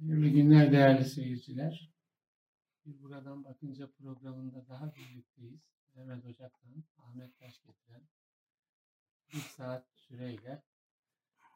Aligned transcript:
Hayırlı 0.00 0.28
günler 0.28 0.72
değerli 0.72 1.04
seyirciler. 1.04 1.90
Bir 2.86 3.02
buradan 3.02 3.44
bakınca 3.44 3.90
programında 3.90 4.68
daha 4.68 4.94
birlikteyiz. 4.94 5.60
Mehmet 5.94 6.24
Ocak'tan 6.24 6.84
Ahmet 6.98 7.38
Taş 7.38 7.62
getiren 7.62 8.02
bir 9.32 9.38
saat 9.38 9.86
süreyle 9.94 10.62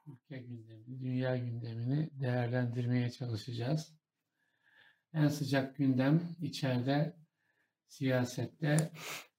ülke 0.07 0.39
gündemini, 0.39 1.01
dünya 1.01 1.37
gündemini 1.37 2.11
değerlendirmeye 2.21 3.11
çalışacağız. 3.11 3.95
En 5.13 5.29
sıcak 5.29 5.77
gündem 5.77 6.37
içeride 6.41 7.17
siyasette 7.89 8.93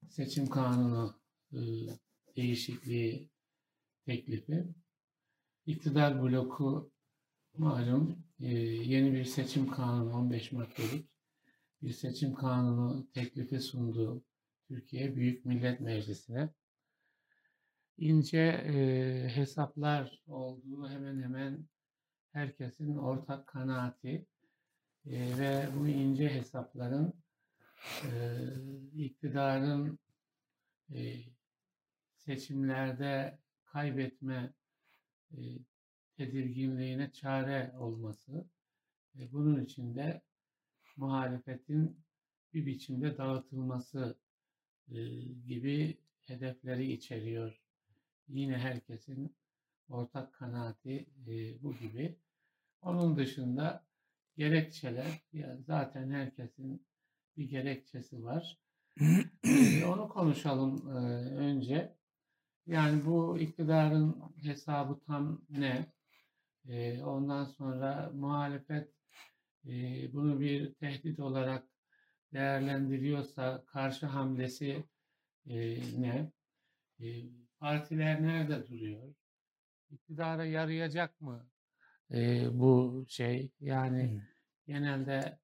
seçim 0.09 0.47
kanunu 0.47 1.21
e, 1.53 1.59
değişikliği 2.35 3.31
teklifi. 4.05 4.75
İktidar 5.65 6.21
bloku 6.21 6.91
malum 7.57 8.24
yeni 8.39 9.13
bir 9.13 9.25
seçim 9.25 9.71
kanunu 9.71 10.13
15 10.13 10.51
maddelik 10.51 11.09
bir 11.81 11.91
seçim 11.91 12.33
kanunu 12.33 13.07
teklifi 13.13 13.59
sundu 13.59 14.23
Türkiye 14.67 15.15
Büyük 15.15 15.45
Millet 15.45 15.79
Meclisi'ne. 15.79 16.49
İnce 17.97 18.39
e, 18.39 18.75
hesaplar 19.35 20.23
olduğu 20.27 20.89
hemen 20.89 21.21
hemen 21.21 21.65
herkesin 22.31 22.95
ortak 22.95 23.47
kanaati. 23.47 24.25
E, 25.05 25.37
ve 25.39 25.67
bu 25.77 25.87
ince 25.87 26.29
hesapların 26.29 27.13
e, 28.03 28.11
iktidarın 28.95 29.99
e, 30.93 31.15
seçimlerde 32.17 33.39
kaybetme 33.65 34.53
e, 35.31 35.39
tedirginliğine 36.17 37.11
çare 37.11 37.73
olması. 37.79 38.45
E, 39.19 39.31
bunun 39.31 39.65
için 39.65 39.95
de 39.95 40.21
muhalefetin 40.97 41.97
bir 42.53 42.65
biçimde 42.65 43.17
dağıtılması 43.17 44.17
e, 44.91 44.95
gibi 45.47 45.97
hedefleri 46.27 46.91
içeriyor. 46.91 47.61
Yine 48.27 48.57
herkesin 48.57 49.35
ortak 49.89 50.33
kanaati 50.33 51.05
e, 51.27 51.63
bu 51.63 51.73
gibi. 51.73 52.15
Onun 52.81 53.17
dışında 53.17 53.85
gerekçeler, 54.37 55.21
ya 55.33 55.57
zaten 55.57 56.11
herkesin 56.11 56.85
bir 57.37 57.49
gerekçesi 57.49 58.23
var. 58.23 58.59
E, 59.43 59.85
onu 59.85 60.09
konuşalım 60.09 60.87
önce. 61.37 61.95
Yani 62.67 63.05
bu 63.05 63.39
iktidarın 63.39 64.23
hesabı 64.43 64.99
tam 64.99 65.41
ne? 65.49 65.94
E, 66.69 67.03
ondan 67.03 67.45
sonra 67.45 68.11
muhalefet 68.13 68.89
e, 69.67 69.73
bunu 70.13 70.39
bir 70.39 70.73
tehdit 70.73 71.19
olarak 71.19 71.67
değerlendiriyorsa 72.33 73.63
karşı 73.65 74.05
hamlesi 74.05 74.83
e, 75.45 75.55
ne? 76.01 76.31
E, 76.99 77.07
partiler 77.59 78.23
nerede 78.23 78.67
duruyor? 78.67 79.13
İktidara 79.91 80.45
yarayacak 80.45 81.21
mı 81.21 81.47
e, 82.11 82.47
bu 82.59 83.05
şey? 83.07 83.51
Yani 83.59 84.11
hmm. 84.11 84.21
genelde 84.67 85.39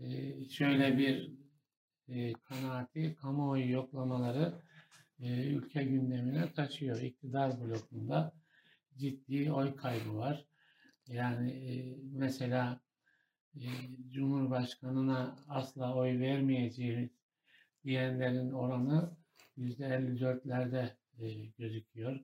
e, 0.00 0.44
şöyle 0.48 0.98
bir 0.98 1.32
e, 2.08 2.32
kanaati, 2.32 3.14
kamuoyu 3.14 3.70
yoklamaları 3.70 4.54
e, 5.20 5.46
ülke 5.46 5.84
gündemine 5.84 6.52
taşıyor. 6.52 7.00
İktidar 7.00 7.60
blokunda 7.60 8.32
ciddi 8.98 9.52
oy 9.52 9.76
kaybı 9.76 10.16
var. 10.16 10.46
Yani 11.08 11.50
e, 11.50 11.98
mesela 12.12 12.80
e, 13.54 13.66
Cumhurbaşkanına 14.10 15.36
asla 15.48 15.94
oy 15.94 16.20
vermeyeceğiz 16.20 17.10
diyenlerin 17.84 18.52
oranı 18.52 19.16
%54'lerde 19.58 20.90
e, 21.18 21.46
gözüküyor. 21.58 22.20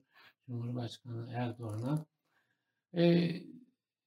Cumhurbaşkanı 0.47 1.31
Erdoğan'a. 1.33 2.05
E, 2.93 3.31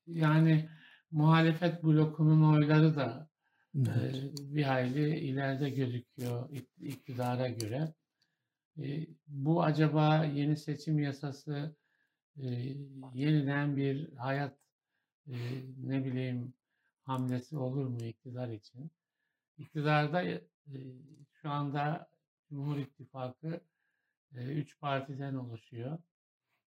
yani 0.06 0.68
muhalefet 1.10 1.84
blokunun 1.84 2.54
oyları 2.54 2.96
da 2.96 3.28
evet. 3.76 4.14
e, 4.14 4.54
bir 4.54 4.62
hayli 4.62 5.18
ileride 5.18 5.70
gözüküyor 5.70 6.50
iktidara 6.78 7.48
göre. 7.48 7.94
E, 8.78 9.06
bu 9.26 9.62
acaba 9.62 10.24
yeni 10.24 10.56
seçim 10.56 10.98
yasası 10.98 11.76
e, 12.42 12.46
yeniden 13.14 13.76
bir 13.76 14.12
hayat 14.12 14.56
e, 15.28 15.34
ne 15.84 16.04
bileyim 16.04 16.54
hamlesi 17.02 17.56
olur 17.56 17.86
mu 17.86 17.98
iktidar 18.02 18.48
için? 18.48 18.90
İktidarda 19.58 20.22
e, 20.22 20.42
şu 21.32 21.50
anda 21.50 22.10
Cumhur 22.48 22.76
İttifakı 22.76 23.60
e, 24.34 24.44
üç 24.44 24.80
partiden 24.80 25.34
oluşuyor. 25.34 25.98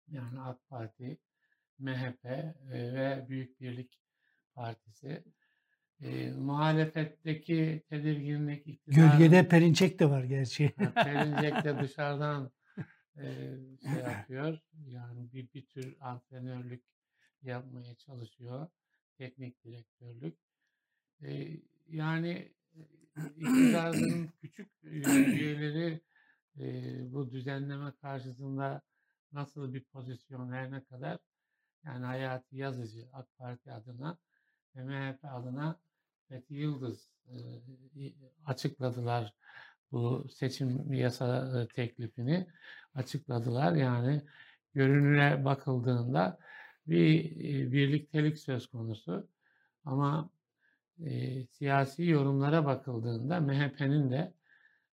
Yani 0.09 0.41
AK 0.41 0.69
Parti, 0.69 1.19
MHP 1.78 2.25
e, 2.25 2.55
ve 2.73 3.27
Büyük 3.28 3.61
Birlik 3.61 4.00
Partisi. 4.55 5.25
E, 6.00 6.31
muhalefetteki 6.31 7.83
tedirginlik 7.88 8.67
iktidar... 8.67 9.19
Gölgede 9.19 9.49
Perinçek 9.49 9.99
de 9.99 10.11
var 10.11 10.25
gerçi. 10.25 10.73
Perinçek 10.94 11.65
de 11.65 11.78
dışarıdan 11.83 12.50
e, 13.19 13.56
şey 13.82 13.93
yapıyor. 14.03 14.59
Yani 14.87 15.32
bir, 15.32 15.53
bir 15.53 15.66
tür 15.66 15.97
antrenörlük 16.00 16.84
yapmaya 17.43 17.94
çalışıyor. 17.94 18.69
Teknik 19.19 19.65
direktörlük. 19.65 20.38
E, 21.22 21.60
yani 21.88 22.53
iktidarın 23.37 24.28
küçük 24.41 24.71
üyeleri 24.82 26.00
e, 26.59 26.65
bu 27.12 27.31
düzenleme 27.31 27.93
karşısında 28.00 28.82
nasıl 29.32 29.75
bir 29.75 29.84
pozisyon 29.84 30.53
her 30.53 30.71
ne 30.71 30.84
kadar 30.84 31.19
yani 31.84 32.06
Hayati 32.06 32.56
Yazıcı 32.56 33.09
AK 33.12 33.37
Parti 33.38 33.72
adına 33.72 34.19
ve 34.76 34.84
MHP 34.84 35.25
adına 35.25 35.81
Fethi 36.28 36.55
Yıldız 36.55 37.10
e, 37.28 37.34
açıkladılar 38.44 39.34
bu 39.93 40.27
seçim 40.29 40.93
yasa 40.93 41.67
teklifini 41.75 42.47
açıkladılar. 42.95 43.73
Yani 43.73 44.23
görünüre 44.75 45.45
bakıldığında 45.45 46.39
bir 46.87 47.37
birliktelik 47.73 48.39
söz 48.39 48.67
konusu. 48.67 49.29
Ama 49.85 50.31
e, 51.05 51.45
siyasi 51.47 52.05
yorumlara 52.05 52.67
bakıldığında 52.67 53.41
MHP'nin 53.41 54.11
de 54.11 54.33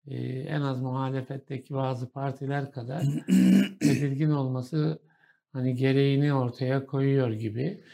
e, 0.07 0.17
en 0.41 0.61
az 0.61 0.81
muhalefetteki 0.81 1.75
bazı 1.75 2.13
partiler 2.13 2.73
kadar 2.73 3.03
tedirgin 3.81 4.31
olması 4.31 4.99
hani 5.53 5.75
gereğini 5.75 6.35
ortaya 6.35 6.87
koyuyor 6.87 7.31
gibi. 7.31 7.85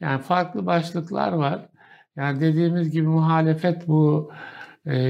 Yani 0.00 0.22
farklı 0.22 0.66
başlıklar 0.66 1.32
var. 1.32 1.68
Yani 2.16 2.40
dediğimiz 2.40 2.90
gibi 2.90 3.06
muhalefet 3.06 3.88
bu 3.88 4.32
e, 4.32 4.57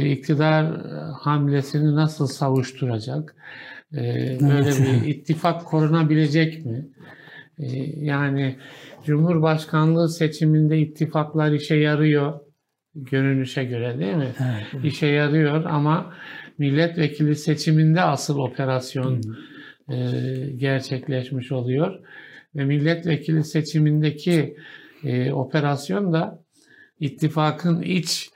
iktidar 0.03 0.87
hamlesini 1.13 1.95
nasıl 1.95 2.27
savuşturacak? 2.27 3.37
E, 3.93 4.39
böyle 4.41 4.71
bir 4.71 5.07
ittifak 5.09 5.65
korunabilecek 5.65 6.67
mi? 6.67 6.89
E, 7.59 7.67
yani 8.05 8.57
Cumhurbaşkanlığı 9.05 10.09
seçiminde 10.09 10.79
ittifaklar 10.79 11.53
işe 11.53 11.77
yarıyor 11.77 12.41
görünüşe 12.95 13.65
göre 13.65 13.99
değil 13.99 14.15
mi? 14.15 14.33
Evet. 14.41 14.85
İşe 14.85 15.07
yarıyor 15.07 15.65
ama 15.65 16.15
milletvekili 16.59 17.37
seçiminde 17.37 18.03
asıl 18.03 18.39
operasyon 18.39 19.23
e, 19.89 19.97
gerçekleşmiş 20.57 21.53
oluyor. 21.53 21.99
Ve 22.57 22.65
milletvekili 22.65 23.45
seçimindeki 23.45 24.57
e, 25.05 25.33
operasyon 25.33 26.13
da 26.13 26.45
ittifakın 27.01 27.83
iç 27.83 28.31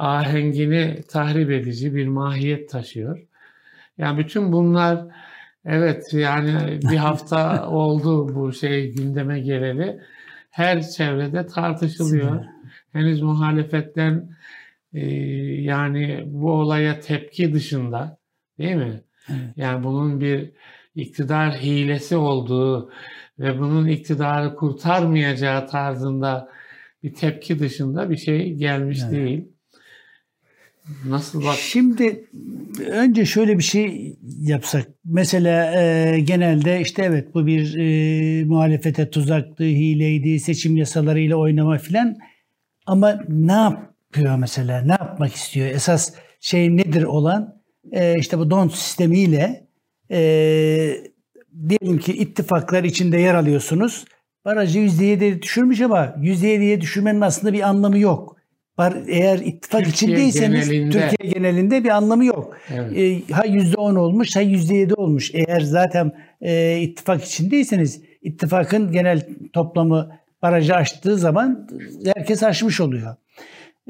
ahengini 0.00 1.02
tahrip 1.08 1.50
edici 1.50 1.94
bir 1.94 2.06
mahiyet 2.06 2.70
taşıyor. 2.70 3.26
Yani 3.98 4.18
bütün 4.18 4.52
bunlar 4.52 5.06
evet 5.64 6.12
yani 6.12 6.80
bir 6.90 6.96
hafta 6.96 7.68
oldu 7.70 8.34
bu 8.34 8.52
şey 8.52 8.92
gündeme 8.92 9.40
geleli. 9.40 10.00
Her 10.50 10.82
çevrede 10.82 11.46
tartışılıyor. 11.46 12.44
Henüz 12.92 13.22
muhalefetten 13.22 14.36
e, 14.94 15.06
yani 15.60 16.24
bu 16.26 16.52
olaya 16.52 17.00
tepki 17.00 17.54
dışında 17.54 18.18
değil 18.58 18.76
mi? 18.76 19.02
Evet. 19.30 19.40
Yani 19.56 19.84
bunun 19.84 20.20
bir 20.20 20.52
iktidar 20.94 21.52
hilesi 21.52 22.16
olduğu 22.16 22.90
ve 23.38 23.58
bunun 23.58 23.86
iktidarı 23.88 24.54
kurtarmayacağı 24.56 25.66
tarzında 25.66 26.48
bir 27.02 27.14
tepki 27.14 27.58
dışında 27.58 28.10
bir 28.10 28.16
şey 28.16 28.54
gelmiş 28.54 28.98
evet. 29.02 29.12
değil. 29.12 29.48
Nasıl 31.06 31.44
bak? 31.44 31.56
Şimdi 31.56 32.24
önce 32.86 33.24
şöyle 33.24 33.58
bir 33.58 33.62
şey 33.62 34.16
yapsak. 34.40 34.88
Mesela 35.04 35.82
e, 35.82 36.20
genelde 36.20 36.80
işte 36.80 37.02
evet 37.02 37.34
bu 37.34 37.46
bir 37.46 37.76
e, 37.78 38.44
muhalefete 38.44 39.10
tuzaktı, 39.10 39.64
hileydi, 39.64 40.40
seçim 40.40 40.76
yasalarıyla 40.76 41.36
oynama 41.36 41.78
filan. 41.78 42.16
Ama 42.86 43.20
ne 43.28 43.52
yapıyor 43.52 44.36
mesela? 44.36 44.82
Ne 44.82 44.92
yapmak 44.92 45.34
istiyor? 45.34 45.66
Esas 45.66 46.14
şey 46.40 46.76
nedir 46.76 47.02
olan? 47.02 47.60
E, 47.92 48.18
işte 48.18 48.38
bu 48.38 48.50
don 48.50 48.68
sistemiyle 48.68 49.66
e, 50.10 50.20
diyelim 51.68 51.98
ki 51.98 52.12
ittifaklar 52.12 52.84
içinde 52.84 53.18
yer 53.18 53.34
alıyorsunuz. 53.34 54.04
Barajı 54.44 54.78
%7'ye 54.78 55.42
düşürmüş 55.42 55.80
ama 55.80 56.04
%7'ye 56.04 56.80
düşürmenin 56.80 57.20
aslında 57.20 57.52
bir 57.52 57.60
anlamı 57.60 57.98
yok. 57.98 58.36
Eğer 59.08 59.38
ittifak 59.38 59.84
Türkiye 59.84 60.12
içindeyseniz 60.12 60.70
genelinde. 60.70 61.08
Türkiye 61.08 61.32
genelinde 61.32 61.84
bir 61.84 61.88
anlamı 61.88 62.24
yok. 62.24 62.56
Evet. 62.74 62.98
E, 63.28 63.32
ha 63.32 63.46
%10 63.46 63.98
olmuş 63.98 64.36
ha 64.36 64.42
%7 64.42 64.94
olmuş. 64.94 65.30
Eğer 65.34 65.60
zaten 65.60 66.12
e, 66.40 66.78
ittifak 66.80 67.24
içindeyseniz 67.24 68.02
ittifakın 68.22 68.92
genel 68.92 69.28
toplamı 69.52 70.10
barajı 70.42 70.74
aştığı 70.74 71.18
zaman 71.18 71.68
herkes 72.16 72.42
aşmış 72.42 72.80
oluyor. 72.80 73.16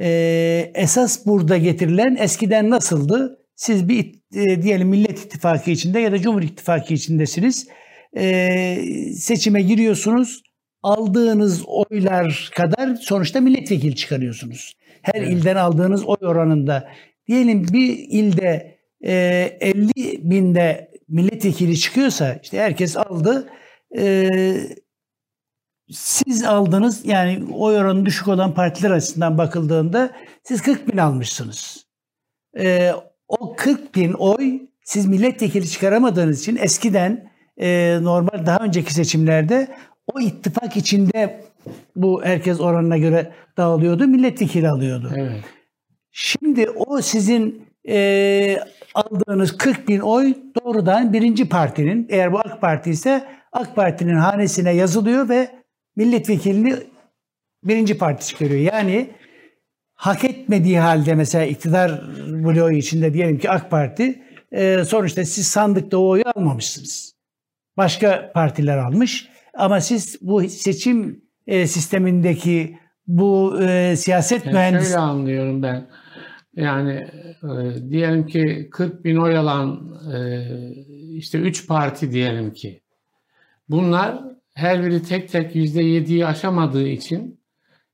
E, 0.00 0.72
esas 0.74 1.26
burada 1.26 1.56
getirilen 1.56 2.16
eskiden 2.16 2.70
nasıldı? 2.70 3.38
Siz 3.56 3.88
bir 3.88 4.14
e, 4.34 4.62
diyelim 4.62 4.88
Millet 4.88 5.18
İttifakı 5.18 5.70
içinde 5.70 6.00
ya 6.00 6.12
da 6.12 6.18
Cumhur 6.18 6.42
İttifakı 6.42 6.94
içindesiniz. 6.94 7.68
E, 8.16 8.76
seçime 9.14 9.62
giriyorsunuz. 9.62 10.42
Aldığınız 10.82 11.62
oylar 11.66 12.50
kadar 12.54 12.94
sonuçta 12.94 13.40
milletvekili 13.40 13.96
çıkarıyorsunuz. 13.96 14.76
Her 15.02 15.20
evet. 15.20 15.32
ilden 15.32 15.56
aldığınız 15.56 16.04
oy 16.04 16.16
oranında. 16.20 16.88
Diyelim 17.28 17.66
bir 17.72 17.96
ilde 17.98 18.78
e, 19.04 19.12
50 19.60 20.30
binde 20.30 20.90
milletvekili 21.08 21.78
çıkıyorsa 21.78 22.38
işte 22.42 22.58
herkes 22.58 22.96
aldı. 22.96 23.48
E, 23.98 24.30
siz 25.90 26.44
aldınız 26.44 27.06
yani 27.06 27.54
oy 27.54 27.76
oranı 27.76 28.06
düşük 28.06 28.28
olan 28.28 28.54
partiler 28.54 28.90
açısından 28.90 29.38
bakıldığında 29.38 30.10
siz 30.42 30.62
40 30.62 30.92
bin 30.92 30.98
almışsınız. 30.98 31.86
E, 32.58 32.92
o 33.28 33.56
40 33.56 33.94
bin 33.94 34.12
oy 34.12 34.60
siz 34.84 35.06
milletvekili 35.06 35.68
çıkaramadığınız 35.68 36.40
için 36.40 36.56
eskiden 36.56 37.30
e, 37.60 37.98
normal 38.02 38.46
daha 38.46 38.58
önceki 38.58 38.94
seçimlerde 38.94 39.76
o 40.14 40.20
ittifak 40.20 40.76
içinde 40.76 41.44
bu 41.96 42.24
herkes 42.24 42.60
oranına 42.60 42.98
göre 42.98 43.32
dağılıyordu. 43.56 44.06
Milletvekili 44.06 44.68
alıyordu. 44.68 45.12
Evet. 45.16 45.44
Şimdi 46.12 46.70
o 46.70 47.00
sizin 47.00 47.66
e, 47.88 48.58
aldığınız 48.94 49.58
40 49.58 49.88
bin 49.88 50.00
oy 50.00 50.34
doğrudan 50.64 51.12
birinci 51.12 51.48
partinin 51.48 52.06
eğer 52.10 52.32
bu 52.32 52.38
AK 52.38 52.60
Parti 52.60 52.90
ise 52.90 53.24
AK 53.52 53.76
Parti'nin 53.76 54.16
hanesine 54.16 54.74
yazılıyor 54.74 55.28
ve 55.28 55.50
milletvekilini 55.96 56.74
birinci 57.64 57.98
parti 57.98 58.26
çıkarıyor. 58.26 58.60
Yani 58.60 59.10
hak 59.94 60.24
etmediği 60.24 60.78
halde 60.78 61.14
mesela 61.14 61.44
iktidar 61.44 62.02
bloğu 62.28 62.72
içinde 62.72 63.14
diyelim 63.14 63.38
ki 63.38 63.50
AK 63.50 63.70
Parti 63.70 64.22
e, 64.52 64.84
sonuçta 64.84 65.24
siz 65.24 65.46
sandıkta 65.46 65.98
o 65.98 66.08
oyu 66.08 66.22
almamışsınız. 66.34 67.14
Başka 67.76 68.32
partiler 68.34 68.78
almış 68.78 69.28
ama 69.54 69.80
siz 69.80 70.18
bu 70.20 70.48
seçim 70.48 71.24
e, 71.46 71.66
sistemindeki 71.66 72.78
bu 73.06 73.62
e, 73.62 73.96
siyaset 73.96 74.46
yani 74.46 74.54
mühendis... 74.54 74.86
Şöyle 74.86 74.98
anlıyorum 74.98 75.62
ben. 75.62 75.88
Yani 76.56 77.06
e, 77.42 77.90
diyelim 77.90 78.26
ki 78.26 78.68
40 78.72 79.04
bin 79.04 79.16
oy 79.16 79.36
alan 79.36 79.94
e, 80.14 80.46
işte 81.16 81.38
3 81.38 81.66
parti 81.66 82.12
diyelim 82.12 82.52
ki. 82.52 82.82
Bunlar 83.68 84.20
her 84.54 84.84
biri 84.84 85.02
tek 85.02 85.28
tek 85.28 85.56
%7'yi 85.56 86.26
aşamadığı 86.26 86.88
için 86.88 87.40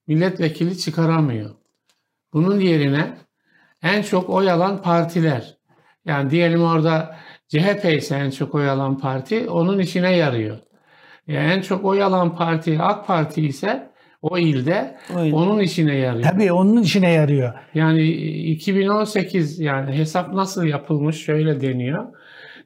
milletvekili 0.07 0.79
çıkaramıyor. 0.79 1.51
Bunun 2.33 2.61
yerine 2.61 3.17
en 3.83 4.03
çok 4.03 4.31
oy 4.31 4.51
alan 4.51 4.83
partiler. 4.83 5.57
Yani 6.05 6.31
diyelim 6.31 6.63
orada 6.63 7.17
CHP 7.49 7.85
ise 7.85 8.17
en 8.17 8.31
çok 8.31 8.55
oy 8.55 8.71
alan 8.71 8.99
parti 8.99 9.49
onun 9.51 9.79
işine 9.79 10.17
yarıyor. 10.17 10.59
Yani 11.28 11.52
en 11.52 11.61
çok 11.61 11.84
oy 11.84 12.02
alan 12.02 12.37
parti 12.37 12.78
AK 12.81 13.06
Parti 13.06 13.46
ise 13.46 13.90
o 14.23 14.38
ilde 14.38 14.96
Öyle. 15.19 15.34
onun 15.34 15.58
işine 15.61 15.94
yarıyor. 15.94 16.25
Tabii 16.31 16.52
onun 16.52 16.82
işine 16.82 17.12
yarıyor. 17.12 17.55
Yani 17.75 18.02
2018 18.02 19.61
yani 19.61 19.93
hesap 19.99 20.34
nasıl 20.34 20.64
yapılmış 20.64 21.25
şöyle 21.25 21.61
deniyor. 21.61 22.06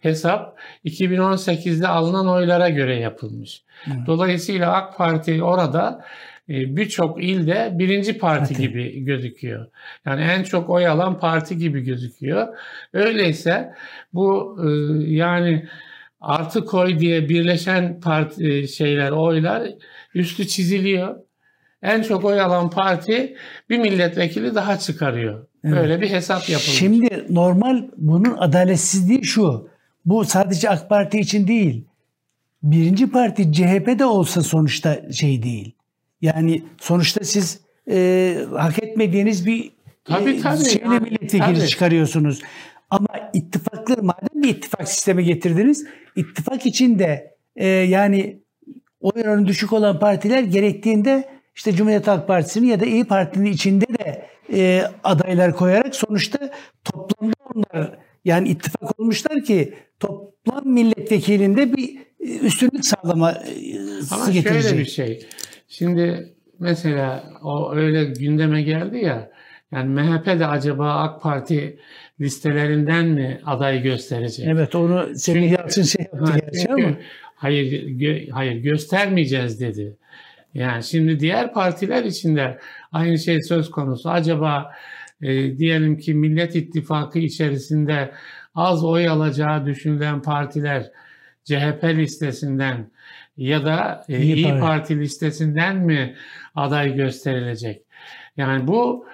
Hesap 0.00 0.58
2018'de 0.84 1.88
alınan 1.88 2.28
oylara 2.28 2.68
göre 2.68 2.96
yapılmış. 2.96 3.62
Hı. 3.84 3.90
Dolayısıyla 4.06 4.72
AK 4.72 4.96
Parti 4.96 5.42
orada 5.42 6.04
e, 6.48 6.76
birçok 6.76 7.24
ilde 7.24 7.70
birinci 7.72 8.18
parti 8.18 8.54
Zaten. 8.54 8.66
gibi 8.66 9.04
gözüküyor. 9.04 9.66
Yani 10.06 10.22
en 10.22 10.42
çok 10.42 10.70
oy 10.70 10.86
alan 10.86 11.18
parti 11.18 11.58
gibi 11.58 11.80
gözüküyor. 11.80 12.48
Öyleyse 12.92 13.74
bu 14.12 14.58
e, 14.64 14.68
yani 15.12 15.68
artı 16.20 16.64
koy 16.64 16.98
diye 16.98 17.28
birleşen 17.28 18.00
parti 18.00 18.48
e, 18.48 18.66
şeyler 18.66 19.10
oylar 19.10 19.68
üstü 20.14 20.46
çiziliyor. 20.46 21.16
En 21.82 22.02
çok 22.02 22.24
oy 22.24 22.40
alan 22.40 22.70
parti 22.70 23.36
bir 23.70 23.78
milletvekili 23.78 24.54
daha 24.54 24.78
çıkarıyor. 24.78 25.46
Evet. 25.64 25.76
Böyle 25.76 26.00
bir 26.00 26.10
hesap 26.10 26.48
yapılmış. 26.48 26.78
Şimdi 26.78 27.26
normal 27.28 27.82
bunun 27.96 28.36
adaletsizliği 28.38 29.24
şu. 29.24 29.68
Bu 30.04 30.24
sadece 30.24 30.70
AK 30.70 30.88
Parti 30.88 31.18
için 31.18 31.46
değil. 31.46 31.84
Birinci 32.62 33.10
parti 33.10 33.52
CHP 33.52 33.98
de 33.98 34.04
olsa 34.04 34.42
sonuçta 34.42 35.12
şey 35.12 35.42
değil. 35.42 35.74
Yani 36.22 36.62
sonuçta 36.80 37.24
siz 37.24 37.60
e, 37.90 38.36
hak 38.56 38.82
etmediğiniz 38.82 39.46
bir 39.46 39.72
tabii, 40.04 40.30
e, 40.30 40.40
tabii, 40.40 40.64
şeyle 40.64 40.84
yani, 40.84 41.00
milletvekili 41.00 41.40
tabii. 41.40 41.68
çıkarıyorsunuz. 41.68 42.40
Ama 42.90 43.30
ittifaklı 43.34 44.02
madem 44.02 44.42
bir 44.42 44.48
ittifak 44.48 44.88
sistemi 44.88 45.24
getirdiniz, 45.24 45.86
ittifak 46.16 46.66
içinde 46.66 47.36
e, 47.56 47.66
yani 47.66 48.42
oy 49.00 49.22
oranı 49.22 49.46
düşük 49.46 49.72
olan 49.72 49.98
partiler 49.98 50.42
gerektiğinde 50.42 51.28
işte 51.54 51.72
Cumhuriyet 51.72 52.06
Halk 52.06 52.28
Partisi'nin 52.28 52.66
ya 52.66 52.80
da 52.80 52.84
İyi 52.84 53.04
Parti'nin 53.04 53.52
içinde 53.52 53.86
de 53.88 54.26
e, 54.52 54.84
adaylar 55.04 55.56
koyarak 55.56 55.94
sonuçta 55.94 56.50
toplamda 56.84 57.34
onlar 57.54 57.98
yani 58.24 58.48
ittifak 58.48 59.00
olmuşlar 59.00 59.44
ki 59.44 59.74
toplam 60.00 60.66
milletvekilinde 60.66 61.76
bir 61.76 61.96
e, 62.20 62.38
üstünlük 62.38 62.84
sağlama 62.84 63.34
Ama 64.10 64.30
getirecek. 64.30 64.62
şöyle 64.62 64.78
bir 64.78 64.84
şey. 64.84 65.26
Şimdi 65.68 66.34
mesela 66.58 67.24
o 67.42 67.74
öyle 67.74 68.04
gündeme 68.04 68.62
geldi 68.62 68.98
ya 68.98 69.30
yani 69.72 69.88
MHP 69.88 70.26
de 70.26 70.46
acaba 70.46 70.94
AK 70.94 71.22
Parti 71.22 71.78
listelerinden 72.20 73.06
mi 73.06 73.40
aday 73.46 73.82
gösterecek? 73.82 74.46
Evet 74.48 74.74
onu 74.74 75.08
Semih 75.14 75.50
Yalçın 75.50 75.82
şey 75.82 76.06
yaptı 76.12 76.32
gerçi 76.40 76.72
ama. 76.72 76.96
Hayır, 77.34 77.88
gö, 77.88 78.30
hayır 78.30 78.56
göstermeyeceğiz 78.56 79.60
dedi. 79.60 79.96
Yani 80.54 80.84
şimdi 80.84 81.20
diğer 81.20 81.52
partiler 81.52 82.04
içinde 82.04 82.58
aynı 82.92 83.18
şey 83.18 83.42
söz 83.42 83.70
konusu. 83.70 84.10
Acaba 84.10 84.72
e, 85.22 85.58
diyelim 85.58 85.98
ki 85.98 86.14
Millet 86.14 86.56
İttifakı 86.56 87.18
içerisinde 87.18 88.12
az 88.54 88.84
oy 88.84 89.08
alacağı 89.08 89.66
düşünülen 89.66 90.22
partiler 90.22 90.90
CHP 91.44 91.84
listesinden 91.84 92.90
ya 93.36 93.64
da 93.64 94.04
e, 94.08 94.22
İyi, 94.22 94.34
İyi 94.34 94.44
Parti. 94.44 94.60
Parti 94.60 94.98
listesinden 95.00 95.76
mi 95.76 96.14
aday 96.54 96.94
gösterilecek? 96.94 97.82
Yani 98.36 98.66
bu 98.66 99.06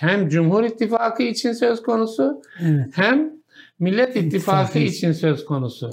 hem 0.00 0.28
Cumhur 0.28 0.64
İttifakı 0.64 1.22
için 1.22 1.52
söz 1.52 1.82
konusu 1.82 2.42
evet. 2.60 2.86
hem 2.94 3.38
Millet 3.78 4.16
İttifakı 4.16 4.78
için 4.78 5.12
söz 5.12 5.44
konusu. 5.44 5.90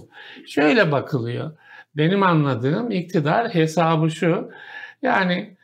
Şöyle 0.47 0.91
bakılıyor. 0.91 1.51
Benim 1.97 2.23
anladığım 2.23 2.91
iktidar 2.91 3.53
hesabı 3.53 4.11
şu. 4.11 4.51
Yani 5.01 5.57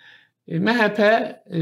e, 0.47 0.59
MHP 0.59 0.99
e, 0.99 1.59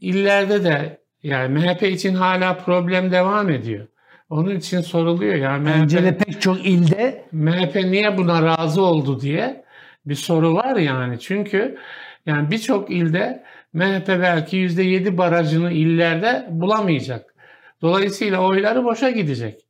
illerde 0.00 0.64
de 0.64 1.00
yani 1.22 1.58
MHP 1.58 1.82
için 1.82 2.14
hala 2.14 2.56
problem 2.56 3.10
devam 3.10 3.50
ediyor. 3.50 3.86
Onun 4.30 4.56
için 4.56 4.80
soruluyor 4.80 5.34
yani 5.34 5.62
MHP, 5.62 5.76
Bence 5.76 6.04
de 6.04 6.16
pek 6.16 6.40
çok 6.40 6.66
ilde 6.66 7.24
MHP 7.32 7.74
niye 7.74 8.16
buna 8.18 8.42
razı 8.42 8.82
oldu 8.82 9.20
diye 9.20 9.64
bir 10.06 10.14
soru 10.14 10.54
var 10.54 10.76
yani. 10.76 11.20
Çünkü 11.20 11.78
yani 12.26 12.50
birçok 12.50 12.90
ilde 12.90 13.42
MHP 13.72 14.08
belki 14.08 14.56
%7 14.56 15.18
barajını 15.18 15.72
illerde 15.72 16.46
bulamayacak. 16.50 17.34
Dolayısıyla 17.82 18.40
oyları 18.40 18.84
boşa 18.84 19.10
gidecek. 19.10 19.60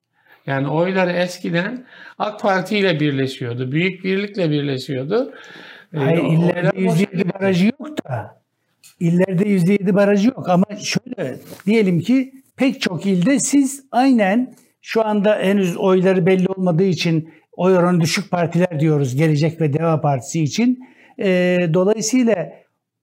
Yani 0.47 0.69
oyları 0.69 1.11
eskiden 1.11 1.85
AK 2.19 2.41
Parti 2.41 2.79
ile 2.79 3.01
birleşiyordu. 3.01 3.73
Büyük 3.73 4.05
Birlik'le 4.05 4.51
birleşiyordu. 4.51 5.35
Ee, 5.95 5.99
Hayır, 5.99 6.23
illerde 6.23 6.79
%7 6.79 7.35
barajı 7.35 7.67
yok 7.67 8.05
da. 8.05 8.43
İllerde 9.01 9.45
%7 9.45 9.95
barajı 9.95 10.29
yok 10.29 10.49
ama 10.49 10.65
şöyle 10.77 11.37
diyelim 11.67 12.01
ki 12.01 12.33
pek 12.57 12.81
çok 12.81 13.07
ilde 13.07 13.39
siz 13.39 13.85
aynen 13.93 14.55
şu 14.83 15.07
anda 15.07 15.39
henüz 15.39 15.77
oyları 15.77 16.27
belli 16.27 16.49
olmadığı 16.49 16.85
için 16.85 17.33
oy 17.53 17.77
oranı 17.77 18.01
düşük 18.01 18.31
partiler 18.31 18.81
diyoruz 18.81 19.17
Gelecek 19.17 19.61
ve 19.61 19.73
Deva 19.73 20.01
Partisi 20.01 20.43
için. 20.43 20.79
E, 21.19 21.59
dolayısıyla 21.75 22.53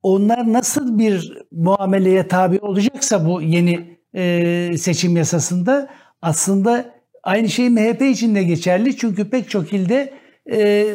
onlar 0.03 0.53
nasıl 0.53 0.99
bir 0.99 1.37
muameleye 1.51 2.27
tabi 2.27 2.59
olacaksa 2.59 3.25
bu 3.25 3.41
yeni 3.41 3.97
e, 4.15 4.77
seçim 4.77 5.17
yasasında 5.17 5.89
aslında 6.21 6.93
aynı 7.23 7.49
şey 7.49 7.69
MHP 7.69 8.01
için 8.01 8.35
de 8.35 8.43
geçerli. 8.43 8.97
Çünkü 8.97 9.29
pek 9.29 9.49
çok 9.49 9.73
ilde 9.73 10.13
e, 10.51 10.85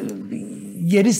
yeri 0.81 1.11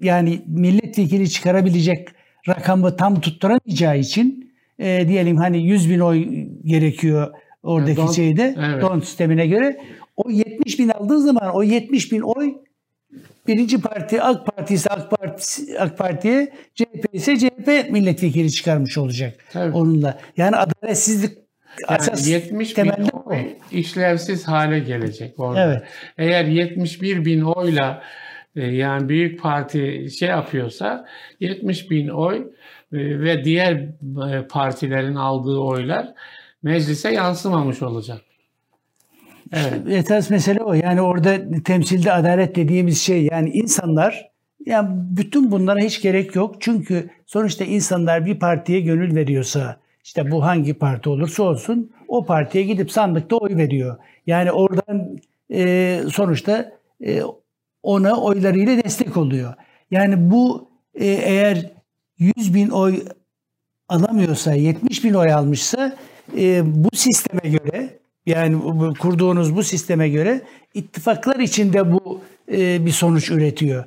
yani 0.00 0.42
milletvekili 0.46 1.30
çıkarabilecek 1.30 2.08
rakamı 2.48 2.96
tam 2.96 3.20
tutturamayacağı 3.20 3.98
için 3.98 4.54
e, 4.78 5.08
diyelim 5.08 5.36
hani 5.36 5.66
100 5.66 5.90
bin 5.90 6.00
oy 6.00 6.28
gerekiyor 6.64 7.32
oradaki 7.62 7.96
don, 7.96 8.12
şeyde 8.12 8.54
evet. 8.58 8.82
don 8.82 9.00
sistemine 9.00 9.46
göre. 9.46 9.80
O 10.16 10.30
70 10.30 10.78
bin 10.78 10.88
aldığı 10.88 11.20
zaman 11.20 11.54
o 11.54 11.62
70 11.62 12.12
bin 12.12 12.20
oy 12.20 12.54
birinci 13.46 13.80
parti 13.80 14.22
AK 14.22 14.46
Parti 14.46 14.74
ise 14.74 14.90
AK, 14.90 15.10
Parti, 15.10 15.78
AK 15.78 15.98
Parti'ye 15.98 16.52
CHP 16.74 17.06
ise 17.12 17.38
CHP 17.38 17.90
milletvekili 17.90 18.52
çıkarmış 18.52 18.98
olacak 18.98 19.40
Tabii. 19.52 19.76
onunla. 19.76 20.18
Yani 20.36 20.56
adaletsizlik 20.56 21.38
Yani 21.80 21.98
asas 21.98 22.28
70 22.28 22.78
bin 22.78 23.08
oy 23.24 23.38
işlevsiz 23.72 24.48
hale 24.48 24.78
gelecek 24.78 25.40
orada. 25.40 25.64
Evet. 25.64 25.82
Eğer 26.18 26.44
71 26.44 27.24
bin 27.24 27.40
oyla 27.40 28.02
e, 28.56 28.66
yani 28.66 29.08
büyük 29.08 29.40
parti 29.42 30.10
şey 30.18 30.28
yapıyorsa 30.28 31.06
70 31.40 31.90
bin 31.90 32.08
oy 32.08 32.36
e, 32.36 32.42
ve 33.20 33.44
diğer 33.44 33.72
e, 33.72 34.46
partilerin 34.48 35.14
aldığı 35.14 35.58
oylar 35.58 36.14
meclise 36.62 37.12
yansımamış 37.12 37.82
olacak. 37.82 38.20
Evet. 39.52 39.88
Esas 39.88 40.30
mesele 40.30 40.62
o. 40.62 40.74
Yani 40.74 41.00
orada 41.00 41.62
temsilde 41.64 42.12
adalet 42.12 42.56
dediğimiz 42.56 43.00
şey 43.00 43.24
yani 43.24 43.50
insanlar 43.50 44.30
yani 44.66 44.88
bütün 44.90 45.50
bunlara 45.50 45.80
hiç 45.80 46.02
gerek 46.02 46.34
yok. 46.34 46.56
Çünkü 46.60 47.10
sonuçta 47.26 47.64
insanlar 47.64 48.26
bir 48.26 48.38
partiye 48.38 48.80
gönül 48.80 49.14
veriyorsa 49.14 49.76
işte 50.04 50.30
bu 50.30 50.44
hangi 50.44 50.74
parti 50.74 51.08
olursa 51.08 51.42
olsun 51.42 51.90
o 52.08 52.24
partiye 52.24 52.64
gidip 52.64 52.92
sandıkta 52.92 53.36
oy 53.36 53.56
veriyor. 53.56 53.96
Yani 54.26 54.52
oradan 54.52 55.18
e, 55.50 56.00
sonuçta 56.12 56.72
e, 57.06 57.22
ona 57.82 58.20
oylarıyla 58.20 58.84
destek 58.84 59.16
oluyor. 59.16 59.54
Yani 59.90 60.30
bu 60.30 60.68
e, 60.94 61.06
eğer 61.06 61.70
100 62.18 62.54
bin 62.54 62.68
oy 62.68 63.04
alamıyorsa 63.88 64.54
70 64.54 65.04
bin 65.04 65.14
oy 65.14 65.32
almışsa 65.32 65.96
e, 66.38 66.62
bu 66.84 66.96
sisteme 66.96 67.50
göre 67.50 67.98
yani 68.26 68.56
kurduğunuz 68.98 69.56
bu 69.56 69.62
sisteme 69.62 70.08
göre 70.08 70.42
ittifaklar 70.74 71.40
içinde 71.40 71.92
bu 71.92 72.20
e, 72.52 72.86
bir 72.86 72.90
sonuç 72.90 73.30
üretiyor. 73.30 73.84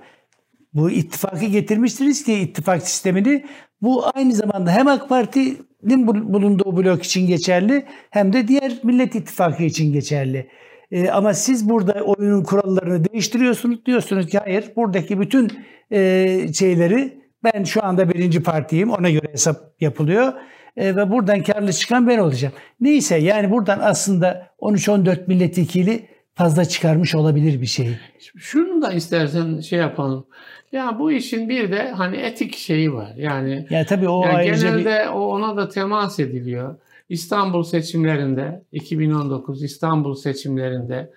Bu 0.74 0.92
ittifakı 0.92 1.46
getirmiştiniz 1.46 2.24
ki 2.24 2.34
ittifak 2.34 2.88
sistemini 2.88 3.46
bu 3.82 4.04
aynı 4.14 4.34
zamanda 4.34 4.72
hem 4.72 4.88
AK 4.88 5.10
Parti'nin 5.10 6.08
bulunduğu 6.08 6.78
blok 6.78 7.04
için 7.04 7.28
geçerli 7.28 7.86
hem 8.10 8.34
de 8.34 8.48
diğer 8.48 8.74
Millet 8.84 9.16
İttifakı 9.16 9.64
için 9.64 9.94
geçerli. 9.94 10.50
E, 10.92 11.10
ama 11.10 11.34
siz 11.34 11.70
burada 11.70 11.94
oyunun 11.94 12.44
kurallarını 12.44 13.06
değiştiriyorsunuz. 13.06 13.86
Diyorsunuz 13.86 14.28
ki 14.28 14.38
hayır 14.38 14.72
buradaki 14.76 15.20
bütün 15.20 15.52
e, 15.92 16.54
şeyleri 16.54 17.22
ben 17.44 17.64
şu 17.64 17.86
anda 17.86 18.10
birinci 18.10 18.44
partiyim 18.44 18.92
ona 18.92 19.10
göre 19.10 19.28
hesap 19.32 19.82
yapılıyor. 19.82 20.34
E, 20.78 20.96
ve 20.96 21.12
buradan 21.12 21.44
karlı 21.44 21.74
çıkan 21.74 22.08
ben 22.08 22.18
olacağım. 22.18 22.54
Neyse 22.82 23.18
yani 23.18 23.52
buradan 23.52 23.80
aslında 23.82 24.48
13-14 24.60 25.28
milletvekili 25.28 26.08
fazla 26.36 26.66
çıkarmış 26.66 27.16
olabilir 27.16 27.62
bir 27.62 27.66
şey. 27.66 27.98
Şunu 28.38 28.82
da 28.82 28.94
istersen 28.94 29.60
şey 29.60 29.80
yapalım. 29.80 30.26
Ya 30.72 31.00
bu 31.00 31.12
işin 31.12 31.50
bir 31.50 31.72
de 31.72 31.92
hani 31.92 32.18
etik 32.18 32.56
şeyi 32.56 32.94
var. 32.94 33.14
Yani 33.18 33.68
Ya 33.70 33.86
tabii 33.86 34.10
o 34.10 34.26
ya 34.26 34.34
ayrıca 34.34 34.70
genelde 34.70 35.06
bir... 35.06 35.14
ona 35.14 35.58
da 35.58 35.70
temas 35.70 36.20
ediliyor. 36.20 36.76
İstanbul 37.10 37.64
seçimlerinde 37.64 38.64
2019 38.72 39.64
İstanbul 39.64 40.16
seçimlerinde 40.16 41.12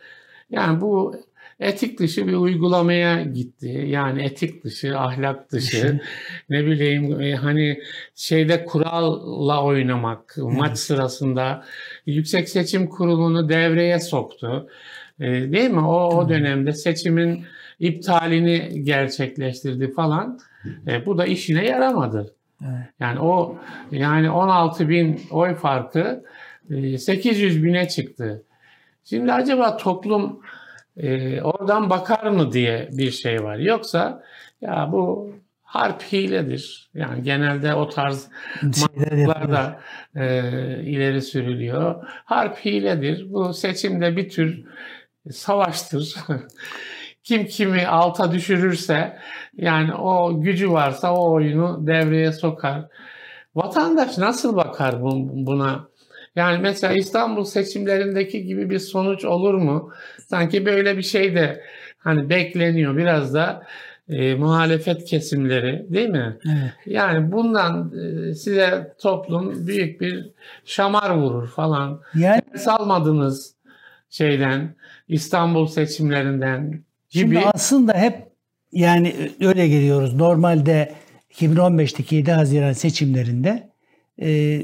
yani 0.50 0.80
bu 0.80 1.14
etik 1.60 1.98
dışı 1.98 2.26
bir 2.26 2.34
uygulamaya 2.34 3.22
gitti. 3.22 3.84
Yani 3.88 4.22
etik 4.22 4.64
dışı, 4.64 4.98
ahlak 4.98 5.52
dışı, 5.52 6.00
ne 6.50 6.66
bileyim 6.66 7.20
e, 7.20 7.34
hani 7.34 7.80
şeyde 8.14 8.64
kuralla 8.64 9.64
oynamak, 9.64 10.34
maç 10.36 10.78
sırasında 10.78 11.64
Yüksek 12.06 12.48
Seçim 12.48 12.86
Kurulu'nu 12.86 13.48
devreye 13.48 14.00
soktu. 14.00 14.68
E, 15.20 15.26
değil 15.26 15.70
mi? 15.70 15.80
O, 15.80 16.16
o 16.16 16.28
dönemde 16.28 16.72
seçimin 16.72 17.44
iptalini 17.78 18.84
gerçekleştirdi 18.84 19.92
falan. 19.92 20.38
E, 20.86 21.06
bu 21.06 21.18
da 21.18 21.26
işine 21.26 21.66
yaramadı. 21.66 22.34
Evet. 22.62 22.86
Yani 23.00 23.20
o 23.20 23.58
yani 23.90 24.30
16 24.30 24.88
bin 24.88 25.20
oy 25.30 25.54
farkı 25.54 26.24
e, 26.70 26.98
800 26.98 27.64
bine 27.64 27.88
çıktı. 27.88 28.42
Şimdi 29.04 29.32
acaba 29.32 29.76
toplum 29.76 30.40
e, 30.96 31.42
oradan 31.42 31.90
bakar 31.90 32.26
mı 32.26 32.52
diye 32.52 32.88
bir 32.92 33.10
şey 33.10 33.42
var. 33.44 33.56
Yoksa 33.56 34.22
ya 34.60 34.88
bu 34.92 35.32
harp 35.62 36.02
hiledir. 36.02 36.90
Yani 36.94 37.22
genelde 37.22 37.74
o 37.74 37.88
tarz 37.88 38.28
mantıklar 38.62 39.50
da 39.50 39.80
e, 40.14 40.24
ileri 40.82 41.22
sürülüyor. 41.22 42.04
Harp 42.24 42.56
hiledir. 42.64 43.32
Bu 43.32 43.54
seçimde 43.54 44.16
bir 44.16 44.28
tür 44.28 44.64
savaştır. 45.30 46.14
Kim 47.22 47.46
kimi 47.46 47.86
alta 47.86 48.32
düşürürse 48.32 49.18
yani 49.56 49.94
o 49.94 50.40
gücü 50.40 50.70
varsa 50.72 51.14
o 51.14 51.32
oyunu 51.32 51.86
devreye 51.86 52.32
sokar. 52.32 52.84
Vatandaş 53.54 54.18
nasıl 54.18 54.56
bakar 54.56 55.02
bu- 55.02 55.28
buna? 55.46 55.89
Yani 56.36 56.58
mesela 56.58 56.92
İstanbul 56.92 57.44
seçimlerindeki 57.44 58.44
gibi 58.44 58.70
bir 58.70 58.78
sonuç 58.78 59.24
olur 59.24 59.54
mu? 59.54 59.92
Sanki 60.28 60.66
böyle 60.66 60.96
bir 60.96 61.02
şey 61.02 61.34
de 61.34 61.60
hani 61.98 62.30
bekleniyor 62.30 62.96
biraz 62.96 63.34
da 63.34 63.62
e, 64.08 64.34
muhalefet 64.34 65.04
kesimleri 65.04 65.86
değil 65.88 66.08
mi? 66.08 66.38
Evet. 66.44 66.72
Yani 66.86 67.32
bundan 67.32 67.92
e, 67.98 68.34
size 68.34 68.94
toplum 69.00 69.66
büyük 69.66 70.00
bir 70.00 70.30
şamar 70.64 71.10
vurur 71.10 71.48
falan. 71.48 72.00
Yani 72.14 72.42
Ders 72.52 72.68
almadınız 72.68 73.54
şeyden 74.10 74.74
İstanbul 75.08 75.66
seçimlerinden 75.66 76.70
gibi. 77.10 77.34
Şimdi 77.34 77.38
aslında 77.38 77.94
hep 77.94 78.30
yani 78.72 79.30
öyle 79.40 79.68
geliyoruz. 79.68 80.14
Normalde 80.14 80.94
2015'teki 81.34 82.16
7 82.16 82.32
Haziran 82.32 82.72
seçimlerinde 82.72 83.70
e, 84.22 84.60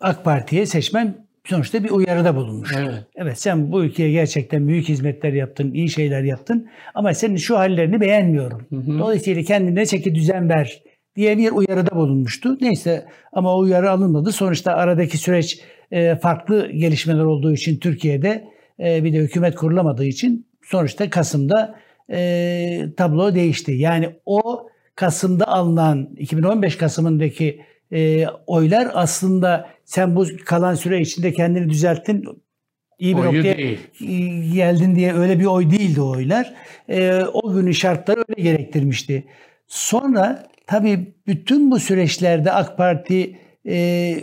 AK 0.00 0.24
Parti'ye 0.24 0.66
seçmen 0.66 1.14
sonuçta 1.44 1.84
bir 1.84 1.90
uyarıda 1.90 2.36
bulunmuş. 2.36 2.74
Evet. 2.78 3.04
Evet 3.16 3.40
sen 3.40 3.72
bu 3.72 3.84
ülkeye 3.84 4.10
gerçekten 4.10 4.68
büyük 4.68 4.88
hizmetler 4.88 5.32
yaptın, 5.32 5.72
iyi 5.72 5.90
şeyler 5.90 6.22
yaptın 6.22 6.68
ama 6.94 7.14
senin 7.14 7.36
şu 7.36 7.58
hallerini 7.58 8.00
beğenmiyorum. 8.00 8.66
Hı 8.70 8.76
hı. 8.76 8.98
Dolayısıyla 8.98 9.42
kendine 9.42 9.86
çeki 9.86 10.14
düzen 10.14 10.48
ver 10.48 10.82
diye 11.16 11.38
bir 11.38 11.50
uyarıda 11.50 11.96
bulunmuştu. 11.96 12.58
Neyse 12.60 13.06
ama 13.32 13.54
o 13.54 13.58
uyarı 13.58 13.90
alınmadı. 13.90 14.32
Sonuçta 14.32 14.72
aradaki 14.72 15.18
süreç 15.18 15.60
e, 15.90 16.16
farklı 16.16 16.70
gelişmeler 16.72 17.24
olduğu 17.24 17.52
için 17.52 17.78
Türkiye'de 17.78 18.44
e, 18.80 19.04
bir 19.04 19.12
de 19.12 19.18
hükümet 19.18 19.54
kurulamadığı 19.54 20.04
için 20.04 20.46
sonuçta 20.64 21.10
Kasım'da 21.10 21.74
e, 22.10 22.80
tablo 22.96 23.34
değişti. 23.34 23.72
Yani 23.72 24.08
o 24.26 24.68
Kasım'da 24.94 25.48
alınan 25.48 26.08
2015 26.18 26.76
Kasım'ındaki 26.76 27.60
e, 27.92 28.26
oylar 28.46 28.90
aslında 28.94 29.68
sen 29.84 30.16
bu 30.16 30.26
kalan 30.44 30.74
süre 30.74 31.00
içinde 31.00 31.32
kendini 31.32 31.70
düzelttin 31.70 32.24
iyi 32.98 33.16
bir 33.16 33.22
Oyu 33.22 33.38
noktaya 33.38 33.56
değil. 33.56 33.78
geldin 34.54 34.96
diye 34.96 35.14
öyle 35.14 35.40
bir 35.40 35.44
oy 35.44 35.70
değildi 35.70 36.00
o 36.00 36.10
oylar. 36.10 36.54
E, 36.88 37.22
o 37.32 37.54
günün 37.54 37.72
şartları 37.72 38.24
öyle 38.28 38.42
gerektirmişti. 38.42 39.24
Sonra 39.66 40.46
tabii 40.66 41.14
bütün 41.26 41.70
bu 41.70 41.80
süreçlerde 41.80 42.52
AK 42.52 42.76
Parti 42.76 43.38
e, 43.66 44.14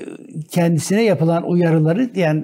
kendisine 0.51 1.03
yapılan 1.03 1.49
uyarıları 1.49 2.09
yani 2.15 2.43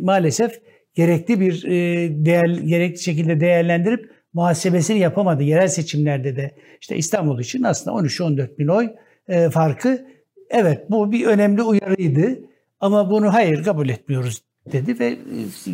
maalesef 0.00 0.60
gerekli 0.94 1.40
bir 1.40 1.64
e, 1.64 2.08
değer 2.26 2.58
gerekli 2.64 3.02
şekilde 3.02 3.40
değerlendirip 3.40 4.10
muhasebesini 4.32 4.98
yapamadı. 4.98 5.42
Yerel 5.42 5.68
seçimlerde 5.68 6.36
de 6.36 6.54
işte 6.80 6.96
İstanbul 6.96 7.40
için 7.40 7.62
aslında 7.62 7.96
13-14 7.96 8.58
bin 8.58 8.68
oy 8.68 8.88
e, 9.28 9.50
farkı 9.50 10.06
evet 10.50 10.90
bu 10.90 11.12
bir 11.12 11.26
önemli 11.26 11.62
uyarıydı 11.62 12.40
ama 12.80 13.10
bunu 13.10 13.34
hayır 13.34 13.64
kabul 13.64 13.88
etmiyoruz 13.88 14.42
dedi 14.72 15.00
ve 15.00 15.06
e, 15.06 15.16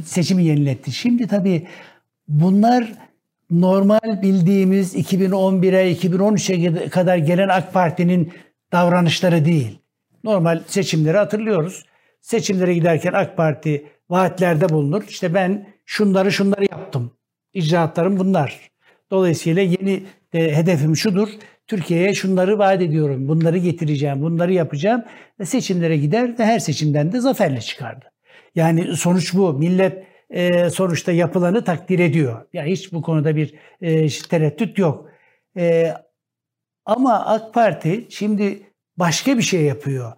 seçimi 0.04 0.44
yeniletti. 0.44 0.92
Şimdi 0.92 1.26
tabii 1.26 1.66
bunlar 2.28 2.92
normal 3.50 4.22
bildiğimiz 4.22 4.94
2011'e 4.94 5.92
2013'e 5.92 6.88
kadar 6.88 7.16
gelen 7.16 7.48
AK 7.48 7.72
Parti'nin 7.72 8.32
davranışları 8.72 9.44
değil. 9.44 9.78
Normal 10.24 10.62
seçimleri 10.66 11.16
hatırlıyoruz. 11.16 11.84
Seçimlere 12.20 12.74
giderken 12.74 13.12
AK 13.12 13.36
Parti 13.36 13.86
vaatlerde 14.10 14.68
bulunur. 14.68 15.04
İşte 15.08 15.34
ben 15.34 15.66
şunları 15.86 16.32
şunları 16.32 16.64
yaptım. 16.64 17.12
İcraatlarım 17.54 18.18
bunlar. 18.18 18.70
Dolayısıyla 19.10 19.62
yeni 19.62 20.02
de 20.32 20.56
hedefim 20.56 20.96
şudur. 20.96 21.28
Türkiye'ye 21.72 22.14
şunları 22.14 22.58
vaat 22.58 22.82
ediyorum, 22.82 23.28
bunları 23.28 23.58
getireceğim, 23.58 24.22
bunları 24.22 24.52
yapacağım. 24.52 25.04
Ve 25.40 25.44
seçimlere 25.44 25.96
gider 25.96 26.38
ve 26.38 26.44
her 26.44 26.58
seçimden 26.58 27.12
de 27.12 27.20
zaferle 27.20 27.60
çıkardı. 27.60 28.04
Yani 28.54 28.96
sonuç 28.96 29.34
bu. 29.34 29.52
Millet 29.52 30.04
e, 30.30 30.70
sonuçta 30.70 31.12
yapılanı 31.12 31.64
takdir 31.64 31.98
ediyor. 31.98 32.46
Ya 32.52 32.64
hiç 32.64 32.92
bu 32.92 33.02
konuda 33.02 33.36
bir 33.36 33.54
e, 33.80 34.08
tereddüt 34.08 34.78
yok. 34.78 35.08
E, 35.56 35.94
ama 36.84 37.26
AK 37.26 37.54
Parti 37.54 38.06
şimdi 38.10 38.62
başka 38.96 39.38
bir 39.38 39.42
şey 39.42 39.62
yapıyor. 39.62 40.12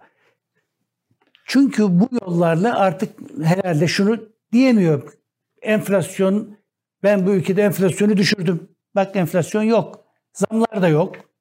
Çünkü 1.45 1.83
bu 1.83 2.09
yollarla 2.21 2.79
artık 2.79 3.19
herhalde 3.43 3.87
şunu 3.87 4.19
diyemiyor. 4.51 5.13
Enflasyon, 5.61 6.57
ben 7.03 7.27
bu 7.27 7.31
ülkede 7.31 7.61
enflasyonu 7.61 8.17
düşürdüm. 8.17 8.69
Bak 8.95 9.15
enflasyon 9.15 9.63
yok. 9.63 10.05
Zamlar 10.33 10.81
da 10.81 10.87
yok. 10.87 11.34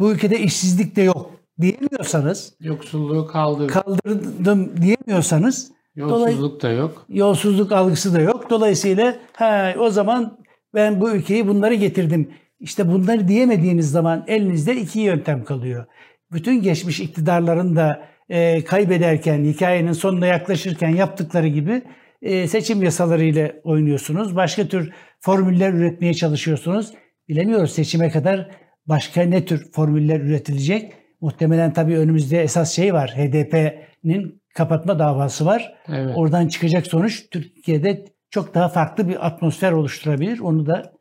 Bu 0.00 0.12
ülkede 0.12 0.38
işsizlik 0.40 0.96
de 0.96 1.02
yok 1.02 1.30
diyemiyorsanız, 1.60 2.54
Yoksulluğu 2.60 3.26
kaldırdı. 3.26 3.72
kaldırdım 3.72 4.72
diyemiyorsanız 4.82 5.72
Yolsuzluk 5.96 6.62
da 6.62 6.70
yok. 6.70 7.06
yolsuzluk 7.08 7.72
algısı 7.72 8.14
da 8.14 8.20
yok. 8.20 8.50
Dolayısıyla 8.50 9.16
ha, 9.32 9.74
o 9.78 9.90
zaman 9.90 10.38
ben 10.74 11.00
bu 11.00 11.10
ülkeyi 11.10 11.48
bunları 11.48 11.74
getirdim. 11.74 12.30
İşte 12.60 12.92
bunları 12.92 13.28
diyemediğiniz 13.28 13.90
zaman 13.90 14.24
elinizde 14.26 14.76
iki 14.76 15.00
yöntem 15.00 15.44
kalıyor. 15.44 15.86
Bütün 16.32 16.62
geçmiş 16.62 17.00
iktidarların 17.00 17.76
da 17.76 18.02
e, 18.28 18.64
kaybederken, 18.64 19.44
hikayenin 19.44 19.92
sonuna 19.92 20.26
yaklaşırken 20.26 20.88
yaptıkları 20.88 21.48
gibi 21.48 21.82
e, 22.22 22.48
seçim 22.48 22.82
yasalarıyla 22.82 23.52
oynuyorsunuz. 23.64 24.36
Başka 24.36 24.68
tür 24.68 24.92
formüller 25.20 25.72
üretmeye 25.72 26.14
çalışıyorsunuz. 26.14 26.92
Bilemiyoruz 27.28 27.72
seçime 27.72 28.10
kadar 28.10 28.50
başka 28.86 29.22
ne 29.22 29.44
tür 29.44 29.72
formüller 29.72 30.20
üretilecek. 30.20 30.92
Muhtemelen 31.20 31.72
tabii 31.72 31.98
önümüzde 31.98 32.42
esas 32.42 32.72
şey 32.72 32.94
var. 32.94 33.10
HDP'nin 33.10 34.42
kapatma 34.54 34.98
davası 34.98 35.46
var. 35.46 35.74
Evet. 35.88 36.12
Oradan 36.16 36.48
çıkacak 36.48 36.86
sonuç 36.86 37.30
Türkiye'de 37.30 38.04
çok 38.30 38.54
daha 38.54 38.68
farklı 38.68 39.08
bir 39.08 39.26
atmosfer 39.26 39.72
oluşturabilir. 39.72 40.40
Onu 40.40 40.66
da 40.66 40.92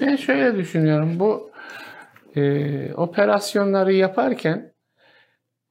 Ben 0.00 0.16
şöyle 0.16 0.58
düşünüyorum. 0.58 1.20
Bu 1.20 1.50
e, 2.36 2.94
operasyonları 2.94 3.92
yaparken 3.92 4.72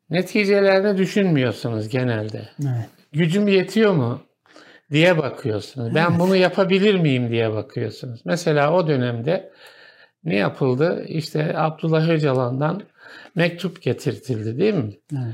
neticelerini 0.10 0.98
düşünmüyorsunuz 0.98 1.90
genelde. 1.90 2.42
evet. 2.62 2.90
Gücüm 3.14 3.48
yetiyor 3.48 3.94
mu 3.94 4.22
diye 4.92 5.18
bakıyorsunuz. 5.18 5.96
Ben 5.96 6.20
bunu 6.20 6.36
yapabilir 6.36 6.96
miyim 6.96 7.30
diye 7.30 7.54
bakıyorsunuz. 7.54 8.22
Mesela 8.26 8.74
o 8.74 8.88
dönemde 8.88 9.52
ne 10.26 10.36
yapıldı? 10.36 11.06
İşte 11.08 11.54
Abdullah 11.58 12.10
Öcalan'dan 12.10 12.82
mektup 13.36 13.82
getirtildi 13.82 14.58
değil 14.58 14.74
mi? 14.74 14.94
Evet. 15.14 15.34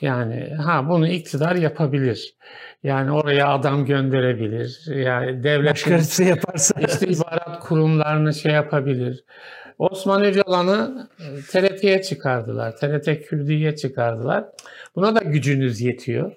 Yani 0.00 0.54
ha 0.54 0.88
bunu 0.88 1.08
iktidar 1.08 1.56
yapabilir. 1.56 2.34
Yani 2.82 3.12
oraya 3.12 3.48
adam 3.48 3.86
gönderebilir. 3.86 4.82
Yani 4.94 5.42
devlet 5.44 5.70
başkası 5.70 6.24
yaparsa 6.24 6.80
istihbarat 6.80 7.60
kurumlarını 7.60 8.34
şey 8.34 8.52
yapabilir. 8.52 9.24
Osman 9.78 10.22
Öcalan'ı 10.22 11.08
TRT'ye 11.50 12.02
çıkardılar. 12.02 12.76
TRT 12.76 13.26
Kürdi'ye 13.26 13.76
çıkardılar. 13.76 14.44
Buna 14.96 15.14
da 15.14 15.20
gücünüz 15.20 15.80
yetiyor. 15.80 16.32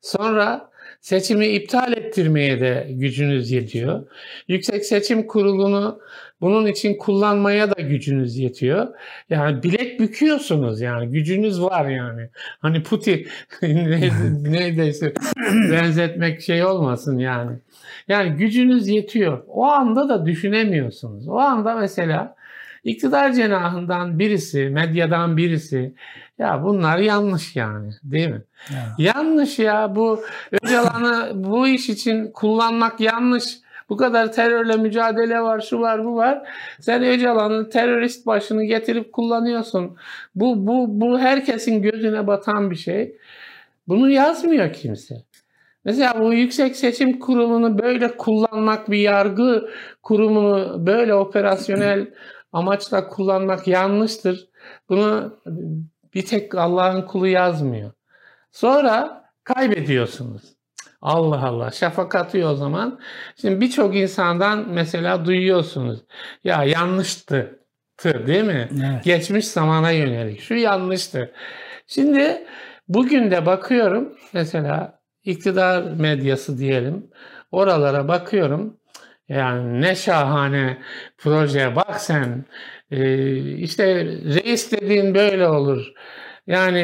Sonra 0.00 0.70
seçimi 1.02 1.46
iptal 1.46 1.92
ettirmeye 1.92 2.60
de 2.60 2.86
gücünüz 2.90 3.50
yetiyor. 3.50 4.06
Yüksek 4.48 4.84
Seçim 4.84 5.26
Kurulu'nu 5.26 6.00
bunun 6.40 6.66
için 6.66 6.98
kullanmaya 6.98 7.70
da 7.76 7.82
gücünüz 7.82 8.38
yetiyor. 8.38 8.88
Yani 9.30 9.62
bilek 9.62 10.00
büküyorsunuz 10.00 10.80
yani 10.80 11.08
gücünüz 11.10 11.62
var 11.62 11.88
yani. 11.88 12.28
Hani 12.60 12.82
Putin 12.82 13.26
ne- 13.62 14.10
neredeyse 14.42 15.12
benzetmek 15.72 16.40
şey 16.40 16.64
olmasın 16.64 17.18
yani. 17.18 17.56
Yani 18.08 18.36
gücünüz 18.36 18.88
yetiyor. 18.88 19.42
O 19.48 19.64
anda 19.64 20.08
da 20.08 20.26
düşünemiyorsunuz. 20.26 21.28
O 21.28 21.38
anda 21.38 21.74
mesela 21.74 22.36
iktidar 22.84 23.32
cenahından 23.32 24.18
birisi, 24.18 24.68
medyadan 24.68 25.36
birisi 25.36 25.94
ya 26.42 26.64
bunlar 26.64 26.98
yanlış 26.98 27.56
yani 27.56 27.90
değil 28.02 28.28
mi? 28.28 28.42
Ya. 28.70 29.12
Yanlış 29.14 29.58
ya 29.58 29.96
bu 29.96 30.22
Öcalan'ı 30.52 31.32
bu 31.34 31.68
iş 31.68 31.88
için 31.88 32.30
kullanmak 32.32 33.00
yanlış. 33.00 33.58
Bu 33.88 33.96
kadar 33.96 34.32
terörle 34.32 34.76
mücadele 34.76 35.40
var, 35.40 35.60
şu 35.60 35.80
var, 35.80 36.04
bu 36.04 36.16
var. 36.16 36.48
Sen 36.80 37.04
Öcalan'ın 37.04 37.70
terörist 37.70 38.26
başını 38.26 38.64
getirip 38.64 39.12
kullanıyorsun. 39.12 39.96
Bu 40.34 40.66
bu 40.66 41.00
bu 41.00 41.18
herkesin 41.18 41.82
gözüne 41.82 42.26
batan 42.26 42.70
bir 42.70 42.76
şey. 42.76 43.16
Bunu 43.88 44.10
yazmıyor 44.10 44.72
kimse. 44.72 45.14
Mesela 45.84 46.20
bu 46.20 46.34
Yüksek 46.34 46.76
Seçim 46.76 47.18
Kurulu'nu 47.18 47.78
böyle 47.78 48.16
kullanmak, 48.16 48.90
bir 48.90 48.98
yargı 48.98 49.68
kurumunu 50.02 50.86
böyle 50.86 51.14
operasyonel 51.14 52.06
amaçla 52.52 53.08
kullanmak 53.08 53.68
yanlıştır. 53.68 54.48
Bunu 54.88 55.38
bir 56.14 56.26
tek 56.26 56.54
Allah'ın 56.54 57.02
kulu 57.02 57.26
yazmıyor. 57.26 57.92
Sonra 58.52 59.24
kaybediyorsunuz. 59.44 60.42
Allah 61.02 61.46
Allah 61.46 61.70
şafak 61.70 62.14
atıyor 62.14 62.50
o 62.50 62.54
zaman. 62.54 63.00
Şimdi 63.40 63.60
birçok 63.60 63.96
insandan 63.96 64.68
mesela 64.68 65.24
duyuyorsunuz. 65.24 66.00
Ya 66.44 66.64
yanlıştı. 66.64 67.58
Tı, 67.96 68.26
değil 68.26 68.44
mi? 68.44 68.68
Evet. 68.72 69.04
Geçmiş 69.04 69.48
zamana 69.48 69.90
yönelik. 69.90 70.40
Şu 70.40 70.54
yanlıştı. 70.54 71.32
Şimdi 71.86 72.46
bugün 72.88 73.30
de 73.30 73.46
bakıyorum 73.46 74.14
mesela 74.32 75.00
iktidar 75.24 75.82
medyası 75.82 76.58
diyelim. 76.58 77.10
Oralara 77.52 78.08
bakıyorum. 78.08 78.76
Yani 79.28 79.80
ne 79.80 79.94
şahane 79.94 80.78
proje 81.18 81.76
bak 81.76 82.00
sen. 82.00 82.44
Ee, 82.92 83.36
işte 83.56 84.04
reis 84.06 84.72
dediğin 84.72 85.14
böyle 85.14 85.48
olur. 85.48 85.92
Yani 86.46 86.78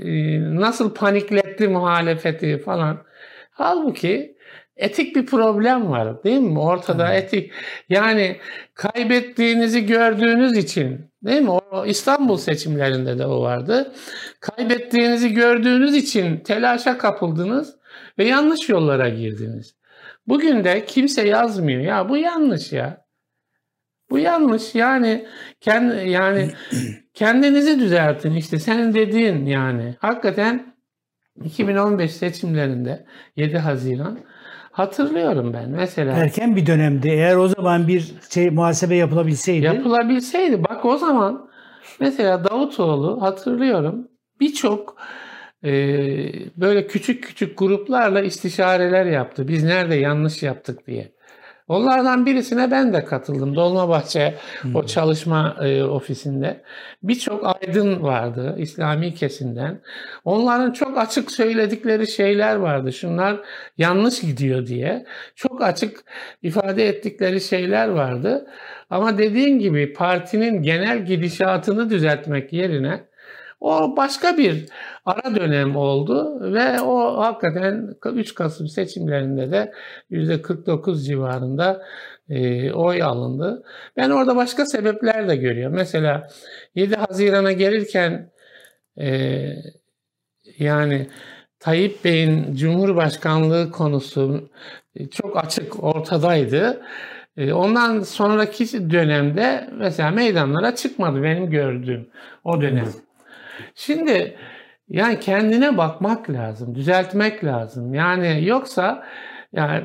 e, 0.00 0.40
nasıl 0.60 0.94
panikletti 0.94 1.68
muhalefeti 1.68 2.58
falan. 2.58 3.02
Halbuki 3.50 4.36
etik 4.76 5.16
bir 5.16 5.26
problem 5.26 5.90
var 5.90 6.24
değil 6.24 6.40
mi? 6.40 6.60
Ortada 6.60 7.12
Evet. 7.12 7.24
etik. 7.24 7.52
Yani 7.88 8.36
kaybettiğinizi 8.74 9.86
gördüğünüz 9.86 10.56
için 10.56 11.10
değil 11.22 11.42
mi? 11.42 11.50
O 11.50 11.86
İstanbul 11.86 12.36
seçimlerinde 12.36 13.18
de 13.18 13.26
o 13.26 13.42
vardı. 13.42 13.92
Kaybettiğinizi 14.40 15.34
gördüğünüz 15.34 15.96
için 15.96 16.36
telaşa 16.36 16.98
kapıldınız 16.98 17.76
ve 18.18 18.24
yanlış 18.24 18.68
yollara 18.68 19.08
girdiniz. 19.08 19.74
Bugün 20.26 20.64
de 20.64 20.84
kimse 20.84 21.28
yazmıyor. 21.28 21.80
Ya 21.80 22.08
bu 22.08 22.16
yanlış 22.16 22.72
ya. 22.72 23.07
Bu 24.10 24.18
yanlış. 24.18 24.74
Yani 24.74 25.26
kendi 25.60 26.10
yani 26.10 26.50
kendinizi 27.14 27.80
düzeltin. 27.80 28.34
İşte 28.34 28.58
senin 28.58 28.94
dediğin 28.94 29.46
yani. 29.46 29.94
Hakikaten 29.98 30.74
2015 31.44 32.12
seçimlerinde 32.12 33.06
7 33.36 33.58
Haziran 33.58 34.18
hatırlıyorum 34.70 35.52
ben. 35.52 35.70
Mesela 35.70 36.12
erken 36.12 36.56
bir 36.56 36.66
dönemde 36.66 37.10
eğer 37.10 37.36
o 37.36 37.48
zaman 37.48 37.88
bir 37.88 38.14
şey 38.30 38.50
muhasebe 38.50 38.96
yapılabilseydi 38.96 39.64
yapılabilseydi 39.64 40.64
bak 40.64 40.84
o 40.84 40.96
zaman 40.96 41.50
mesela 42.00 42.44
Davutoğlu 42.44 43.22
hatırlıyorum 43.22 44.08
birçok 44.40 44.96
e, 45.64 45.70
böyle 46.56 46.86
küçük 46.86 47.24
küçük 47.24 47.58
gruplarla 47.58 48.20
istişareler 48.20 49.06
yaptı. 49.06 49.48
Biz 49.48 49.64
nerede 49.64 49.94
yanlış 49.94 50.42
yaptık 50.42 50.86
diye. 50.86 51.12
Onlardan 51.68 52.26
birisine 52.26 52.70
ben 52.70 52.92
de 52.92 53.04
katıldım. 53.04 53.56
Dolmabahçe 53.56 54.34
o 54.74 54.86
çalışma 54.86 55.56
e, 55.60 55.82
ofisinde. 55.82 56.62
Birçok 57.02 57.46
aydın 57.46 58.02
vardı 58.02 58.54
İslami 58.58 59.14
kesimden. 59.14 59.80
Onların 60.24 60.72
çok 60.72 60.98
açık 60.98 61.30
söyledikleri 61.30 62.06
şeyler 62.06 62.56
vardı. 62.56 62.92
Şunlar 62.92 63.40
yanlış 63.78 64.20
gidiyor 64.20 64.66
diye. 64.66 65.06
Çok 65.34 65.62
açık 65.62 66.00
ifade 66.42 66.88
ettikleri 66.88 67.40
şeyler 67.40 67.88
vardı. 67.88 68.46
Ama 68.90 69.18
dediğin 69.18 69.58
gibi 69.58 69.92
partinin 69.92 70.62
genel 70.62 71.04
gidişatını 71.04 71.90
düzeltmek 71.90 72.52
yerine 72.52 73.08
o 73.60 73.96
başka 73.96 74.36
bir 74.36 74.66
ara 75.04 75.34
dönem 75.34 75.76
oldu 75.76 76.38
ve 76.54 76.80
o 76.80 77.18
hakikaten 77.18 77.94
3 78.14 78.34
Kasım 78.34 78.68
seçimlerinde 78.68 79.50
de 79.50 79.72
%49 80.10 81.04
civarında 81.04 81.82
e, 82.28 82.72
oy 82.72 83.02
alındı. 83.02 83.62
Ben 83.96 84.10
orada 84.10 84.36
başka 84.36 84.66
sebepler 84.66 85.28
de 85.28 85.36
görüyorum. 85.36 85.76
Mesela 85.76 86.28
7 86.74 86.96
Haziran'a 86.96 87.52
gelirken 87.52 88.30
e, 89.00 89.48
yani 90.58 91.06
Tayyip 91.60 92.04
Bey'in 92.04 92.54
Cumhurbaşkanlığı 92.54 93.70
konusu 93.70 94.50
e, 94.96 95.08
çok 95.08 95.44
açık 95.44 95.84
ortadaydı. 95.84 96.82
E, 97.36 97.52
ondan 97.52 98.00
sonraki 98.00 98.90
dönemde 98.90 99.68
mesela 99.72 100.10
meydanlara 100.10 100.74
çıkmadı 100.74 101.22
benim 101.22 101.50
gördüğüm 101.50 102.08
o 102.44 102.60
dönem. 102.60 102.88
Şimdi 103.74 104.36
yani 104.88 105.20
kendine 105.20 105.76
bakmak 105.78 106.30
lazım, 106.30 106.74
düzeltmek 106.74 107.44
lazım. 107.44 107.94
Yani 107.94 108.46
yoksa 108.46 109.04
yani 109.52 109.84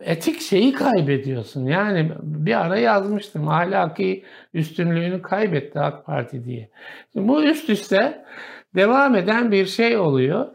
etik 0.00 0.40
şeyi 0.40 0.72
kaybediyorsun. 0.72 1.66
Yani 1.66 2.12
bir 2.22 2.60
ara 2.60 2.78
yazmıştım 2.78 3.48
ahlaki 3.48 4.24
üstünlüğünü 4.54 5.22
kaybetti 5.22 5.80
AK 5.80 6.06
Parti 6.06 6.44
diye. 6.44 6.70
Şimdi 7.12 7.28
bu 7.28 7.44
üst 7.44 7.70
üste 7.70 8.24
devam 8.74 9.16
eden 9.16 9.52
bir 9.52 9.66
şey 9.66 9.96
oluyor. 9.96 10.46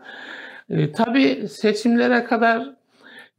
E, 0.69 0.91
tabii 0.91 1.47
seçimlere 1.47 2.23
kadar 2.23 2.75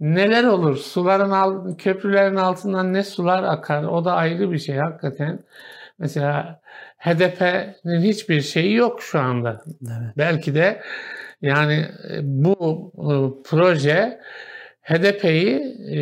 neler 0.01 0.45
olur? 0.45 0.77
Suların 0.77 1.31
alt, 1.31 1.83
köprülerin 1.83 2.37
altından 2.37 2.93
ne 2.93 3.05
sular 3.05 3.43
akar? 3.43 3.85
O 3.85 4.05
da 4.05 4.15
ayrı 4.15 4.53
bir 4.53 4.59
şey 4.59 4.77
hakikaten. 4.77 5.39
Mesela 5.99 6.61
HDP'nin 7.07 8.03
hiçbir 8.03 8.41
şeyi 8.41 8.75
yok 8.75 9.03
şu 9.03 9.19
anda. 9.19 9.65
Evet. 9.83 10.13
Belki 10.19 10.55
de 10.55 10.83
yani 11.43 11.87
e, 12.11 12.21
bu 12.23 12.93
e, 12.97 13.43
proje 13.49 14.21
HDP'yi 14.83 15.77
e, 15.89 16.01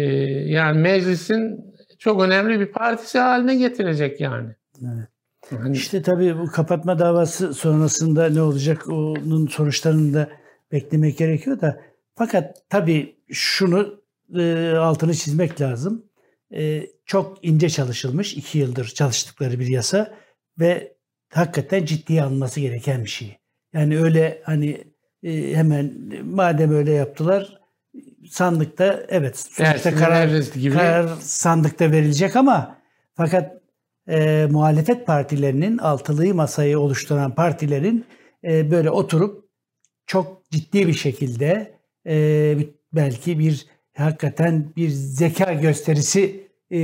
yani 0.53 0.81
meclisin 0.81 1.75
çok 1.99 2.23
önemli 2.23 2.61
bir 2.61 2.73
partisi 2.73 3.19
haline 3.19 3.57
getirecek 3.57 4.21
yani. 4.21 4.55
Evet. 4.83 5.09
Yani, 5.51 5.77
işte 5.77 6.03
tabii 6.03 6.39
bu 6.39 6.47
kapatma 6.47 6.99
davası 6.99 7.55
sonrasında 7.55 8.29
ne 8.29 8.43
olacak 8.43 8.89
onun 8.89 9.47
sonuçlarını 9.47 10.15
da 10.15 10.29
beklemek 10.73 11.19
gerekiyor 11.19 11.61
da 11.61 11.81
fakat 12.15 12.71
tabii 12.71 13.17
şunu 13.31 14.03
e, 14.37 14.73
altını 14.79 15.15
çizmek 15.15 15.61
lazım. 15.61 16.05
E, 16.55 16.87
çok 17.07 17.45
ince 17.45 17.69
çalışılmış, 17.69 18.35
iki 18.35 18.59
yıldır 18.59 18.87
çalıştıkları 18.87 19.61
bir 19.61 19.67
yasa 19.67 20.15
ve 20.59 20.94
hakikaten 21.35 21.85
ciddiye 21.85 22.23
alınması 22.23 22.61
gereken 22.61 23.05
bir 23.05 23.11
şey. 23.11 23.37
Yani 23.73 23.99
öyle 23.99 24.43
hani 24.45 24.85
e, 25.23 25.55
hemen 25.55 25.93
madem 26.25 26.75
öyle 26.75 26.93
yaptılar 26.93 27.61
sandıkta 28.31 29.07
evet 29.09 29.39
sonuçta 29.39 29.95
karar, 29.95 30.29
gibi. 30.55 30.75
karar 30.75 31.09
sandıkta 31.21 31.93
verilecek 31.93 32.37
ama 32.37 32.79
fakat 33.15 33.53
e, 34.09 34.47
muhalefet 34.51 35.07
partilerinin 35.07 35.79
altılıyı 35.79 36.35
masayı 36.35 36.79
oluşturan 36.79 37.35
partilerin 37.35 38.05
e, 38.45 38.71
böyle 38.71 38.91
oturup 38.91 39.45
çok 40.07 40.51
ciddi 40.51 40.87
bir 40.87 40.93
şekilde 40.93 41.79
e, 42.07 42.57
belki 42.93 43.39
bir 43.39 43.67
hakikaten 43.97 44.73
bir 44.77 44.89
zeka 44.89 45.53
gösterisi 45.53 46.49
e, 46.71 46.79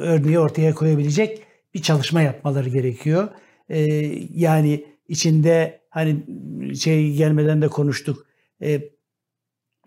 örneği 0.00 0.38
ortaya 0.38 0.74
koyabilecek 0.74 1.42
bir 1.74 1.82
çalışma 1.82 2.22
yapmaları 2.22 2.68
gerekiyor. 2.68 3.28
E, 3.68 3.80
yani 4.34 4.86
içinde 5.08 5.80
hani 5.90 6.16
şey 6.76 7.12
gelmeden 7.12 7.62
de 7.62 7.68
konuştuk. 7.68 8.26
E, 8.62 8.80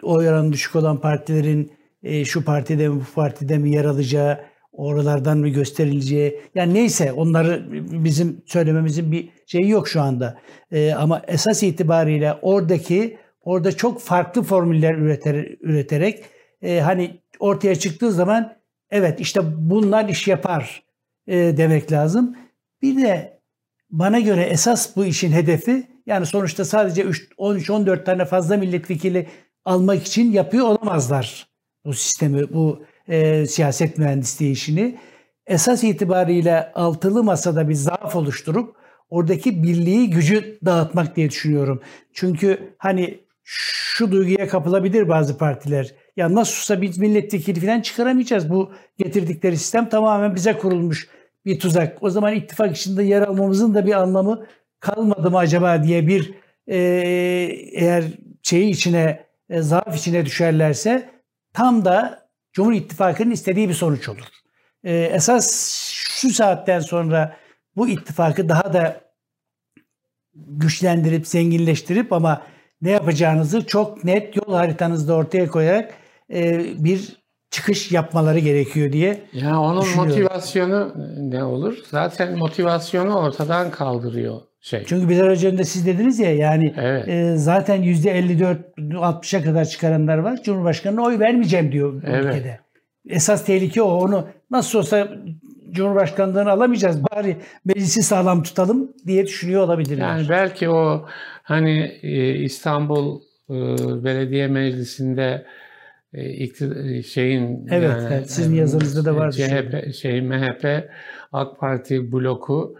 oy 0.04 0.30
oranı 0.30 0.54
düşük 0.54 0.76
olan 0.76 1.02
partilerin 1.02 1.72
e, 2.04 2.26
şu 2.26 2.46
partide 2.46 2.90
mi 2.90 2.96
bu 2.96 3.14
partide 3.16 3.58
mi 3.58 3.72
yer 3.72 3.86
alacağı, 3.86 4.40
oralardan 4.72 5.38
mı 5.38 5.50
gösterileceği 5.50 6.42
yani 6.56 6.74
neyse 6.74 7.12
onları 7.12 7.66
bizim 8.04 8.42
söylememizin 8.46 9.12
bir 9.12 9.30
şeyi 9.46 9.70
yok 9.70 9.88
şu 9.88 10.02
anda. 10.02 10.40
E, 10.72 10.94
ama 10.94 11.22
esas 11.28 11.64
itibariyle 11.64 12.34
oradaki 12.42 13.18
orada 13.42 13.72
çok 13.72 14.02
farklı 14.02 14.42
formüller 14.44 14.96
üreter, 14.96 15.36
üreterek 15.62 16.24
e, 16.62 16.80
hani 16.80 17.22
ortaya 17.40 17.76
çıktığı 17.76 18.12
zaman 18.12 18.56
evet 18.92 19.20
işte 19.20 19.42
bunlar 19.58 20.10
iş 20.10 20.28
yapar 20.28 20.83
e, 21.28 21.58
demek 21.58 21.92
lazım. 21.92 22.36
Bir 22.82 23.04
de 23.04 23.40
bana 23.90 24.20
göre 24.20 24.42
esas 24.42 24.96
bu 24.96 25.06
işin 25.06 25.32
hedefi 25.32 25.88
yani 26.06 26.26
sonuçta 26.26 26.66
sadece 26.66 27.04
13-14 27.04 28.04
tane 28.04 28.26
fazla 28.26 28.58
milletvekili 28.58 29.28
almak 29.66 30.08
için 30.08 30.32
yapıyor 30.32 30.66
olamazlar 30.66 31.48
bu 31.86 31.94
sistemi, 31.94 32.54
bu 32.54 32.84
e, 33.08 33.46
siyaset 33.46 33.98
mühendisliği 33.98 34.52
işini. 34.52 35.00
Esas 35.48 35.84
itibariyle 35.84 36.72
altılı 36.74 37.24
masada 37.24 37.70
bir 37.70 37.74
zaaf 37.74 38.16
oluşturup 38.16 38.76
oradaki 39.10 39.64
birliği, 39.64 40.10
gücü 40.10 40.60
dağıtmak 40.66 41.16
diye 41.16 41.30
düşünüyorum. 41.30 41.82
Çünkü 42.14 42.76
hani 42.78 43.20
şu 43.44 44.12
duyguya 44.12 44.48
kapılabilir 44.48 45.10
bazı 45.10 45.38
partiler. 45.38 45.96
Ya 46.18 46.34
nasılsa 46.34 46.82
biz 46.82 46.98
milletvekili 46.98 47.60
falan 47.60 47.82
çıkaramayacağız. 47.82 48.50
Bu 48.50 48.72
getirdikleri 48.98 49.58
sistem 49.58 49.90
tamamen 49.90 50.36
bize 50.36 50.58
kurulmuş 50.58 51.08
bir 51.46 51.60
tuzak. 51.60 52.04
O 52.04 52.10
zaman 52.10 52.34
ittifak 52.34 52.78
içinde 52.78 53.04
yer 53.04 53.22
almamızın 53.22 53.74
da 53.74 53.86
bir 53.86 53.94
anlamı 53.94 54.46
kalmadı 54.80 55.32
mı 55.32 55.38
acaba 55.38 55.84
diye 55.84 56.08
bir 56.08 56.34
e, 56.68 56.78
eğer 57.74 58.04
şeyi 58.44 58.70
içine 58.70 59.26
e, 59.50 59.62
zaaf 59.62 59.98
içine 59.98 60.26
düşerlerse 60.26 61.10
tam 61.54 61.86
da 61.86 62.28
Cumhur 62.54 62.74
İttifakı'nın 62.74 63.32
istediği 63.32 63.70
bir 63.70 63.74
sonuç 63.74 64.10
olur. 64.10 64.28
E, 64.84 64.96
esas 64.96 65.80
şu 65.94 66.30
saatten 66.30 66.80
sonra 66.80 67.38
bu 67.76 67.88
ittifakı 67.88 68.50
daha 68.50 68.74
da 68.74 69.02
güçlendirip 70.36 71.28
zenginleştirip 71.28 72.14
ama 72.14 72.42
ne 72.82 72.92
yapacağınızı 72.92 73.68
çok 73.68 74.04
net 74.04 74.36
yol 74.36 74.54
haritanızda 74.54 75.14
ortaya 75.14 75.48
koyarak 75.48 75.94
e, 76.34 76.66
bir 76.84 77.23
çıkış 77.54 77.92
yapmaları 77.92 78.40
gerekiyor 78.40 78.92
diye 78.92 79.22
Ya 79.34 79.60
onun 79.60 79.96
motivasyonu 79.96 80.94
ne 81.18 81.44
olur? 81.44 81.78
Zaten 81.92 82.38
motivasyonu 82.38 83.16
ortadan 83.16 83.72
kaldırıyor 83.72 84.42
şey. 84.62 84.84
Çünkü 84.88 85.10
biraz 85.10 85.44
önce 85.44 85.64
siz 85.64 85.86
dediniz 85.86 86.20
ya 86.20 86.36
yani 86.36 86.74
evet. 86.78 87.08
e, 87.08 87.38
zaten 87.38 87.84
%54-60'a 87.84 89.44
kadar 89.44 89.66
çıkaranlar 89.66 90.18
var. 90.18 90.44
Cumhurbaşkanı'na 90.44 91.02
oy 91.02 91.20
vermeyeceğim 91.20 91.72
diyor 91.72 92.02
evet. 92.06 92.26
ülkede. 92.26 92.60
Esas 93.10 93.46
tehlike 93.46 93.82
o. 93.82 93.88
Onu 93.88 94.28
nasıl 94.52 94.80
olsa 94.80 95.08
Cumhurbaşkanlığını 95.72 96.52
alamayacağız. 96.52 97.04
Bari 97.04 97.38
meclisi 97.66 98.04
sağlam 98.04 98.44
tutalım 98.44 98.92
diye 99.08 99.26
düşünüyor 99.26 99.62
olabilirler. 99.62 100.08
Yani 100.08 100.30
belki 100.30 100.70
o 100.70 101.06
hani 101.44 102.00
e, 102.04 102.34
İstanbul 102.34 103.22
e, 103.50 103.54
Belediye 104.04 104.48
Meclisi'nde 104.48 105.46
şeyin 107.04 107.68
evet, 107.72 107.90
yani, 107.90 108.14
evet 108.14 108.32
sizin 108.32 108.56
yazınızda 108.56 109.06
da 109.06 109.16
var. 109.16 109.32
CHP 109.32 109.94
şey 109.94 110.22
MHP 110.22 110.90
AK 111.32 111.60
Parti 111.60 112.12
bloku 112.12 112.78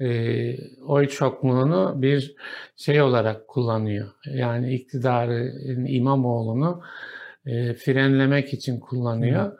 e, 0.00 0.56
oy 0.82 1.08
çokluğunu 1.08 1.94
bir 1.96 2.36
şey 2.76 3.02
olarak 3.02 3.48
kullanıyor. 3.48 4.08
Yani 4.24 4.74
iktidarı 4.74 5.52
İmamoğlu'nu 5.88 6.82
e, 7.46 7.74
frenlemek 7.74 8.52
için 8.52 8.80
kullanıyor. 8.80 9.58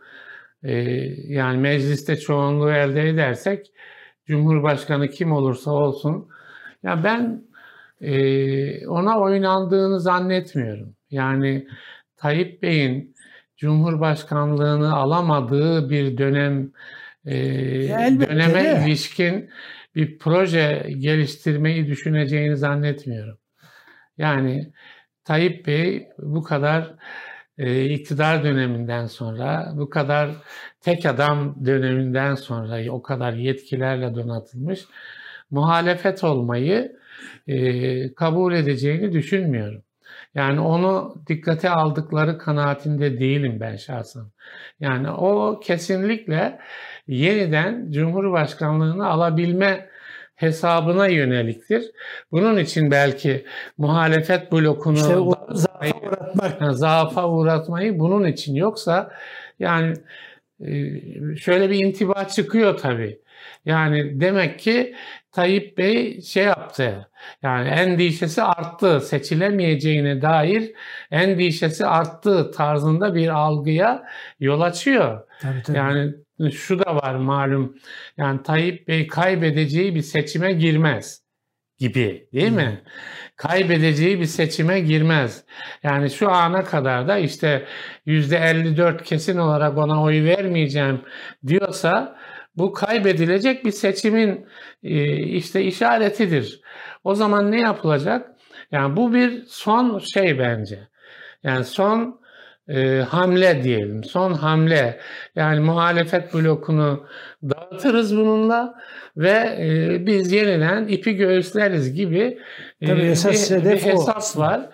E, 0.63 0.73
yani 1.33 1.59
mecliste 1.59 2.17
çoğunluğu 2.17 2.71
elde 2.71 3.09
edersek 3.09 3.73
Cumhurbaşkanı 4.27 5.09
kim 5.09 5.33
olursa 5.33 5.71
olsun 5.71 6.29
ya 6.83 7.05
ben 7.05 7.45
e, 8.01 8.89
ona 8.89 9.21
oynandığını 9.21 10.01
zannetmiyorum. 10.01 10.97
Yani 11.11 11.67
Tayyip 12.17 12.63
Bey'in 12.63 13.16
Cumhurbaşkanlığını 13.57 14.95
alamadığı 14.95 15.91
bir 15.91 16.19
dönem 16.19 16.73
e, 17.27 17.35
döneme 18.21 18.65
de. 18.65 18.83
ilişkin 18.87 19.51
bir 19.95 20.19
proje 20.19 20.87
geliştirmeyi 20.99 21.87
düşüneceğini 21.87 22.57
zannetmiyorum. 22.57 23.39
Yani 24.19 24.73
Tayyip 25.25 25.67
Bey 25.67 26.09
bu 26.19 26.43
kadar 26.43 26.95
e, 27.59 27.85
iktidar 27.85 28.45
döneminden 28.45 29.07
sonra, 29.07 29.73
bu 29.77 29.91
kadar 29.91 30.31
tek 30.81 31.07
adam 31.07 31.67
döneminden 31.67 32.35
sonra 32.35 32.93
o 32.93 33.03
kadar 33.03 33.33
yetkilerle 33.33 34.15
donatılmış 34.15 34.85
muhalefet 35.51 36.25
olmayı 36.25 36.97
e, 37.47 38.15
kabul 38.15 38.55
edeceğini 38.55 39.13
düşünmüyorum. 39.13 39.83
Yani 40.37 40.61
onu 40.61 41.15
dikkate 41.27 41.71
aldıkları 41.71 42.39
kanaatinde 42.39 43.19
değilim 43.21 43.61
ben 43.61 43.77
şahsen. 43.77 44.23
Yani 44.81 45.11
o 45.11 45.61
kesinlikle 45.61 46.59
yeniden 47.07 47.91
Cumhurbaşkanlığını 47.91 49.07
alabilme 49.07 49.89
hesabına 50.35 51.07
yöneliktir. 51.07 51.85
Bunun 52.33 52.59
için 52.59 52.91
belki 52.91 53.47
muhalefet 53.79 54.53
blokunu 54.53 54.97
işte 54.97 55.15
zaafa 55.51 55.99
uğratmak. 56.03 56.75
zaafa 56.75 57.29
uğratmayı 57.29 57.99
bunun 57.99 58.27
için 58.27 58.55
yoksa 58.55 59.11
yani 59.59 59.95
e, 60.61 61.37
şöyle 61.37 61.71
bir 61.71 61.85
intiba 61.85 62.25
çıkıyor 62.25 62.77
tabii. 62.77 63.19
Yani 63.65 64.21
demek 64.21 64.59
ki 64.59 64.95
Tayyip 65.37 65.79
Bey 65.79 66.21
şey 66.23 66.45
yaptı. 66.45 67.11
Yani 67.43 67.69
endişesi 67.69 68.43
arttı. 68.43 69.01
Seçilemeyeceğine 69.01 70.23
dair 70.23 70.73
endişesi 71.11 71.87
arttı 71.87 72.51
tarzında 72.51 73.15
bir 73.15 73.29
algıya 73.29 74.05
yol 74.41 74.61
açıyor. 74.61 75.21
Tabii, 75.43 75.63
tabii. 75.63 75.77
Yani 75.77 76.15
şu 76.53 76.79
da 76.79 76.97
var 76.97 77.15
malum. 77.15 77.77
Yani 78.17 78.43
Tayyip 78.43 78.89
Bey 78.89 79.07
kaybedeceği 79.07 79.95
bir 79.95 80.03
seçime 80.03 80.53
girmez 80.53 81.23
gibi 81.79 82.29
değil 82.33 82.53
mi? 82.53 82.83
Kaybedeceği 83.37 84.21
bir 84.21 84.25
seçime 84.25 84.81
girmez. 84.81 85.45
Yani 85.83 86.11
şu 86.11 86.31
ana 86.31 86.65
kadar 86.65 87.09
da 87.09 87.19
işte 87.19 87.67
%54 88.07 89.03
kesin 89.03 89.39
olarak 89.39 89.79
ona 89.79 90.03
oy 90.03 90.25
vermeyeceğim 90.25 91.01
diyorsa 91.47 92.17
bu 92.57 92.73
kaybedilecek 92.73 93.65
bir 93.65 93.71
seçimin 93.71 94.47
e, 94.83 95.17
işte 95.17 95.63
işaretidir. 95.63 96.61
O 97.05 97.15
zaman 97.15 97.53
ne 97.53 97.61
yapılacak? 97.61 98.31
Yani 98.73 98.97
bu 98.97 99.15
bir 99.15 99.43
son 99.47 99.99
şey 99.99 100.39
bence. 100.39 100.89
Yani 101.43 101.65
son 101.65 102.21
e, 102.69 102.99
hamle 103.09 103.63
diyelim. 103.63 104.05
Son 104.05 104.33
hamle. 104.33 105.01
Yani 105.37 105.61
muhalefet 105.61 106.35
blokunu 106.35 107.07
dağıtırız 107.43 108.17
bununla 108.17 108.75
ve 109.17 109.57
e, 109.61 110.07
biz 110.07 110.33
yeniden 110.33 110.89
ipi 110.89 111.17
göğüsleriz 111.17 111.95
gibi 111.95 112.39
e, 112.81 112.87
Tabii 112.87 113.03
esas 113.03 113.51
bir, 113.51 113.65
bir 113.65 113.71
o 113.71 113.77
hesap 113.77 114.17
aslında. 114.17 114.47
var. 114.47 114.71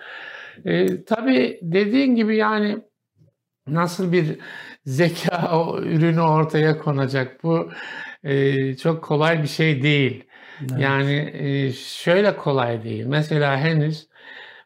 E, 0.65 1.03
tabii 1.03 1.59
dediğin 1.61 2.15
gibi 2.15 2.37
yani 2.37 2.77
nasıl 3.67 4.11
bir 4.11 4.37
zeka 4.85 5.73
ürünü 5.81 6.21
ortaya 6.21 6.77
konacak 6.77 7.43
bu 7.43 7.69
e, 8.23 8.75
çok 8.77 9.03
kolay 9.03 9.43
bir 9.43 9.47
şey 9.47 9.83
değil. 9.83 10.23
Evet. 10.61 10.71
Yani 10.79 11.31
e, 11.33 11.71
şöyle 11.73 12.35
kolay 12.35 12.83
değil. 12.83 13.05
Mesela 13.05 13.57
henüz 13.57 14.07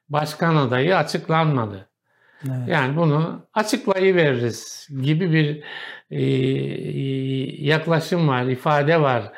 başkan 0.10 0.56
adayı 0.56 0.97
açıklanmadı. 0.97 1.89
Evet. 2.47 2.67
Yani 2.67 2.97
bunu 2.97 3.47
açıklayıveririz 3.53 4.88
gibi 5.01 5.32
bir 5.32 5.63
e, 6.12 6.21
yaklaşım 7.65 8.27
var, 8.27 8.43
ifade 8.45 9.01
var 9.01 9.32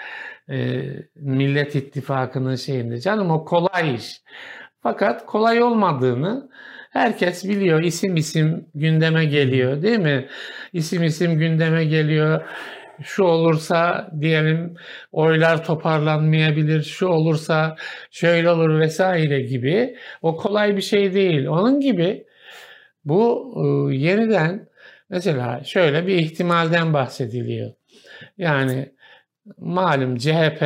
e, 0.50 0.84
Millet 1.16 1.76
İttifakı'nın 1.76 2.56
şeyinde. 2.56 3.00
Canım 3.02 3.32
o 3.32 3.46
kolay 3.46 3.96
iş. 3.96 4.22
Fakat 4.84 5.26
kolay 5.26 5.64
olmadığını 5.64 6.50
herkes 6.90 7.46
biliyor. 7.46 7.84
İsim 7.84 8.16
isim 8.16 8.66
gündeme 8.76 9.26
geliyor 9.26 9.82
değil 9.82 10.00
mi? 10.00 10.28
İsim 10.74 11.04
isim 11.04 11.40
gündeme 11.40 11.86
geliyor. 11.86 12.42
Şu 13.04 13.24
olursa 13.24 14.12
diyelim 14.22 14.76
oylar 15.12 15.66
toparlanmayabilir, 15.66 16.84
şu 16.84 17.08
olursa 17.08 17.76
şöyle 18.12 18.50
olur 18.50 18.80
vesaire 18.80 19.42
gibi. 19.42 19.96
O 20.22 20.38
kolay 20.38 20.78
bir 20.78 20.82
şey 20.82 21.14
değil. 21.14 21.48
Onun 21.48 21.80
gibi 21.80 22.26
bu 23.06 23.54
e, 23.92 23.96
yeniden 23.96 24.70
mesela 25.10 25.64
şöyle 25.64 26.08
bir 26.08 26.16
ihtimalden 26.16 26.94
bahsediliyor. 26.94 27.74
Yani 28.38 28.92
malum 29.58 30.18
CHP 30.18 30.64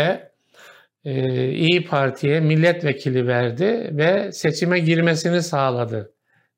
e, 1.06 1.50
İyi 1.50 1.86
Parti'ye 1.86 2.40
milletvekili 2.40 3.28
verdi 3.28 3.90
ve 3.92 4.32
seçime 4.32 4.80
girmesini 4.80 5.42
sağladı. 5.42 6.13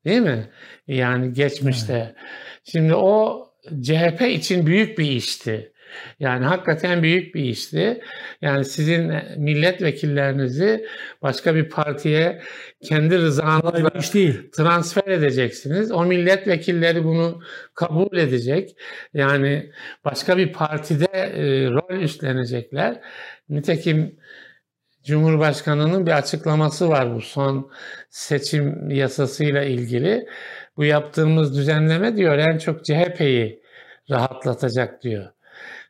Değil 0.06 0.22
mi? 0.22 0.50
Yani 0.88 1.34
geçmişte. 1.34 2.16
Şimdi 2.64 2.96
o 2.96 3.46
CHP 3.82 4.22
için 4.22 4.66
büyük 4.66 4.98
bir 4.98 5.12
işti. 5.12 5.72
Yani 6.20 6.46
hakikaten 6.46 7.04
büyük 7.04 7.36
bir 7.36 7.44
işti. 7.44 8.02
Yani 8.42 8.66
sizin 8.66 9.14
milletvekillerinizi 9.38 10.86
başka 11.22 11.56
bir 11.56 11.70
partiye 11.70 12.42
kendi 12.84 13.18
rızanızla 13.18 13.92
değil. 14.14 14.52
transfer 14.52 15.12
edeceksiniz. 15.12 15.92
O 15.92 16.06
milletvekilleri 16.06 17.04
bunu 17.04 17.42
kabul 17.74 18.18
edecek. 18.18 18.76
Yani 19.14 19.72
başka 20.06 20.38
bir 20.38 20.54
partide 20.54 21.06
e, 21.16 21.70
rol 21.70 22.00
üstlenecekler. 22.02 23.02
Nitekim 23.50 24.16
Cumhurbaşkanı'nın 25.06 26.06
bir 26.06 26.12
açıklaması 26.12 26.90
var 26.90 27.16
bu 27.16 27.22
son 27.22 27.72
seçim 28.10 28.90
yasasıyla 28.92 29.64
ilgili. 29.64 30.28
Bu 30.78 30.86
yaptığımız 30.86 31.58
düzenleme 31.58 32.18
diyor 32.18 32.38
en 32.38 32.58
çok 32.58 32.86
CHP'yi 32.86 33.62
rahatlatacak 34.10 35.04
diyor. 35.04 35.26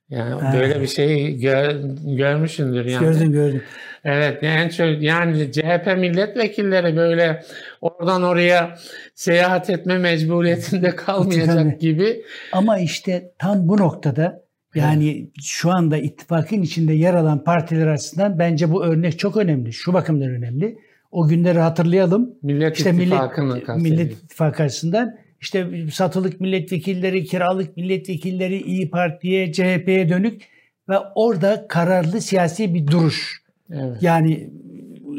Yani 0.10 0.42
Ha. 0.42 0.54
böyle 0.54 0.82
bir 0.82 0.88
şey 0.88 1.38
gör, 1.38 1.76
görmüşsündür 2.04 2.86
yani. 2.86 3.06
Gördüm 3.06 3.32
gördüm. 3.32 3.64
Evet 4.04 4.44
yani 4.44 4.72
çok 4.72 5.02
yani 5.02 5.52
CHP 5.52 5.98
milletvekilleri 5.98 6.96
böyle 6.96 7.44
oradan 7.82 8.24
oraya 8.24 8.78
seyahat 9.16 9.70
etme 9.70 9.98
mecburiyetinde 9.98 10.96
kalmayacak 10.96 11.56
Tabii. 11.56 11.78
gibi. 11.78 12.24
Ama 12.52 12.80
işte 12.80 13.32
tam 13.40 13.68
bu 13.68 13.78
noktada 13.78 14.45
yani 14.76 15.30
şu 15.44 15.72
anda 15.72 15.98
ittifakın 15.98 16.62
içinde 16.62 16.94
yer 16.94 17.14
alan 17.14 17.44
partiler 17.44 17.88
açısından 17.88 18.40
bence 18.40 18.72
bu 18.72 18.86
örnek 18.86 19.20
çok 19.20 19.38
önemli. 19.38 19.74
Şu 19.74 19.94
bakımdan 19.94 20.30
önemli. 20.30 20.78
O 21.12 21.28
günleri 21.28 21.60
hatırlayalım. 21.60 22.36
Millet 22.42 22.78
İşte 22.78 22.90
İttifakı'nın 22.90 23.54
millet, 23.54 23.78
millet 23.78 24.12
ittifakı 24.12 24.64
açısından 24.64 25.16
işte 25.42 25.88
satılık 25.92 26.42
milletvekilleri, 26.42 27.26
kiralık 27.26 27.78
milletvekilleri 27.78 28.62
İyi 28.62 28.90
Parti'ye, 28.90 29.52
CHP'ye 29.52 30.10
dönük 30.10 30.42
ve 30.90 30.98
orada 31.16 31.66
kararlı 31.68 32.22
siyasi 32.22 32.74
bir 32.74 32.88
duruş 32.88 33.42
Evet. 33.72 33.98
yani 34.02 34.50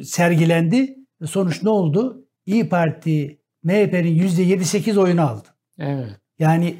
sergilendi. 0.02 0.96
Sonuç 1.24 1.62
ne 1.62 1.70
oldu? 1.70 2.24
İyi 2.46 2.68
Parti 2.68 3.38
MHP'nin 3.62 4.28
%7-8 4.28 4.98
oyunu 4.98 5.22
aldı. 5.28 5.48
Evet. 5.78 6.06
Yani 6.38 6.74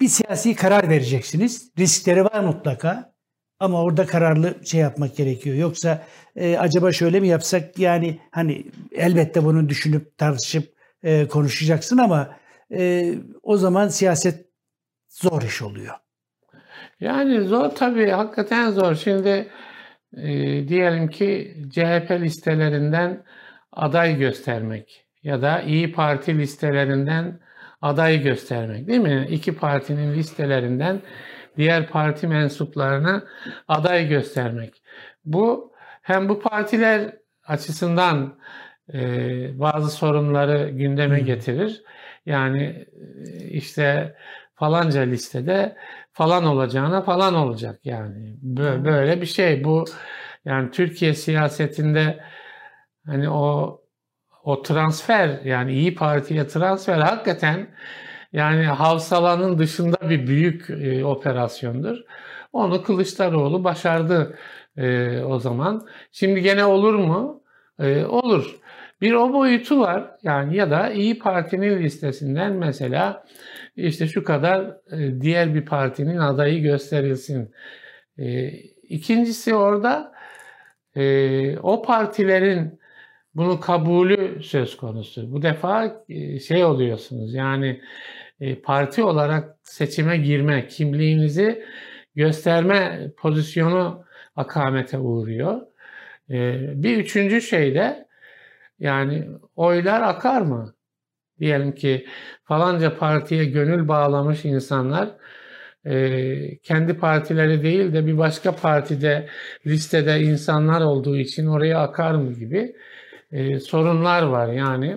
bir 0.00 0.08
siyasi 0.08 0.56
karar 0.56 0.88
vereceksiniz. 0.88 1.70
Riskleri 1.78 2.24
var 2.24 2.40
mutlaka. 2.40 3.16
Ama 3.60 3.82
orada 3.82 4.06
kararlı 4.06 4.54
şey 4.64 4.80
yapmak 4.80 5.16
gerekiyor. 5.16 5.56
Yoksa 5.56 6.02
e, 6.36 6.58
acaba 6.58 6.92
şöyle 6.92 7.20
mi 7.20 7.28
yapsak? 7.28 7.78
Yani 7.78 8.20
hani 8.30 8.66
elbette 8.92 9.44
bunu 9.44 9.68
düşünüp 9.68 10.18
tartışıp 10.18 10.74
e, 11.02 11.28
konuşacaksın 11.28 11.98
ama 11.98 12.36
e, 12.72 13.14
o 13.42 13.56
zaman 13.56 13.88
siyaset 13.88 14.46
zor 15.08 15.42
iş 15.42 15.62
oluyor. 15.62 15.94
Yani 17.00 17.40
zor 17.40 17.70
tabii 17.70 18.10
hakikaten 18.10 18.70
zor. 18.70 18.94
Şimdi 18.94 19.48
e, 20.16 20.28
diyelim 20.68 21.08
ki 21.08 21.56
CHP 21.70 22.10
listelerinden 22.10 23.24
aday 23.72 24.18
göstermek 24.18 25.06
ya 25.22 25.42
da 25.42 25.60
İyi 25.60 25.92
Parti 25.92 26.38
listelerinden 26.38 27.40
aday 27.86 28.22
göstermek 28.22 28.88
değil 28.88 29.00
mi? 29.00 29.26
İki 29.30 29.54
partinin 29.56 30.14
listelerinden 30.14 31.00
diğer 31.56 31.86
parti 31.86 32.26
mensuplarına 32.26 33.24
aday 33.68 34.08
göstermek. 34.08 34.82
Bu 35.24 35.72
hem 36.02 36.28
bu 36.28 36.40
partiler 36.40 37.16
açısından 37.46 38.38
e, 38.94 38.98
bazı 39.60 39.90
sorunları 39.90 40.70
gündeme 40.70 41.20
Hı. 41.20 41.24
getirir. 41.24 41.82
Yani 42.26 42.86
e, 43.24 43.48
işte 43.48 44.16
falanca 44.54 45.00
listede 45.00 45.76
falan 46.12 46.44
olacağına 46.44 47.02
falan 47.02 47.34
olacak 47.34 47.80
yani. 47.84 48.36
Bö- 48.44 48.84
Böyle 48.84 49.20
bir 49.20 49.26
şey 49.26 49.64
bu 49.64 49.84
yani 50.44 50.70
Türkiye 50.70 51.14
siyasetinde 51.14 52.20
hani 53.06 53.30
o 53.30 53.80
o 54.46 54.62
transfer 54.62 55.40
yani 55.44 55.72
İyi 55.72 55.94
Parti'ye 55.94 56.46
transfer 56.46 56.98
hakikaten 56.98 57.68
yani 58.32 58.66
havsalanın 58.66 59.58
dışında 59.58 60.10
bir 60.10 60.26
büyük 60.26 60.70
e, 60.70 61.04
operasyondur. 61.04 61.98
Onu 62.52 62.82
Kılıçdaroğlu 62.82 63.64
başardı 63.64 64.38
e, 64.76 65.18
o 65.20 65.38
zaman. 65.38 65.86
Şimdi 66.12 66.42
gene 66.42 66.64
olur 66.64 66.94
mu? 66.94 67.42
E, 67.80 68.04
olur. 68.04 68.56
Bir 69.00 69.12
o 69.12 69.32
boyutu 69.32 69.80
var. 69.80 70.10
Yani 70.22 70.56
ya 70.56 70.70
da 70.70 70.90
İyi 70.90 71.18
Parti'nin 71.18 71.82
listesinden 71.82 72.52
mesela 72.52 73.24
işte 73.76 74.06
şu 74.08 74.24
kadar 74.24 74.60
e, 74.92 75.20
diğer 75.20 75.54
bir 75.54 75.64
partinin 75.64 76.18
adayı 76.18 76.62
gösterilsin. 76.62 77.54
E, 78.18 78.48
İkincisi 78.88 79.54
orada 79.54 80.12
e, 80.96 81.58
o 81.58 81.82
partilerin 81.82 82.80
bunu 83.36 83.60
kabulü 83.60 84.42
söz 84.42 84.76
konusu. 84.76 85.32
Bu 85.32 85.42
defa 85.42 86.04
e, 86.08 86.40
şey 86.40 86.64
oluyorsunuz 86.64 87.34
yani 87.34 87.80
e, 88.40 88.54
parti 88.60 89.02
olarak 89.02 89.56
seçime 89.62 90.16
girme, 90.16 90.68
kimliğinizi 90.68 91.64
gösterme 92.14 93.10
pozisyonu 93.16 94.04
akamete 94.36 94.98
uğruyor. 94.98 95.62
E, 96.30 96.60
bir 96.82 96.96
üçüncü 96.96 97.40
şey 97.42 97.74
de 97.74 98.06
yani 98.78 99.28
oylar 99.56 100.02
akar 100.02 100.40
mı? 100.40 100.74
Diyelim 101.40 101.74
ki 101.74 102.06
falanca 102.44 102.98
partiye 102.98 103.44
gönül 103.44 103.88
bağlamış 103.88 104.44
insanlar 104.44 105.08
kendi 106.62 106.98
partileri 106.98 107.62
değil 107.62 107.92
de 107.92 108.06
bir 108.06 108.18
başka 108.18 108.56
partide 108.56 109.28
listede 109.66 110.20
insanlar 110.20 110.80
olduğu 110.80 111.16
için 111.16 111.46
oraya 111.46 111.78
akar 111.82 112.14
mı 112.14 112.32
gibi 112.32 112.76
e, 113.36 113.60
sorunlar 113.60 114.22
var 114.22 114.48
yani. 114.48 114.96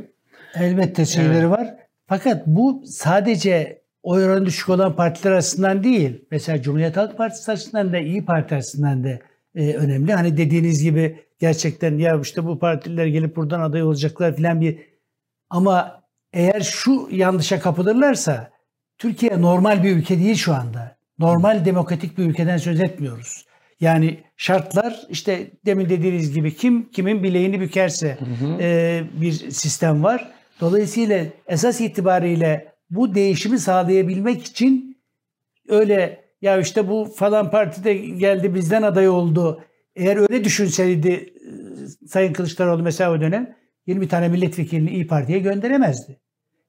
Elbette 0.55 1.05
şeyleri 1.05 1.49
var. 1.49 1.75
Fakat 2.07 2.47
bu 2.47 2.83
sadece 2.85 3.81
oy 4.03 4.25
oranı 4.25 4.45
düşük 4.45 4.69
olan 4.69 4.95
partiler 4.95 5.31
açısından 5.31 5.83
değil. 5.83 6.25
Mesela 6.31 6.61
Cumhuriyet 6.61 6.97
Halk 6.97 7.17
Partisi 7.17 7.51
açısından 7.51 7.93
da 7.93 7.97
İyi 7.97 8.25
Parti 8.25 8.55
açısından 8.55 9.03
da 9.03 9.09
e, 9.55 9.73
önemli. 9.73 10.13
Hani 10.13 10.37
dediğiniz 10.37 10.83
gibi 10.83 11.19
gerçekten 11.39 11.97
ya 11.97 12.19
işte 12.21 12.45
bu 12.45 12.59
partiler 12.59 13.05
gelip 13.05 13.35
buradan 13.35 13.61
aday 13.61 13.83
olacaklar 13.83 14.35
filan 14.35 14.61
bir 14.61 14.79
ama 15.49 16.03
eğer 16.33 16.61
şu 16.61 17.07
yanlışa 17.11 17.59
kapılırlarsa 17.59 18.51
Türkiye 18.97 19.41
normal 19.41 19.83
bir 19.83 19.95
ülke 19.95 20.19
değil 20.19 20.35
şu 20.35 20.53
anda. 20.53 20.97
Normal 21.19 21.65
demokratik 21.65 22.17
bir 22.17 22.23
ülkeden 22.23 22.57
söz 22.57 22.81
etmiyoruz. 22.81 23.45
Yani 23.79 24.19
şartlar 24.37 25.05
işte 25.09 25.51
demin 25.65 25.89
dediğiniz 25.89 26.33
gibi 26.33 26.55
kim 26.55 26.91
kimin 26.91 27.23
bileğini 27.23 27.61
bükerse 27.61 28.17
hı 28.19 28.45
hı. 28.45 28.61
E, 28.61 29.03
bir 29.21 29.31
sistem 29.31 30.03
var. 30.03 30.31
Dolayısıyla 30.61 31.25
esas 31.47 31.81
itibariyle 31.81 32.73
bu 32.89 33.15
değişimi 33.15 33.59
sağlayabilmek 33.59 34.43
için 34.43 34.97
öyle 35.67 36.21
ya 36.41 36.59
işte 36.59 36.87
bu 36.87 37.13
falan 37.15 37.51
partide 37.51 37.93
geldi 37.93 38.55
bizden 38.55 38.81
aday 38.81 39.09
oldu. 39.09 39.63
Eğer 39.95 40.17
öyle 40.17 40.43
düşünseydi 40.43 41.09
e, 41.09 42.07
Sayın 42.07 42.33
Kılıçdaroğlu 42.33 42.83
mesela 42.83 43.11
o 43.11 43.21
dönem 43.21 43.55
20 43.87 44.07
tane 44.07 44.27
milletvekilini 44.27 44.89
İyi 44.89 45.07
Parti'ye 45.07 45.39
gönderemezdi. 45.39 46.19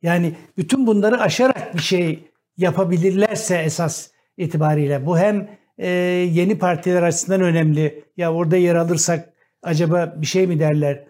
Yani 0.03 0.33
bütün 0.57 0.87
bunları 0.87 1.21
aşarak 1.21 1.75
bir 1.75 1.83
şey 1.83 2.25
yapabilirlerse 2.57 3.59
esas 3.59 4.11
itibariyle 4.37 5.07
bu 5.07 5.19
hem 5.19 5.49
e, 5.81 5.89
yeni 6.33 6.59
partiler 6.59 7.03
açısından 7.03 7.41
önemli. 7.41 8.05
Ya 8.17 8.33
orada 8.33 8.57
yer 8.57 8.75
alırsak 8.75 9.29
acaba 9.63 10.15
bir 10.17 10.27
şey 10.27 10.47
mi 10.47 10.59
derler? 10.59 11.05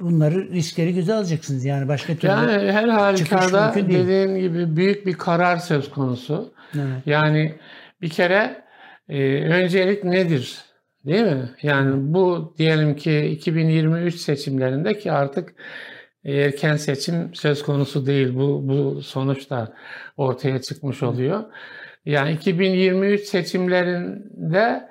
Bunları 0.00 0.48
riskleri 0.50 0.94
göze 0.94 1.14
alacaksınız 1.14 1.64
yani 1.64 1.88
başka 1.88 2.14
türlü. 2.14 2.32
Yani 2.32 2.72
her 2.72 2.88
halükarda 2.88 3.74
dediğin 3.76 4.36
gibi 4.36 4.76
büyük 4.76 5.06
bir 5.06 5.14
karar 5.14 5.56
söz 5.56 5.90
konusu. 5.90 6.54
Evet. 6.74 7.06
Yani 7.06 7.54
bir 8.00 8.08
kere 8.08 8.64
e, 9.08 9.42
öncelik 9.42 10.04
nedir? 10.04 10.58
Değil 11.06 11.22
mi? 11.22 11.50
Yani 11.62 12.14
bu 12.14 12.54
diyelim 12.58 12.96
ki 12.96 13.26
2023 13.26 14.14
seçimlerinde 14.14 14.98
ki 14.98 15.12
artık 15.12 15.54
erken 16.24 16.76
seçim 16.76 17.34
söz 17.34 17.62
konusu 17.62 18.06
değil. 18.06 18.34
Bu, 18.34 18.68
bu 18.68 19.02
sonuçlar 19.02 19.68
ortaya 20.16 20.60
çıkmış 20.62 21.02
oluyor. 21.02 21.44
Yani 22.06 22.32
2023 22.32 23.20
seçimlerinde 23.20 24.88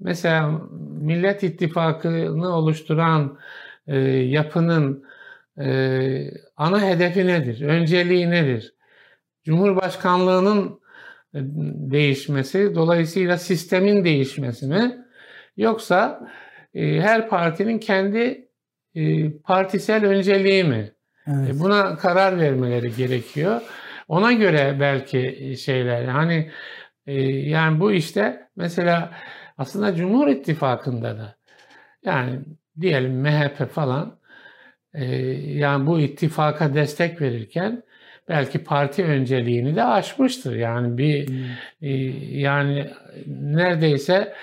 mesela 0.00 0.60
Millet 1.00 1.42
İttifakı'nı 1.42 2.56
oluşturan 2.56 3.38
e, 3.86 3.98
yapının 4.08 5.04
e, 5.58 6.30
ana 6.56 6.82
hedefi 6.82 7.26
nedir? 7.26 7.62
Önceliği 7.62 8.30
nedir? 8.30 8.74
Cumhurbaşkanlığının 9.44 10.80
e, 11.34 11.38
değişmesi, 11.90 12.74
dolayısıyla 12.74 13.38
sistemin 13.38 14.04
değişmesi 14.04 14.66
mi? 14.66 15.04
Yoksa 15.56 16.30
e, 16.74 17.00
her 17.00 17.28
partinin 17.28 17.78
kendi 17.78 18.48
e, 18.94 19.30
partisel 19.30 20.04
önceliği 20.06 20.64
mi? 20.64 20.92
Evet. 21.26 21.50
E, 21.50 21.60
buna 21.60 21.96
karar 21.96 22.38
vermeleri 22.38 22.96
gerekiyor. 22.96 23.60
Ona 24.12 24.32
göre 24.32 24.76
belki 24.80 25.54
şeyler 25.64 26.04
hani 26.04 26.50
e, 27.06 27.22
yani 27.30 27.80
bu 27.80 27.92
işte 27.92 28.48
mesela 28.56 29.12
aslında 29.58 29.94
Cumhur 29.94 30.28
İttifakı'nda 30.28 31.18
da 31.18 31.36
yani 32.04 32.40
diyelim 32.80 33.20
MHP 33.20 33.70
falan 33.70 34.18
e, 34.94 35.04
yani 35.34 35.86
bu 35.86 36.00
ittifaka 36.00 36.74
destek 36.74 37.20
verirken 37.20 37.82
belki 38.28 38.64
parti 38.64 39.04
önceliğini 39.04 39.76
de 39.76 39.84
aşmıştır. 39.84 40.56
Yani 40.56 40.98
bir 40.98 41.28
hmm. 41.28 41.44
e, 41.82 41.90
yani 42.38 42.90
neredeyse 43.26 44.34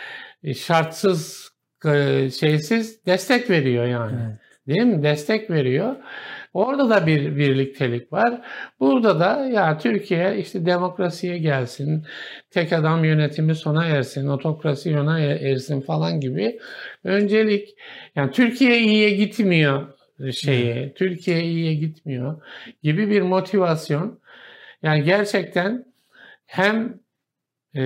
şartsız 0.56 1.52
e, 1.86 2.30
şeysiz 2.40 3.06
destek 3.06 3.50
veriyor 3.50 3.86
yani. 3.86 4.18
Evet. 4.26 4.40
Değil 4.68 4.84
mi? 4.84 5.04
Destek 5.04 5.50
veriyor. 5.50 5.96
Orada 6.54 6.90
da 6.90 7.08
bir 7.08 7.36
birliktelik 7.38 8.14
var. 8.14 8.42
Burada 8.80 9.20
da 9.20 9.46
ya 9.46 9.78
Türkiye 9.78 10.38
işte 10.38 10.66
demokrasiye 10.66 11.38
gelsin, 11.38 12.06
tek 12.52 12.74
adam 12.74 13.06
yönetimi 13.06 13.56
sona 13.56 13.86
ersin, 13.86 14.28
otokrasi 14.28 14.94
sona 14.94 15.20
ersin 15.20 15.82
falan 15.82 16.20
gibi 16.20 16.60
öncelik 17.04 17.70
yani 18.16 18.32
Türkiye 18.32 18.80
iyiye 18.80 19.10
gitmiyor 19.10 19.88
şeyi, 20.32 20.94
Türkiye 20.94 21.44
iyiye 21.44 21.74
gitmiyor 21.74 22.42
gibi 22.84 23.10
bir 23.10 23.22
motivasyon. 23.22 24.20
Yani 24.84 25.04
gerçekten 25.04 25.86
hem 26.46 27.00
e, 27.74 27.82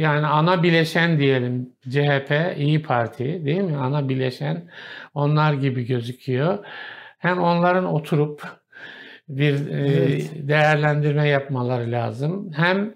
yani 0.00 0.26
ana 0.26 0.62
bileşen 0.62 1.18
diyelim 1.18 1.72
CHP, 1.90 2.58
İyi 2.58 2.82
Parti 2.82 3.44
değil 3.44 3.60
mi? 3.60 3.76
Ana 3.76 4.08
bileşen 4.08 4.70
onlar 5.14 5.52
gibi 5.52 5.86
gözüküyor 5.86 6.64
hem 7.24 7.38
onların 7.38 7.84
oturup 7.84 8.42
bir 9.28 9.68
e, 9.68 9.86
evet. 9.86 10.30
değerlendirme 10.48 11.28
yapmaları 11.28 11.92
lazım. 11.92 12.50
Hem 12.52 12.94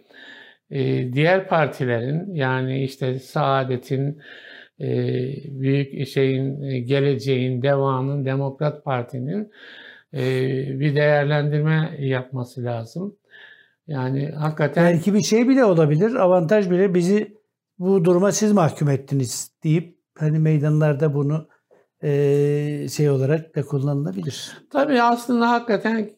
e, 0.71 1.13
diğer 1.13 1.49
partilerin 1.49 2.35
yani 2.35 2.85
işte 2.85 3.19
Saadet'in 3.19 4.21
e, 4.81 4.89
büyük 5.61 6.09
şeyin 6.09 6.61
geleceğin, 6.87 7.63
devanın, 7.63 8.25
Demokrat 8.25 8.85
Parti'nin 8.85 9.53
bir 10.81 10.95
değerlendirme 10.95 11.97
yapması 11.99 12.65
lazım. 12.65 13.17
Yani 13.87 14.31
hakikaten 14.31 14.85
belki 14.85 15.15
bir 15.15 15.23
şey 15.23 15.49
bile 15.49 15.65
olabilir. 15.65 16.15
Avantaj 16.15 16.71
bile 16.71 16.95
bizi 16.95 17.37
bu 17.79 18.05
duruma 18.05 18.33
siz 18.33 18.53
mahkum 18.53 18.91
ettiniz 18.91 19.51
deyip 19.65 19.99
hani 20.19 20.39
meydanlarda 20.39 21.15
bunu 21.15 21.49
e, 22.03 22.89
şey 22.89 23.11
olarak 23.11 23.57
da 23.57 23.63
kullanılabilir. 23.63 24.53
Tabii 24.73 25.03
aslında 25.03 25.51
hakikaten 25.51 26.11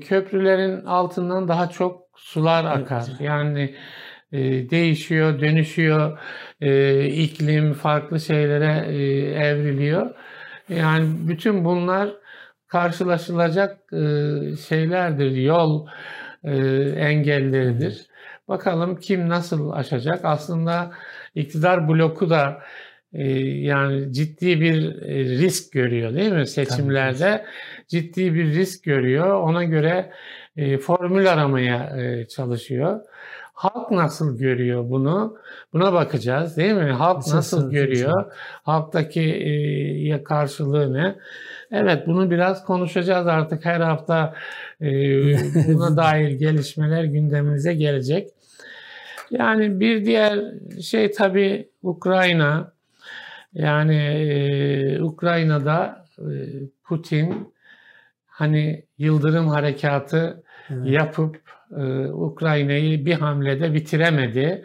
köprülerin 0.00 0.84
altından 0.84 1.48
daha 1.48 1.68
çok 1.68 2.02
sular 2.16 2.64
akar. 2.64 3.04
Evet. 3.10 3.20
Yani 3.20 3.74
e, 4.32 4.70
değişiyor, 4.70 5.40
dönüşüyor, 5.40 6.18
e, 6.60 7.04
iklim 7.06 7.72
farklı 7.72 8.20
şeylere 8.20 8.86
e, 8.88 9.02
evriliyor. 9.48 10.14
Yani 10.68 11.28
bütün 11.28 11.64
bunlar 11.64 12.10
karşılaşılacak 12.66 13.92
e, 13.92 13.96
şeylerdir, 14.68 15.30
yol 15.30 15.86
e, 16.44 16.56
engelleridir. 16.96 18.06
Bakalım 18.48 18.96
kim 18.96 19.28
nasıl 19.28 19.70
aşacak? 19.70 20.20
Aslında 20.24 20.90
iktidar 21.34 21.88
bloku 21.88 22.30
da 22.30 22.62
yani 23.12 24.12
ciddi 24.12 24.60
bir 24.60 25.02
e, 25.02 25.24
risk 25.24 25.72
görüyor 25.72 26.14
değil 26.14 26.32
mi 26.32 26.46
seçimlerde? 26.46 27.44
Ciddi 27.88 28.34
bir 28.34 28.44
risk 28.54 28.84
görüyor. 28.84 29.40
Ona 29.40 29.64
göre 29.64 30.12
e, 30.56 30.78
formül 30.78 31.32
aramaya 31.32 31.96
e, 32.00 32.28
çalışıyor. 32.28 33.00
Halk 33.54 33.90
nasıl 33.90 34.38
görüyor 34.38 34.90
bunu? 34.90 35.36
Buna 35.72 35.92
bakacağız 35.92 36.56
değil 36.56 36.72
mi? 36.72 36.90
Halk 36.90 37.16
nasıl, 37.16 37.36
nasıl 37.36 37.70
görüyor? 37.70 38.32
Halktaki 38.62 39.22
e, 40.14 40.24
karşılığı 40.24 40.94
ne? 40.94 41.14
Evet 41.72 42.06
bunu 42.06 42.30
biraz 42.30 42.64
konuşacağız 42.64 43.26
artık 43.26 43.64
her 43.64 43.80
hafta 43.80 44.34
buna 45.68 45.96
dair 45.96 46.30
gelişmeler 46.30 47.04
gündemimize 47.04 47.74
gelecek. 47.74 48.28
Yani 49.30 49.80
bir 49.80 50.04
diğer 50.04 50.44
şey 50.82 51.10
tabii 51.10 51.68
Ukrayna. 51.82 52.72
Yani 53.52 53.96
e, 53.96 55.02
Ukrayna'da 55.02 56.04
e, 56.18 56.32
Putin 56.84 57.54
hani 58.26 58.84
yıldırım 58.98 59.48
harekatı 59.48 60.42
evet. 60.70 60.86
yapıp 60.86 61.42
e, 61.76 61.82
Ukrayna'yı 62.06 63.06
bir 63.06 63.14
hamlede 63.14 63.74
bitiremedi. 63.74 64.64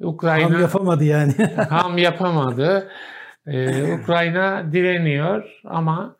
Ukrayna 0.00 0.50
ham 0.50 0.60
yapamadı 0.60 1.04
yani. 1.04 1.32
ham 1.70 1.98
yapamadı. 1.98 2.90
Ee, 3.46 3.92
Ukrayna 3.92 4.72
direniyor 4.72 5.60
ama 5.64 6.16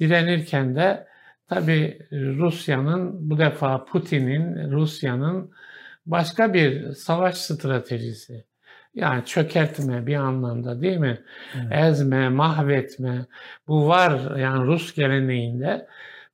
direnirken 0.00 0.76
de 0.76 1.06
tabi 1.48 1.98
Rusya'nın 2.12 3.30
bu 3.30 3.38
defa 3.38 3.84
Putin'in 3.84 4.70
Rusya'nın 4.70 5.50
başka 6.06 6.54
bir 6.54 6.92
savaş 6.92 7.36
stratejisi 7.36 8.44
yani 8.94 9.24
çökertme 9.24 10.06
bir 10.06 10.14
anlamda 10.14 10.80
değil 10.82 10.98
mi? 10.98 11.18
Evet. 11.54 11.72
Ezme, 11.72 12.28
mahvetme. 12.28 13.26
Bu 13.68 13.88
var 13.88 14.36
yani 14.36 14.66
Rus 14.66 14.94
geleneğinde. 14.94 15.86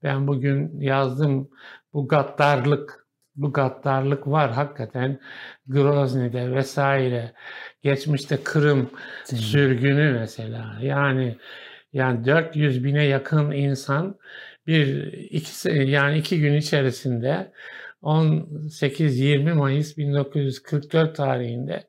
Ben 0.02 0.26
bugün 0.26 0.80
yazdım 0.80 1.50
bu 1.92 2.08
gaddarlık, 2.08 3.06
bu 3.36 3.52
gaddarlık 3.52 4.26
var 4.26 4.52
hakikaten 4.52 5.20
Grozny'de 5.66 6.52
vesaire. 6.52 7.32
Geçmişte 7.82 8.42
Kırım 8.44 8.90
Değil 9.30 9.42
sürgünü 9.42 10.12
mesela. 10.12 10.78
Yani 10.80 11.36
yani 11.92 12.24
400 12.24 12.84
bine 12.84 13.04
yakın 13.04 13.50
insan 13.50 14.18
bir 14.66 15.12
iki 15.12 15.70
yani 15.70 16.18
iki 16.18 16.40
gün 16.40 16.54
içerisinde 16.54 17.52
18-20 18.02 19.52
Mayıs 19.52 19.96
1944 19.96 21.16
tarihinde 21.16 21.84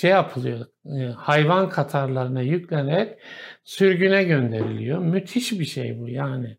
şey 0.00 0.10
yapılıyor. 0.10 0.66
e, 0.98 1.04
Hayvan 1.12 1.68
katarlarına 1.68 2.42
yüklenerek 2.42 3.18
sürgüne 3.64 4.24
gönderiliyor. 4.24 4.98
Müthiş 4.98 5.52
bir 5.52 5.64
şey 5.64 5.98
bu 6.00 6.08
yani. 6.08 6.56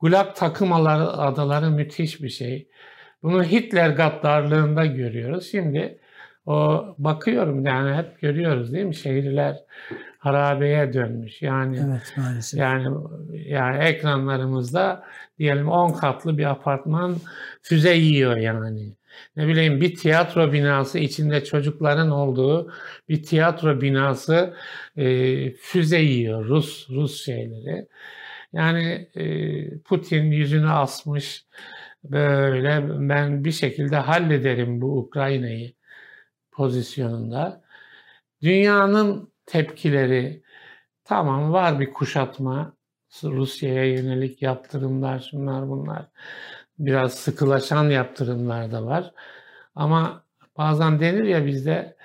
Gulag 0.00 0.34
takım 0.36 0.72
adaları, 0.72 1.10
adaları 1.10 1.70
müthiş 1.70 2.22
bir 2.22 2.28
şey. 2.28 2.68
Bunu 3.22 3.42
Hitler 3.44 3.90
gaddarlığında 3.90 4.86
görüyoruz. 4.86 5.50
Şimdi 5.50 5.98
o 6.46 6.84
bakıyorum 6.98 7.66
yani 7.66 7.96
hep 7.96 8.20
görüyoruz 8.20 8.72
değil 8.72 8.84
mi? 8.84 8.94
Şehirler 8.94 9.56
harabeye 10.18 10.92
dönmüş. 10.92 11.42
Yani 11.42 11.78
Evet 11.90 12.14
maalesef. 12.16 12.60
yani 12.60 12.96
yani 13.32 13.84
ekranlarımızda 13.84 15.04
diyelim 15.38 15.68
10 15.68 15.92
katlı 15.92 16.38
bir 16.38 16.44
apartman 16.44 17.16
füze 17.62 17.94
yiyor 17.94 18.36
yani. 18.36 18.96
Ne 19.36 19.48
bileyim 19.48 19.80
bir 19.80 19.94
tiyatro 19.94 20.52
binası 20.52 20.98
içinde 20.98 21.44
çocukların 21.44 22.10
olduğu 22.10 22.72
bir 23.08 23.22
tiyatro 23.22 23.80
binası 23.80 24.56
e, 24.96 25.52
füze 25.54 25.98
yiyor 26.00 26.44
Rus 26.44 26.90
Rus 26.90 27.24
şeyleri. 27.24 27.88
Yani 28.52 29.08
e, 29.14 29.78
Putin 29.78 30.24
yüzünü 30.24 30.70
asmış 30.70 31.44
böyle 32.04 32.82
ben 33.08 33.44
bir 33.44 33.52
şekilde 33.52 33.96
hallederim 33.96 34.80
bu 34.80 34.98
Ukrayna'yı 34.98 35.72
pozisyonunda. 36.52 37.62
Dünyanın 38.42 39.32
tepkileri 39.46 40.42
tamam 41.04 41.52
var 41.52 41.80
bir 41.80 41.92
kuşatma 41.92 42.76
Rusya'ya 43.24 43.84
yönelik 43.84 44.42
yaptırımlar 44.42 45.20
şunlar 45.30 45.68
bunlar 45.68 46.06
biraz 46.80 47.14
sıkılaşan 47.14 47.90
yaptırımlar 47.90 48.72
da 48.72 48.86
var. 48.86 49.12
Ama 49.74 50.24
bazen 50.58 51.00
denir 51.00 51.24
ya 51.24 51.46
bizde 51.46 51.96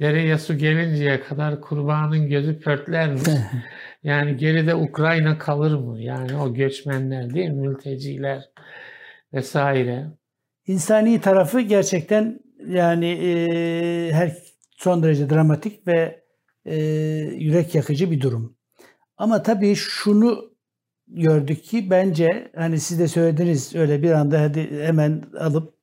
dereye 0.00 0.38
su 0.38 0.58
gelinceye 0.58 1.20
kadar 1.20 1.60
kurbanın 1.60 2.28
gözü 2.28 2.60
pörtler 2.60 3.12
mi? 3.12 3.20
Yani 4.02 4.36
geride 4.36 4.74
Ukrayna 4.74 5.38
kalır 5.38 5.74
mı? 5.74 6.00
Yani 6.00 6.36
o 6.36 6.54
göçmenler 6.54 7.34
değil 7.34 7.50
mi? 7.50 7.68
Mülteciler 7.68 8.50
vesaire. 9.32 10.06
İnsani 10.66 11.20
tarafı 11.20 11.60
gerçekten 11.60 12.40
yani 12.66 13.06
e, 13.06 14.12
her 14.12 14.32
son 14.76 15.02
derece 15.02 15.30
dramatik 15.30 15.86
ve 15.86 16.24
e, 16.64 16.76
yürek 17.38 17.74
yakıcı 17.74 18.10
bir 18.10 18.20
durum. 18.20 18.56
Ama 19.16 19.42
tabii 19.42 19.74
şunu 19.74 20.49
gördük 21.10 21.64
ki 21.64 21.90
bence 21.90 22.50
hani 22.56 22.80
siz 22.80 22.98
de 22.98 23.08
söylediniz 23.08 23.74
öyle 23.74 24.02
bir 24.02 24.10
anda 24.10 24.40
hadi 24.40 24.82
hemen 24.82 25.24
alıp 25.40 25.74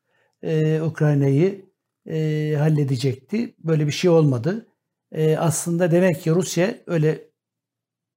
e, 0.44 0.82
Ukrayna'yı 0.82 1.66
e, 2.06 2.56
halledecekti. 2.58 3.56
Böyle 3.60 3.88
bir 3.88 3.92
şey 3.92 4.10
olmadı. 4.10 4.68
E, 5.12 5.38
aslında 5.38 5.92
demek 5.92 6.22
ki 6.22 6.32
Rusya 6.32 6.76
öyle 6.88 7.22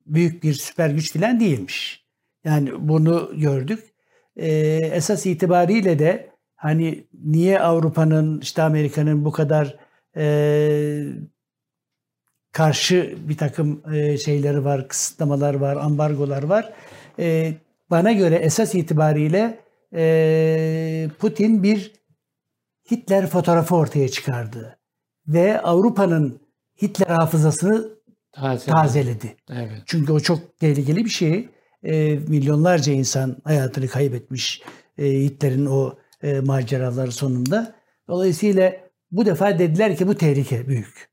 büyük 0.07 0.43
bir 0.43 0.55
süper 0.55 0.91
güç 0.91 1.13
falan 1.13 1.41
değilmiş. 1.41 2.07
Yani 2.45 2.89
bunu 2.89 3.33
gördük. 3.37 3.85
E, 4.37 4.49
esas 4.93 5.27
itibariyle 5.27 5.99
de 5.99 6.31
hani 6.57 7.05
niye 7.25 7.61
Avrupa'nın 7.61 8.41
işte 8.41 8.63
Amerika'nın 8.63 9.25
bu 9.25 9.33
kadar 9.33 9.77
e, 10.17 11.05
karşı 12.53 13.17
bir 13.29 13.37
takım 13.37 13.83
e, 13.95 14.19
şeyleri 14.19 14.65
var, 14.65 14.89
kısıtlamalar 14.89 15.55
var, 15.55 15.77
ambargolar 15.77 16.43
var. 16.43 16.73
E, 17.21 17.55
bana 17.91 18.13
göre 18.13 18.35
esas 18.35 18.75
itibariyle 18.75 19.59
e, 19.95 21.09
Putin 21.19 21.63
bir 21.63 21.93
Hitler 22.91 23.27
fotoğrafı 23.27 23.77
ortaya 23.77 24.09
çıkardı 24.09 24.79
ve 25.27 25.61
Avrupa'nın 25.61 26.41
Hitler 26.83 27.07
hafızasını 27.07 27.89
Taze. 28.33 28.71
tazeledi. 28.71 29.37
Evet. 29.51 29.83
Çünkü 29.87 30.13
o 30.13 30.21
çok 30.21 30.59
tehlikeli 30.59 31.05
bir 31.05 31.11
şey. 31.11 31.49
E, 31.83 32.15
milyonlarca 32.15 32.93
insan 32.93 33.37
hayatını 33.45 33.89
kaybetmiş 33.89 34.63
e, 34.99 35.05
Hitler'in 35.05 35.67
o 35.67 35.99
e, 36.23 36.41
maceraları 36.41 37.13
sonunda. 37.13 37.75
Dolayısıyla 38.09 38.73
bu 39.11 39.27
defa 39.27 39.59
dediler 39.59 39.97
ki 39.97 40.07
bu 40.07 40.15
tehlike 40.15 40.69
büyük. 40.69 41.11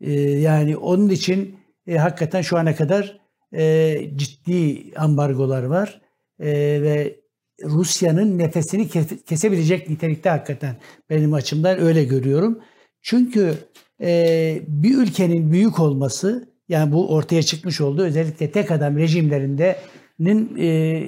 E, 0.00 0.12
yani 0.20 0.76
onun 0.76 1.08
için 1.08 1.60
e, 1.86 1.96
hakikaten 1.96 2.42
şu 2.42 2.58
ana 2.58 2.74
kadar 2.74 3.19
e, 3.56 3.96
ciddi 4.16 4.82
ambargolar 4.96 5.62
var 5.62 6.00
E, 6.40 6.48
ve 6.82 7.20
Rusya'nın 7.64 8.38
nefesini 8.38 8.88
kes- 8.88 9.24
kesebilecek 9.24 9.90
nitelikte 9.90 10.30
hakikaten 10.30 10.76
benim 11.10 11.34
açımdan 11.34 11.80
öyle 11.80 12.04
görüyorum. 12.04 12.60
Çünkü 13.02 13.54
e, 14.00 14.62
bir 14.68 14.98
ülkenin 14.98 15.52
büyük 15.52 15.80
olması 15.80 16.48
yani 16.68 16.92
bu 16.92 17.14
ortaya 17.14 17.42
çıkmış 17.42 17.80
oldu 17.80 18.02
özellikle 18.02 18.50
tek 18.50 18.70
adam 18.70 18.96
rejimlerinin 18.96 20.56
e, 20.58 21.02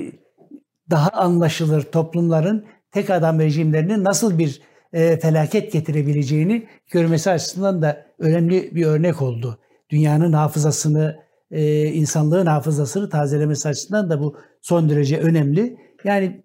daha 0.91 1.09
anlaşılır 1.09 1.83
toplumların 1.83 2.67
tek 2.91 3.11
adam 3.11 3.41
rejimlerinin 3.41 4.05
nasıl 4.05 4.39
bir 4.39 4.61
e, 4.93 5.19
felaket 5.21 5.73
getirebileceğini 5.73 6.67
görmesi 6.91 7.31
açısından 7.31 7.83
da 7.83 8.07
önemli 8.19 8.75
bir 8.75 8.87
örnek 8.87 9.23
oldu. 9.23 9.59
Dünyanın 9.91 10.33
hafızasını, 10.33 11.17
e, 11.53 11.87
insanlığın 11.87 12.47
hafızasını 12.47 13.09
tazelemesi 13.09 13.69
açısından 13.69 14.11
da 14.11 14.21
bu 14.21 14.37
son 14.63 14.91
derece 14.91 15.19
önemli. 15.19 15.77
Yani 16.05 16.43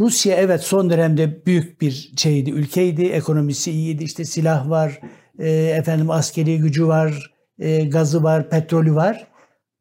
Rusya 0.00 0.36
evet 0.36 0.60
son 0.60 0.90
dönemde 0.90 1.46
büyük 1.46 1.80
bir 1.80 2.12
şeydi, 2.16 2.50
ülkeydi, 2.50 3.04
ekonomisi 3.04 3.70
iyiydi, 3.72 4.04
işte 4.04 4.24
silah 4.24 4.70
var, 4.70 5.00
e, 5.38 5.50
efendim 5.50 6.10
askeri 6.10 6.58
gücü 6.58 6.86
var, 6.86 7.32
e, 7.58 7.84
gazı 7.84 8.22
var, 8.22 8.50
petrolü 8.50 8.94
var. 8.94 9.26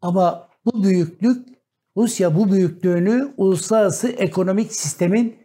Ama 0.02 0.48
bu 0.66 0.84
büyüklük, 0.84 1.48
Rusya 1.98 2.36
bu 2.36 2.52
büyüklüğünü 2.52 3.34
uluslararası 3.38 4.08
ekonomik 4.08 4.74
sistemin 4.74 5.36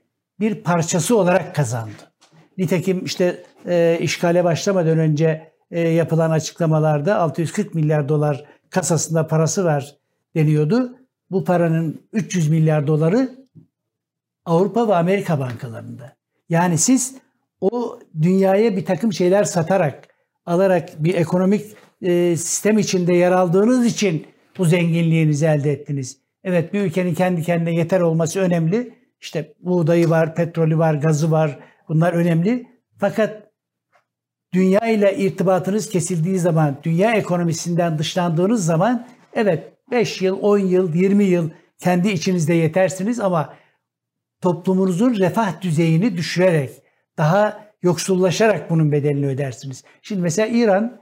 bir 0.41 0.62
parçası 0.62 1.17
olarak 1.19 1.55
kazandı. 1.55 2.12
Nitekim 2.59 3.05
işte 3.05 3.45
e, 3.67 3.99
işgale 4.01 4.45
başlamadan 4.45 4.99
önce 4.99 5.53
e, 5.71 5.81
yapılan 5.81 6.31
açıklamalarda 6.31 7.19
640 7.19 7.75
milyar 7.75 8.09
dolar 8.09 8.45
kasasında 8.71 9.27
parası 9.27 9.64
var 9.64 9.97
deniyordu. 10.37 10.97
Bu 11.31 11.45
paranın 11.45 12.01
300 12.12 12.49
milyar 12.49 12.87
doları 12.87 13.47
Avrupa 14.45 14.89
ve 14.89 14.95
Amerika 14.95 15.41
bankalarında. 15.41 16.17
Yani 16.49 16.79
siz 16.79 17.14
o 17.61 17.99
dünyaya 18.23 18.77
bir 18.77 18.85
takım 18.85 19.12
şeyler 19.12 19.45
satarak, 19.45 20.09
alarak 20.47 21.05
bir 21.05 21.14
ekonomik 21.14 21.77
e, 22.03 22.37
sistem 22.37 22.79
içinde 22.79 23.14
yer 23.14 23.33
aldığınız 23.33 23.87
için 23.87 24.27
bu 24.59 24.64
zenginliğinizi 24.64 25.47
elde 25.47 25.73
ettiniz. 25.73 26.19
Evet 26.45 26.73
bir 26.73 26.81
ülkenin 26.81 27.14
kendi 27.14 27.43
kendine 27.43 27.75
yeter 27.75 28.01
olması 28.01 28.41
önemli. 28.41 28.95
İşte 29.21 29.55
buğdayı 29.61 30.11
var, 30.11 30.35
petrolü 30.35 30.79
var, 30.79 30.95
gazı 30.95 31.31
var. 31.31 31.59
Bunlar 31.89 32.12
önemli. 32.12 32.67
Fakat 32.99 33.46
dünya 34.57 34.81
ile 34.87 35.17
irtibatınız 35.17 35.89
kesildiği 35.89 36.39
zaman, 36.39 36.77
dünya 36.83 37.13
ekonomisinden 37.13 37.99
dışlandığınız 37.99 38.65
zaman 38.65 39.07
evet 39.35 39.73
5 39.91 40.23
yıl, 40.23 40.39
10 40.43 40.59
yıl, 40.59 40.95
20 40.95 41.25
yıl 41.25 41.51
kendi 41.79 42.09
içinizde 42.09 42.55
yetersiniz 42.55 43.21
ama 43.21 43.55
toplumunuzun 44.41 45.15
refah 45.15 45.61
düzeyini 45.61 46.17
düşürerek, 46.17 46.71
daha 47.19 47.67
yoksullaşarak 47.83 48.71
bunun 48.71 48.93
bedelini 48.93 49.27
ödersiniz. 49.27 49.85
Şimdi 50.03 50.23
mesela 50.23 50.49
İran 50.49 51.01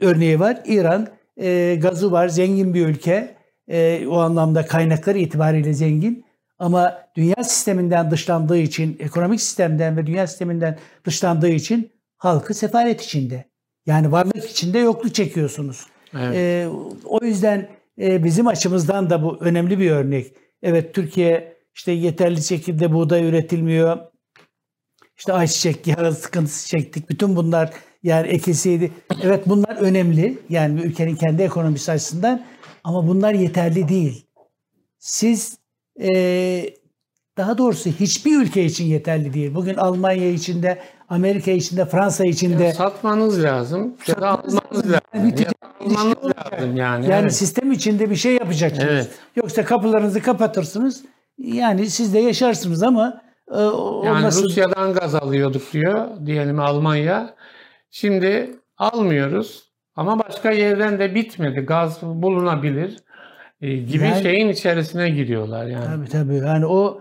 örneği 0.00 0.40
var. 0.40 0.62
İran 0.64 1.08
e, 1.36 1.78
gazı 1.82 2.12
var, 2.12 2.28
zengin 2.28 2.74
bir 2.74 2.86
ülke. 2.86 3.36
E, 3.68 4.06
o 4.06 4.18
anlamda 4.18 4.66
kaynakları 4.66 5.18
itibariyle 5.18 5.72
zengin. 5.72 6.24
Ama 6.58 6.98
dünya 7.16 7.44
sisteminden 7.44 8.10
dışlandığı 8.10 8.58
için, 8.58 8.96
ekonomik 9.00 9.40
sistemden 9.40 9.96
ve 9.96 10.06
dünya 10.06 10.26
sisteminden 10.26 10.78
dışlandığı 11.04 11.48
için 11.48 11.91
halkı 12.22 12.54
sefalet 12.54 13.02
içinde. 13.02 13.44
Yani 13.86 14.12
varlık 14.12 14.50
içinde 14.50 14.78
yokluk 14.78 15.14
çekiyorsunuz. 15.14 15.86
Evet. 16.18 16.36
E, 16.36 16.68
o 17.04 17.24
yüzden 17.24 17.68
e, 18.00 18.24
bizim 18.24 18.46
açımızdan 18.46 19.10
da 19.10 19.22
bu 19.22 19.36
önemli 19.40 19.78
bir 19.78 19.90
örnek. 19.90 20.26
Evet 20.62 20.94
Türkiye 20.94 21.56
işte 21.74 21.92
yeterli 21.92 22.42
şekilde 22.42 22.92
buğday 22.92 23.28
üretilmiyor. 23.28 23.98
İşte 25.18 25.32
ayçiçek 25.32 25.86
yağı 25.86 26.14
sıkıntısı 26.14 26.68
çektik. 26.68 27.10
Bütün 27.10 27.36
bunlar 27.36 27.70
yani 28.02 28.28
ekilseydi. 28.28 28.90
Evet 29.22 29.42
bunlar 29.46 29.76
önemli. 29.76 30.38
Yani 30.48 30.78
bir 30.78 30.84
ülkenin 30.84 31.16
kendi 31.16 31.42
ekonomisi 31.42 31.92
açısından. 31.92 32.44
Ama 32.84 33.08
bunlar 33.08 33.34
yeterli 33.34 33.88
değil. 33.88 34.26
Siz 34.98 35.58
e, 36.02 36.08
daha 37.36 37.58
doğrusu 37.58 37.90
hiçbir 37.90 38.42
ülke 38.42 38.64
için 38.64 38.84
yeterli 38.84 39.32
değil. 39.34 39.54
Bugün 39.54 39.74
Almanya 39.74 40.30
içinde, 40.30 40.78
Amerika 41.08 41.50
içinde, 41.50 41.84
Fransa 41.84 42.24
içinde. 42.26 42.64
Ya 42.64 42.72
satmanız 42.72 43.42
lazım 43.42 43.96
ya 44.06 44.20
da 44.20 44.28
almanız 44.28 44.86
lazım. 44.92 45.00
Yani 45.14 45.32
bir 45.32 45.38
Ya 45.38 45.52
almanız 45.80 46.16
lazım 46.52 46.76
yani. 46.76 47.04
Yani 47.10 47.22
evet. 47.22 47.34
sistem 47.34 47.72
içinde 47.72 48.10
bir 48.10 48.16
şey 48.16 48.32
yapacaksınız. 48.32 48.88
Evet. 48.90 49.10
Yoksa 49.36 49.64
kapılarınızı 49.64 50.22
kapatırsınız. 50.22 51.04
Yani 51.38 51.86
siz 51.90 52.14
de 52.14 52.18
yaşarsınız 52.18 52.82
ama 52.82 53.20
e, 53.50 53.56
o 53.56 54.02
Yani 54.06 54.22
nasıl- 54.22 54.44
Rusya'dan 54.44 54.94
gaz 54.94 55.14
alıyorduk 55.14 55.72
diyor 55.72 56.08
diyelim 56.26 56.60
Almanya. 56.60 57.34
Şimdi 57.90 58.50
almıyoruz 58.78 59.72
ama 59.96 60.18
başka 60.18 60.50
yerden 60.50 60.98
de 60.98 61.14
bitmedi. 61.14 61.60
Gaz 61.60 62.02
bulunabilir 62.02 62.96
e, 63.60 63.76
gibi 63.76 64.04
Yani- 64.04 64.22
şeyin 64.22 64.48
içerisine 64.48 65.10
giriyorlar 65.10 65.66
yani. 65.66 65.84
Tabii 65.86 66.08
tabii. 66.08 66.36
Yani 66.36 66.66
o 66.66 67.00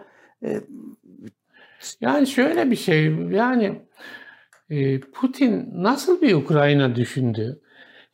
Yani 2.02 2.28
şöyle 2.28 2.72
bir 2.72 2.76
şey 2.76 3.06
yani 3.32 3.82
e, 4.70 5.00
Putin 5.00 5.70
nasıl 5.74 6.22
bir 6.22 6.34
Ukrayna 6.34 6.96
düşündü? 6.96 7.62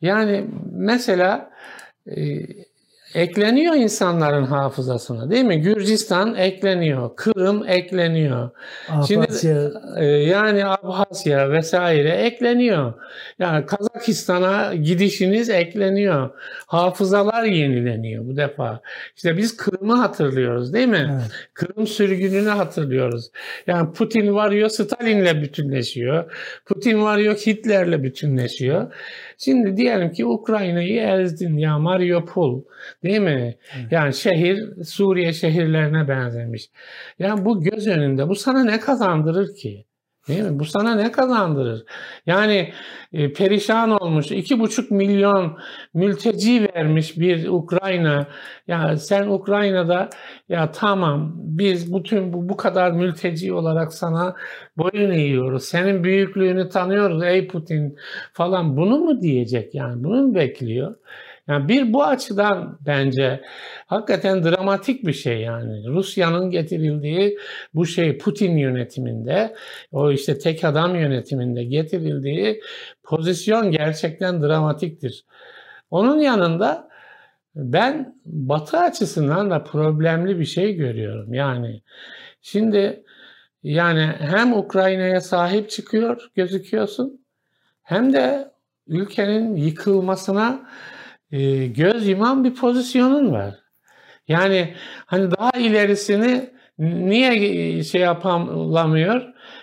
Yani 0.00 0.44
mesela 0.72 1.50
e, 2.06 2.38
ekleniyor 3.14 3.74
insanların 3.74 4.44
hafızasına 4.44 5.30
değil 5.30 5.44
mi? 5.44 5.60
Gürcistan 5.60 6.34
ekleniyor, 6.34 7.10
Kırım 7.16 7.68
ekleniyor. 7.68 8.50
Şimdi- 9.08 9.20
Abhazya, 9.24 9.70
Ee, 9.96 10.04
yani 10.04 10.66
Abhazya 10.66 11.50
vesaire 11.50 12.08
ekleniyor. 12.10 12.92
Yani 13.38 13.66
Kazakistan'a 13.66 14.74
gidişiniz 14.74 15.50
ekleniyor. 15.50 16.30
Hafızalar 16.66 17.42
yenileniyor 17.44 18.26
bu 18.26 18.36
defa. 18.36 18.80
İşte 19.16 19.36
biz 19.36 19.56
Kırım'ı 19.56 19.94
hatırlıyoruz 19.96 20.72
değil 20.72 20.88
mi? 20.88 21.10
evet. 21.12 21.30
Kırım 21.54 21.86
sürgününü 21.86 22.48
hatırlıyoruz. 22.48 23.30
Yani 23.66 23.92
Putin 23.92 24.34
varıyor 24.34 24.68
Stalin'le 24.68 25.42
bütünleşiyor. 25.42 26.24
Putin 26.66 27.02
varıyor 27.02 27.34
Hitler'le 27.34 28.02
bütünleşiyor. 28.02 28.92
Şimdi 29.38 29.76
diyelim 29.76 30.12
ki 30.12 30.26
Ukrayna'yı 30.26 31.02
ezdin 31.02 31.56
ya 31.56 31.78
Mariupol 31.78 32.64
değil 33.04 33.20
mi? 33.20 33.58
Yani 33.90 34.14
şehir 34.14 34.84
Suriye 34.84 35.32
şehirlerine 35.32 36.08
benzemiş. 36.08 36.70
Yani 37.18 37.44
bu 37.44 37.60
göz 37.62 37.86
önünde 37.86 38.28
bu 38.28 38.34
sana 38.34 38.64
ne 38.64 38.80
kazandırır 38.80 39.54
ki? 39.54 39.87
Değil 40.28 40.42
mi? 40.42 40.58
Bu 40.58 40.64
sana 40.64 40.94
ne 40.94 41.12
kazandırır? 41.12 41.84
Yani 42.26 42.72
e, 43.12 43.32
perişan 43.32 43.90
olmuş, 43.90 44.30
iki 44.30 44.60
buçuk 44.60 44.90
milyon 44.90 45.58
mülteci 45.94 46.68
vermiş 46.74 47.18
bir 47.18 47.48
Ukrayna. 47.48 48.26
Ya 48.66 48.96
sen 48.96 49.28
Ukrayna'da 49.28 50.10
ya 50.48 50.70
tamam 50.70 51.32
biz 51.36 51.94
bütün 51.94 52.32
bu, 52.32 52.48
bu 52.48 52.56
kadar 52.56 52.90
mülteci 52.92 53.52
olarak 53.52 53.92
sana 53.92 54.36
boyun 54.76 55.10
eğiyoruz. 55.10 55.64
Senin 55.64 56.04
büyüklüğünü 56.04 56.68
tanıyoruz 56.68 57.22
ey 57.22 57.48
Putin 57.48 57.96
falan. 58.32 58.76
Bunu 58.76 58.98
mu 58.98 59.20
diyecek 59.20 59.74
yani? 59.74 60.04
Bunu 60.04 60.22
mu 60.22 60.34
bekliyor? 60.34 60.94
Yani 61.48 61.68
bir 61.68 61.92
bu 61.92 62.04
açıdan 62.04 62.78
bence 62.86 63.40
hakikaten 63.86 64.44
dramatik 64.44 65.06
bir 65.06 65.12
şey 65.12 65.40
yani. 65.40 65.88
Rusya'nın 65.88 66.50
getirildiği 66.50 67.38
bu 67.74 67.86
şey 67.86 68.18
Putin 68.18 68.56
yönetiminde, 68.56 69.54
o 69.92 70.10
işte 70.12 70.38
tek 70.38 70.64
adam 70.64 70.96
yönetiminde 70.96 71.64
getirildiği 71.64 72.60
pozisyon 73.02 73.70
gerçekten 73.70 74.42
dramatiktir. 74.42 75.24
Onun 75.90 76.18
yanında 76.18 76.88
ben 77.54 78.14
Batı 78.24 78.78
açısından 78.78 79.50
da 79.50 79.64
problemli 79.64 80.40
bir 80.40 80.44
şey 80.44 80.74
görüyorum. 80.74 81.34
Yani 81.34 81.82
şimdi 82.42 83.04
yani 83.62 84.12
hem 84.18 84.52
Ukrayna'ya 84.52 85.20
sahip 85.20 85.70
çıkıyor 85.70 86.30
gözüküyorsun 86.34 87.20
hem 87.82 88.12
de 88.12 88.50
ülkenin 88.86 89.56
yıkılmasına 89.56 90.68
e, 91.32 91.66
göz 91.66 92.08
yuman 92.08 92.44
bir 92.44 92.54
pozisyonun 92.54 93.32
var. 93.32 93.54
Yani 94.28 94.74
hani 95.06 95.30
daha 95.30 95.50
ilerisini 95.50 96.50
niye 96.78 97.82
şey 97.82 98.00
yapamıyor? 98.00 99.22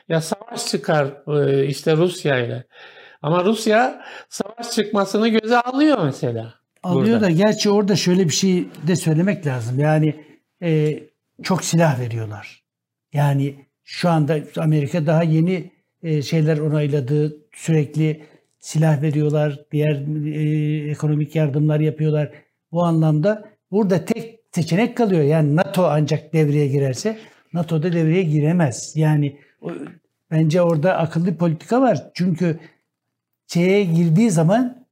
Ya 0.09 0.21
savaş 0.21 0.65
çıkar 0.67 1.07
e, 1.27 1.65
işte 1.65 1.97
Rusya 1.97 2.39
ile. 2.39 2.65
Ama 3.21 3.45
Rusya 3.45 4.05
savaş 4.29 4.71
çıkmasını 4.71 5.27
göze 5.27 5.59
alıyor 5.59 5.97
mesela. 6.03 6.53
Alıyor 6.83 7.07
burada. 7.07 7.25
da 7.25 7.29
gerçi 7.29 7.69
orada 7.69 7.95
şöyle 7.95 8.25
bir 8.25 8.33
şey 8.33 8.67
de 8.87 8.95
söylemek 8.95 9.45
lazım. 9.45 9.79
Yani 9.79 10.15
e, 10.61 10.99
çok 11.43 11.63
silah 11.63 11.99
veriyorlar. 11.99 12.63
Yani 13.13 13.55
şu 13.83 14.09
anda 14.09 14.37
Amerika 14.57 15.05
daha 15.05 15.23
yeni 15.23 15.71
e, 16.03 16.21
şeyler 16.21 16.57
onayladı. 16.57 17.37
Sürekli 17.53 18.23
silah 18.65 19.01
veriyorlar. 19.01 19.59
Diğer 19.71 19.95
e, 20.25 20.89
ekonomik 20.91 21.35
yardımlar 21.35 21.79
yapıyorlar. 21.79 22.31
Bu 22.71 22.83
anlamda 22.83 23.49
burada 23.71 24.05
tek 24.05 24.39
seçenek 24.51 24.97
kalıyor. 24.97 25.23
Yani 25.23 25.55
NATO 25.55 25.83
ancak 25.85 26.33
devreye 26.33 26.67
girerse 26.67 27.17
NATO 27.53 27.83
da 27.83 27.93
devreye 27.93 28.23
giremez. 28.23 28.93
Yani 28.95 29.37
o, 29.61 29.71
bence 30.31 30.61
orada 30.61 30.97
akıllı 30.97 31.27
bir 31.27 31.35
politika 31.35 31.81
var. 31.81 32.03
Çünkü 32.13 32.59
şeye 33.47 33.83
girdiği 33.83 34.31
zaman 34.31 34.85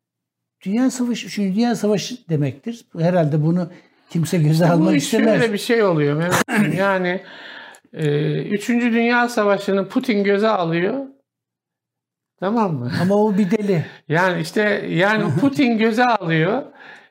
Dünya 0.66 0.92
Savaşı, 0.92 1.28
3. 1.28 1.38
Dünya 1.38 1.76
Savaşı 1.76 2.28
demektir. 2.30 2.86
Herhalde 3.00 3.44
bunu 3.44 3.70
kimse 4.10 4.38
göze 4.38 4.66
Bu 4.66 4.72
almak 4.72 4.96
iş 4.96 5.04
istemez. 5.04 5.40
şöyle 5.40 5.54
bir 5.54 5.58
şey 5.58 5.84
oluyor. 5.84 6.34
Yani 6.78 7.22
e, 7.94 8.02
Dünya 8.68 9.30
Savaşı'nı 9.30 9.88
Putin 9.90 10.24
göze 10.24 10.48
alıyor. 10.50 11.13
Tamam 12.44 12.74
mı? 12.74 12.92
Ama 13.02 13.16
o 13.16 13.38
bir 13.38 13.52
deli. 13.52 13.86
Yani 14.08 14.42
işte 14.42 14.62
yani 14.90 15.24
Putin 15.42 15.78
göze 15.78 16.06
alıyor. 16.06 16.64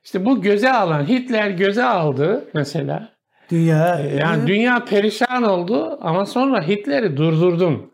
İşte 0.04 0.24
bu 0.24 0.42
göze 0.42 0.72
alan 0.72 1.08
Hitler 1.08 1.50
göze 1.50 1.84
aldı 1.84 2.44
mesela. 2.54 3.08
Dünya 3.50 3.98
Yani 3.98 4.46
dünya 4.46 4.84
perişan 4.84 5.42
oldu 5.42 5.98
ama 6.00 6.26
sonra 6.26 6.68
Hitler'i 6.68 7.16
durdurdun. 7.16 7.92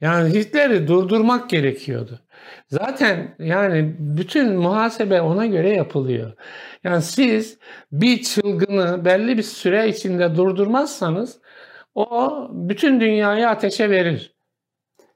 Yani 0.00 0.34
Hitler'i 0.34 0.88
durdurmak 0.88 1.50
gerekiyordu. 1.50 2.20
Zaten 2.68 3.34
yani 3.38 3.94
bütün 3.98 4.56
muhasebe 4.56 5.20
ona 5.20 5.46
göre 5.46 5.70
yapılıyor. 5.70 6.32
Yani 6.84 7.02
siz 7.02 7.58
bir 7.92 8.22
çılgını 8.22 9.04
belli 9.04 9.36
bir 9.36 9.42
süre 9.42 9.88
içinde 9.88 10.36
durdurmazsanız 10.36 11.38
o 11.94 12.48
bütün 12.52 13.00
dünyayı 13.00 13.48
ateşe 13.48 13.90
verir. 13.90 14.34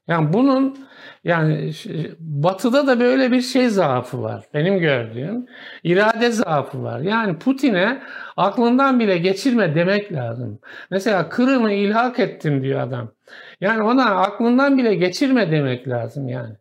Yani 0.08 0.32
bunun 0.32 0.88
yani 1.24 1.72
batıda 2.20 2.86
da 2.86 3.00
böyle 3.00 3.32
bir 3.32 3.40
şey 3.40 3.68
zaafı 3.68 4.22
var. 4.22 4.44
Benim 4.54 4.78
gördüğüm 4.78 5.46
irade 5.82 6.30
zaafı 6.30 6.82
var. 6.82 7.00
Yani 7.00 7.38
Putin'e 7.38 8.02
aklından 8.36 9.00
bile 9.00 9.18
geçirme 9.18 9.74
demek 9.74 10.12
lazım. 10.12 10.58
Mesela 10.90 11.28
Kırım'ı 11.28 11.72
ilhak 11.72 12.18
ettim 12.18 12.62
diyor 12.62 12.80
adam. 12.80 13.12
Yani 13.60 13.82
ona 13.82 14.04
aklından 14.04 14.78
bile 14.78 14.94
geçirme 14.94 15.50
demek 15.50 15.88
lazım 15.88 16.28
yani. 16.28 16.54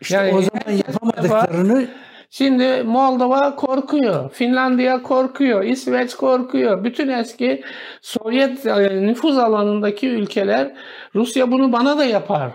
işte 0.00 0.16
yani 0.16 0.34
o 0.34 0.42
zaman 0.42 0.78
yapamadıklarını 0.88 1.88
Şimdi 2.30 2.82
Moldova 2.82 3.56
korkuyor, 3.56 4.30
Finlandiya 4.30 5.02
korkuyor, 5.02 5.64
İsveç 5.64 6.14
korkuyor. 6.14 6.84
Bütün 6.84 7.08
eski 7.08 7.64
Sovyet 8.00 8.66
e, 8.66 9.02
nüfuz 9.02 9.38
alanındaki 9.38 10.08
ülkeler 10.08 10.76
Rusya 11.14 11.50
bunu 11.50 11.72
bana 11.72 11.98
da 11.98 12.04
yapar 12.04 12.52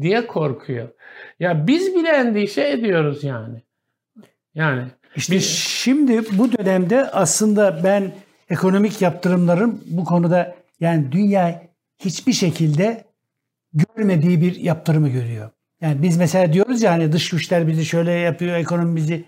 diye 0.00 0.26
korkuyor. 0.26 0.88
Ya 1.40 1.66
biz 1.66 1.94
bile 1.94 2.08
endişe 2.08 2.68
ediyoruz 2.68 3.24
yani. 3.24 3.62
Yani 4.54 4.82
işte 5.16 5.34
Bir- 5.34 5.40
şimdi 5.40 6.22
bu 6.32 6.52
dönemde 6.52 7.10
aslında 7.10 7.80
ben 7.84 8.12
ekonomik 8.50 9.02
yaptırımların 9.02 9.80
bu 9.86 10.04
konuda 10.04 10.54
yani 10.80 11.12
dünya 11.12 11.62
hiçbir 11.98 12.32
şekilde 12.32 13.04
görmediği 13.72 14.40
bir 14.40 14.56
yaptırımı 14.60 15.08
görüyor. 15.08 15.50
Yani 15.80 16.02
biz 16.02 16.16
mesela 16.16 16.52
diyoruz 16.52 16.82
ya 16.82 16.92
hani 16.92 17.12
dış 17.12 17.30
güçler 17.30 17.68
bizi 17.68 17.84
şöyle 17.84 18.10
yapıyor, 18.12 18.56
ekonomi 18.56 18.96
bizi 18.96 19.24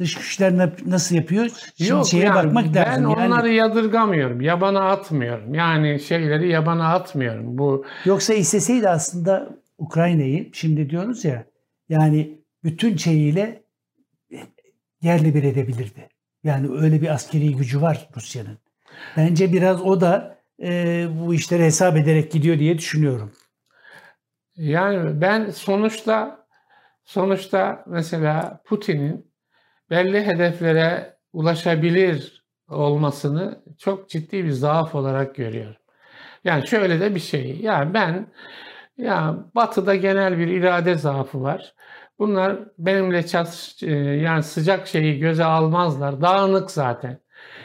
dış 0.00 0.14
güçler 0.14 0.56
na- 0.58 0.72
nasıl 0.86 1.14
yapıyor? 1.16 1.48
Şimdi 1.78 1.90
Yok 1.90 2.06
şeye 2.06 2.24
yani 2.24 2.34
bakmak 2.34 2.64
ben 2.74 2.74
lazım. 2.74 3.02
Yani 3.10 3.26
onları 3.26 3.48
yadırgamıyorum. 3.52 4.40
Yabana 4.40 4.90
atmıyorum. 4.90 5.54
Yani 5.54 6.00
şeyleri 6.00 6.48
yabana 6.50 6.94
atmıyorum. 6.94 7.58
Bu 7.58 7.84
Yoksa 8.04 8.34
isteseydi 8.34 8.88
aslında 8.88 9.48
Ukrayna'yı 9.78 10.50
şimdi 10.52 10.90
diyoruz 10.90 11.24
ya 11.24 11.46
yani 11.88 12.38
bütün 12.64 12.96
şeyiyle 12.96 13.64
yerli 15.02 15.34
bir 15.34 15.42
edebilirdi. 15.42 16.08
Yani 16.44 16.78
öyle 16.78 17.02
bir 17.02 17.08
askeri 17.08 17.56
gücü 17.56 17.80
var 17.82 18.08
Rusya'nın. 18.16 18.58
Bence 19.16 19.52
biraz 19.52 19.82
o 19.82 20.00
da 20.00 20.38
e, 20.62 21.06
bu 21.20 21.34
işleri 21.34 21.62
hesap 21.64 21.96
ederek 21.96 22.32
gidiyor 22.32 22.58
diye 22.58 22.78
düşünüyorum. 22.78 23.32
yani 24.56 25.20
ben 25.20 25.50
sonuçta 25.50 26.46
sonuçta 27.04 27.84
mesela 27.86 28.62
Putin'in 28.64 29.32
belli 29.90 30.26
hedeflere 30.26 31.16
ulaşabilir 31.32 32.44
olmasını 32.68 33.62
çok 33.78 34.08
ciddi 34.10 34.44
bir 34.44 34.50
zaaf 34.50 34.94
olarak 34.94 35.34
görüyorum. 35.34 35.76
Yani 36.44 36.68
şöyle 36.68 37.00
de 37.00 37.14
bir 37.14 37.20
şey. 37.20 37.60
Ya 37.60 37.94
ben 37.94 38.26
ya 38.98 39.36
Batı'da 39.54 39.94
genel 39.94 40.38
bir 40.38 40.48
irade 40.48 40.94
zaafı 40.94 41.42
var. 41.42 41.74
Bunlar 42.18 42.58
benimle 42.78 43.26
çatış, 43.26 43.82
e, 43.82 43.90
yani 43.96 44.42
sıcak 44.42 44.86
şeyi 44.86 45.18
göze 45.18 45.44
almazlar. 45.44 46.20
Dağınık 46.20 46.70
zaten. 46.70 47.18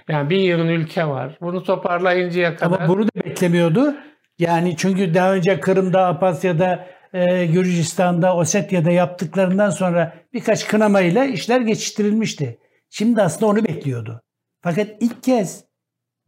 Yani 0.07 0.29
bir 0.29 0.39
yığın 0.39 0.67
ülke 0.67 1.07
var. 1.07 1.37
Bunu 1.41 1.63
toparlayıncaya 1.63 2.55
kadar. 2.55 2.77
Ama 2.77 2.87
bunu 2.87 3.05
da 3.05 3.09
beklemiyordu. 3.25 3.95
Yani 4.39 4.75
çünkü 4.77 5.13
daha 5.13 5.33
önce 5.33 5.59
Kırım'da, 5.59 6.07
Apasya'da, 6.07 6.87
e, 7.13 7.45
Gürcistan'da, 7.45 8.35
Osetya'da 8.35 8.91
yaptıklarından 8.91 9.69
sonra 9.69 10.13
birkaç 10.33 10.67
kınamayla 10.67 11.25
işler 11.25 11.61
geçiştirilmişti. 11.61 12.59
Şimdi 12.89 13.21
aslında 13.21 13.51
onu 13.51 13.65
bekliyordu. 13.65 14.21
Fakat 14.61 14.87
ilk 14.99 15.23
kez 15.23 15.63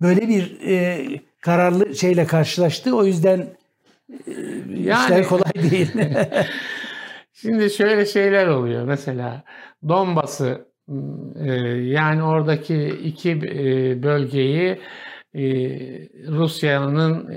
böyle 0.01 0.27
bir 0.27 0.59
e, 0.67 1.05
kararlı 1.41 1.95
şeyle 1.95 2.25
karşılaştı. 2.25 2.95
O 2.95 3.05
yüzden 3.05 3.47
Yani- 4.67 5.03
işler 5.03 5.23
kolay 5.23 5.71
değil. 5.71 5.91
Şimdi 7.33 7.69
şöyle 7.69 8.05
şeyler 8.05 8.47
oluyor 8.47 8.85
mesela 8.85 9.43
Donbas'ı 9.87 10.71
e, 11.35 11.53
yani 11.83 12.23
oradaki 12.23 12.87
iki 12.87 13.31
e, 13.31 14.03
bölgeyi 14.03 14.81
e, 15.33 15.43
Rusya'nın 16.27 17.29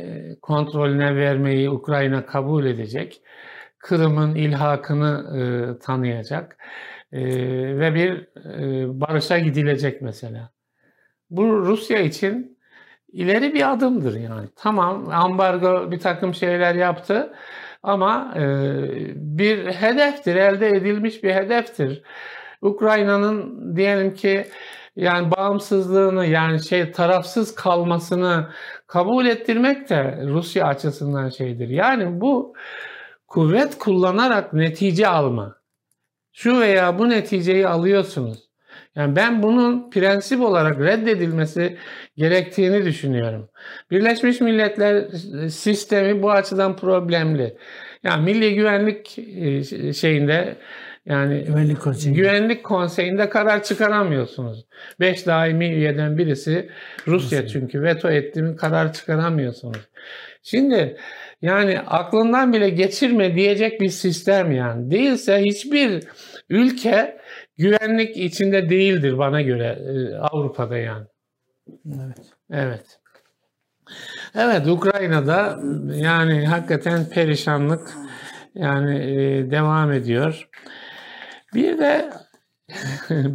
kontrolüne 0.42 1.16
vermeyi 1.16 1.70
Ukrayna 1.70 2.26
kabul 2.26 2.66
edecek. 2.66 3.22
Kırım'ın 3.78 4.34
ilhakını 4.34 5.78
tanıyacak 5.82 6.56
ve 7.12 7.94
bir 7.94 8.28
barışa 9.00 9.38
gidilecek 9.38 10.02
mesela. 10.02 10.50
Bu 11.30 11.46
Rusya 11.46 12.00
için 12.00 12.53
ileri 13.14 13.54
bir 13.54 13.72
adımdır 13.72 14.20
yani. 14.20 14.48
Tamam 14.56 15.08
ambargo 15.12 15.90
bir 15.90 16.00
takım 16.00 16.34
şeyler 16.34 16.74
yaptı 16.74 17.32
ama 17.82 18.34
e, 18.36 18.42
bir 19.14 19.66
hedeftir, 19.66 20.36
elde 20.36 20.68
edilmiş 20.68 21.22
bir 21.22 21.34
hedeftir. 21.34 22.02
Ukrayna'nın 22.62 23.76
diyelim 23.76 24.14
ki 24.14 24.46
yani 24.96 25.30
bağımsızlığını 25.30 26.26
yani 26.26 26.64
şey 26.64 26.92
tarafsız 26.92 27.54
kalmasını 27.54 28.48
kabul 28.86 29.26
ettirmek 29.26 29.90
de 29.90 30.24
Rusya 30.26 30.66
açısından 30.66 31.28
şeydir. 31.28 31.68
Yani 31.68 32.20
bu 32.20 32.54
kuvvet 33.28 33.78
kullanarak 33.78 34.52
netice 34.52 35.08
alma. 35.08 35.56
Şu 36.32 36.60
veya 36.60 36.98
bu 36.98 37.08
neticeyi 37.08 37.68
alıyorsunuz. 37.68 38.53
Yani 38.96 39.16
ben 39.16 39.42
bunun 39.42 39.90
prensip 39.90 40.40
olarak 40.40 40.80
reddedilmesi 40.80 41.76
gerektiğini 42.16 42.84
düşünüyorum. 42.84 43.48
Birleşmiş 43.90 44.40
Milletler 44.40 45.08
sistemi 45.48 46.22
bu 46.22 46.30
açıdan 46.30 46.76
problemli. 46.76 47.56
Yani 48.02 48.24
Milli 48.24 48.54
Güvenlik 48.54 49.18
e, 49.18 49.92
şeyinde 49.92 50.56
yani 51.06 51.44
Güvenlik 51.44 51.80
Konseyi. 51.80 52.14
Güvenlik 52.14 52.64
Konseyi'nde 52.64 53.28
karar 53.28 53.62
çıkaramıyorsunuz. 53.62 54.64
Beş 55.00 55.26
daimi 55.26 55.68
üyeden 55.68 56.18
birisi 56.18 56.70
Rusya 57.06 57.42
Rusya. 57.42 57.48
çünkü 57.48 57.82
veto 57.82 58.10
ettiğimi 58.10 58.56
karar 58.56 58.92
çıkaramıyorsunuz. 58.92 59.88
Şimdi 60.42 60.96
yani 61.42 61.80
aklından 61.80 62.52
bile 62.52 62.70
geçirme 62.70 63.34
diyecek 63.34 63.80
bir 63.80 63.88
sistem 63.88 64.52
yani. 64.52 64.90
Değilse 64.90 65.42
hiçbir 65.42 66.04
ülke 66.50 67.18
güvenlik 67.58 68.16
içinde 68.16 68.70
değildir 68.70 69.18
bana 69.18 69.42
göre 69.42 69.66
e, 69.66 70.16
Avrupa'da 70.16 70.76
yani. 70.78 71.06
evet. 71.86 72.18
Evet. 72.50 73.00
Evet 74.34 74.66
Ukrayna'da 74.66 75.58
yani 75.94 76.46
hakikaten 76.46 77.08
perişanlık 77.08 77.90
yani 78.54 78.98
e, 78.98 79.50
devam 79.50 79.92
ediyor. 79.92 80.48
Bir 81.54 81.78
de 81.78 82.10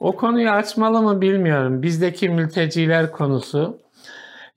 o 0.00 0.16
konuyu 0.16 0.50
açmalı 0.50 1.02
mı 1.02 1.20
bilmiyorum. 1.20 1.82
Bizdeki 1.82 2.28
mülteciler 2.28 3.12
konusu. 3.12 3.80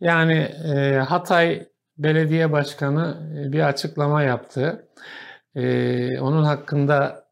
Yani 0.02 0.38
e, 0.74 0.96
Hatay 0.96 1.68
Belediye 1.98 2.52
Başkanı 2.52 3.18
bir 3.54 3.68
açıklama 3.68 4.24
yaptı. 4.24 4.88
E, 5.56 6.20
onun 6.20 6.44
hakkında 6.44 7.25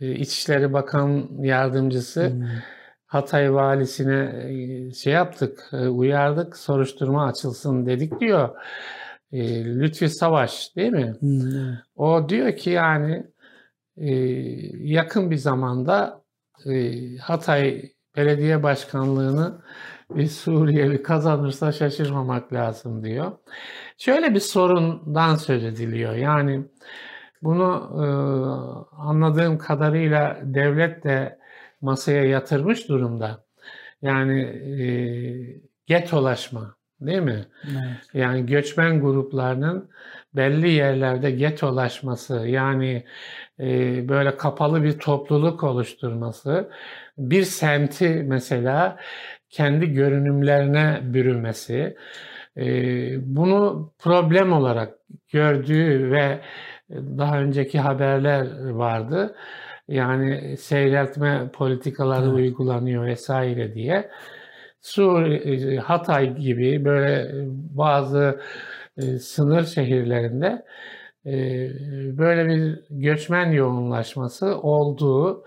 İçişleri 0.00 0.72
Bakan 0.72 1.28
Yardımcısı 1.38 2.30
Hmm. 2.30 2.46
Hatay 3.06 3.54
valisine 3.54 4.44
e, 4.48 4.92
şey 4.92 5.12
yaptık, 5.12 5.70
e, 5.72 5.88
uyardık, 5.88 6.56
soruşturma 6.56 7.26
açılsın 7.26 7.86
dedik 7.86 8.20
diyor. 8.20 8.48
E, 9.32 9.64
Lütfi 9.64 10.08
Savaş 10.08 10.76
değil 10.76 10.92
mi? 10.92 11.14
Hmm. 11.20 11.76
O 11.96 12.28
diyor 12.28 12.56
ki 12.56 12.70
yani 12.70 13.24
yakın 14.78 15.30
bir 15.30 15.36
zamanda 15.36 16.22
Hatay 17.20 17.92
Belediye 18.16 18.62
Başkanlığını 18.62 19.58
bir 20.10 20.26
Suriyeli 20.26 21.02
kazanırsa 21.02 21.72
şaşırmamak 21.72 22.52
lazım 22.52 23.04
diyor. 23.04 23.32
Şöyle 23.98 24.34
bir 24.34 24.40
sorundan 24.40 25.34
söz 25.34 25.64
ediliyor. 25.64 26.14
Yani 26.14 26.64
bunu 27.46 27.90
e, 27.94 28.06
anladığım 28.96 29.58
kadarıyla 29.58 30.38
devlet 30.42 31.04
de 31.04 31.38
masaya 31.80 32.24
yatırmış 32.24 32.88
durumda. 32.88 33.44
Yani 34.02 34.40
e, 34.42 34.86
getolaşma 35.86 36.76
değil 37.00 37.22
mi? 37.22 37.46
Evet. 37.64 38.14
Yani 38.14 38.46
göçmen 38.46 39.00
gruplarının 39.00 39.90
belli 40.34 40.70
yerlerde 40.70 41.30
getolaşması 41.30 42.34
yani 42.34 43.04
e, 43.60 43.68
böyle 44.08 44.36
kapalı 44.36 44.82
bir 44.82 44.98
topluluk 44.98 45.64
oluşturması, 45.64 46.70
bir 47.18 47.42
semti 47.42 48.08
mesela 48.08 48.98
kendi 49.50 49.92
görünümlerine 49.92 51.00
bürümesi, 51.02 51.96
e, 52.56 52.66
bunu 53.36 53.92
problem 53.98 54.52
olarak 54.52 54.94
gördüğü 55.32 56.10
ve 56.10 56.40
daha 56.90 57.40
önceki 57.40 57.80
haberler 57.80 58.68
vardı. 58.70 59.36
Yani 59.88 60.56
seyreltme 60.56 61.50
politikaları 61.52 62.26
Evet. 62.26 62.34
uygulanıyor 62.34 63.06
vesaire 63.06 63.74
diye. 63.74 64.10
Sur, 64.80 65.22
e, 65.22 65.76
Hatay 65.76 66.36
gibi 66.36 66.84
böyle 66.84 67.30
bazı 67.76 68.40
e, 68.96 69.02
sınır 69.18 69.64
şehirlerinde 69.64 70.64
e, 71.26 71.32
böyle 72.18 72.48
bir 72.48 72.80
göçmen 72.90 73.50
yoğunlaşması 73.50 74.60
olduğu 74.60 75.44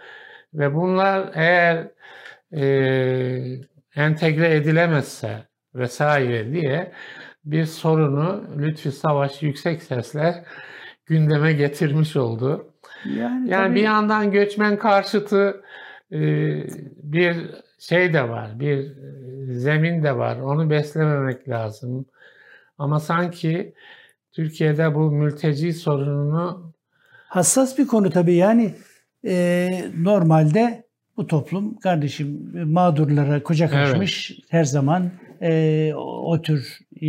ve 0.54 0.76
bunlar 0.76 1.32
eğer 1.34 1.88
e, 2.54 2.64
entegre 3.96 4.56
edilemezse 4.56 5.38
vesaire 5.76 6.54
diye 6.54 6.92
bir 7.46 7.66
sorunu 7.66 8.44
Lütfi 8.58 8.92
Savaş 8.92 9.44
yüksek 9.44 9.84
sesle 9.84 10.46
gündeme 11.10 11.54
getirmiş 11.54 12.16
oldu. 12.16 12.74
Yani, 13.06 13.50
Yani 13.50 13.68
tabii- 13.68 13.76
bir 13.76 13.84
yandan 13.84 14.32
göçmen 14.32 14.78
karşıtı 14.80 15.62
e, 16.12 16.20
bir 17.04 17.36
şey 17.80 18.14
de 18.14 18.30
var, 18.30 18.60
bir 18.60 18.78
e, 18.78 19.54
zemin 19.54 20.04
de 20.04 20.18
var. 20.18 20.40
Onu 20.40 20.70
beslememek 20.70 21.50
lazım. 21.50 22.06
Ama 22.78 23.00
sanki 23.00 23.74
Türkiye'de 24.32 24.96
bu 24.96 25.12
mülteci 25.12 25.74
sorununu 25.74 26.74
hassas 27.28 27.78
bir 27.78 27.88
konu 27.88 28.10
tabii 28.10 28.34
yani 28.36 28.76
e, 29.28 29.70
normalde 29.98 30.84
bu 31.18 31.28
toplum 31.28 31.76
kardeşim 31.80 32.52
mağdurlara 32.72 33.44
kucak 33.44 33.74
Evet. 33.74 33.88
açmış 33.88 34.40
her 34.50 34.64
zaman 34.64 35.12
e, 35.42 35.92
o, 35.96 36.32
o 36.34 36.42
tür 36.42 36.80
e, 37.02 37.08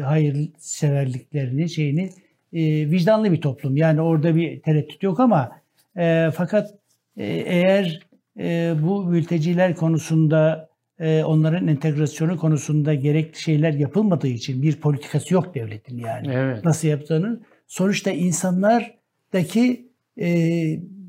hayırseverliklerini 0.00 1.68
şeyini 1.70 2.10
e, 2.52 2.90
vicdanlı 2.90 3.32
bir 3.32 3.40
toplum 3.40 3.76
yani 3.76 4.00
orada 4.00 4.36
bir 4.36 4.60
tereddüt 4.60 5.02
yok 5.02 5.20
ama 5.20 5.50
e, 5.96 6.30
fakat 6.34 6.70
e, 7.16 7.26
eğer 7.26 8.00
e, 8.38 8.74
bu 8.82 9.04
mülteciler 9.04 9.74
konusunda 9.74 10.68
e, 11.00 11.24
onların 11.24 11.68
entegrasyonu 11.68 12.36
konusunda 12.36 12.94
gerekli 12.94 13.40
şeyler 13.40 13.72
yapılmadığı 13.72 14.28
için 14.28 14.62
bir 14.62 14.76
politikası 14.76 15.34
yok 15.34 15.54
devletin 15.54 15.98
yani 15.98 16.28
evet 16.32 16.64
nasıl 16.64 16.88
yaptığını. 16.88 17.40
Sonuçta 17.66 18.10
insanlardaki 18.10 19.88
e, 20.20 20.28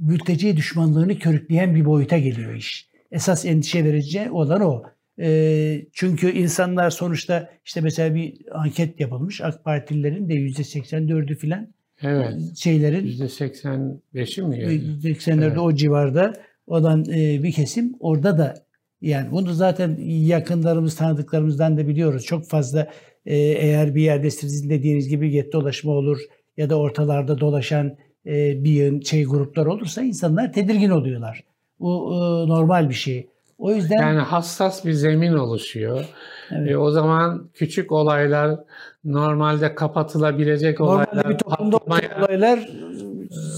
mülteci 0.01 0.57
düşmanlığını 0.57 1.19
körükleyen 1.19 1.75
bir 1.75 1.85
boyuta 1.85 2.17
geliyor 2.17 2.53
iş. 2.53 2.89
Esas 3.11 3.45
endişe 3.45 3.85
verici 3.85 4.31
olan 4.31 4.61
o. 4.61 4.83
E, 5.19 5.85
çünkü 5.93 6.31
insanlar 6.31 6.89
sonuçta 6.89 7.49
işte 7.65 7.81
mesela 7.81 8.15
bir 8.15 8.33
anket 8.51 8.99
yapılmış. 8.99 9.41
AK 9.41 9.63
Partililerin 9.63 10.29
de 10.29 10.33
%84'ü 10.33 11.35
filan 11.35 11.67
evet 12.01 12.33
şeylerin 12.55 13.07
%85'i 13.07 14.41
mi? 14.41 14.61
yani? 14.61 14.73
%80'lerde 14.73 15.45
Evet. 15.45 15.57
o 15.57 15.73
civarda 15.73 16.33
olan 16.67 17.05
e, 17.09 17.43
bir 17.43 17.51
kesim 17.51 17.93
orada 17.99 18.37
da 18.37 18.53
yani 19.01 19.31
bunu 19.31 19.53
zaten 19.53 19.97
yakınlarımız 20.07 20.95
tanıdıklarımızdan 20.95 21.77
da 21.77 21.87
biliyoruz. 21.87 22.25
Çok 22.25 22.45
fazla 22.45 22.87
e, 23.25 23.37
eğer 23.37 23.95
bir 23.95 24.01
yerde 24.01 24.31
sizin 24.31 24.69
dediğiniz 24.69 25.09
gibi 25.09 25.29
get 25.29 25.53
dolaşma 25.53 25.91
olur 25.91 26.19
ya 26.57 26.69
da 26.69 26.79
ortalarda 26.79 27.39
dolaşan 27.39 27.97
e, 28.25 28.63
bir 28.63 29.05
şey 29.05 29.25
gruplar 29.25 29.65
olursa 29.65 30.01
insanlar 30.01 30.53
tedirgin 30.53 30.89
oluyorlar. 30.89 31.43
Bu 31.79 32.13
e, 32.13 32.49
normal 32.49 32.89
bir 32.89 32.95
şey. 32.95 33.27
O 33.57 33.71
yüzden 33.73 33.97
Yani 33.97 34.19
hassas 34.19 34.85
bir 34.85 34.91
zemin 34.91 35.33
oluşuyor. 35.33 36.05
Evet. 36.51 36.71
E, 36.71 36.77
o 36.77 36.91
zaman 36.91 37.49
küçük 37.53 37.91
olaylar 37.91 38.59
normalde 39.05 39.75
kapatılabilecek 39.75 40.81
olaylar 40.81 41.07
normalde 41.15 41.29
bir 41.29 41.37
toplumda 41.37 41.77
patlamaya- 41.77 42.25
olaylar 42.25 42.69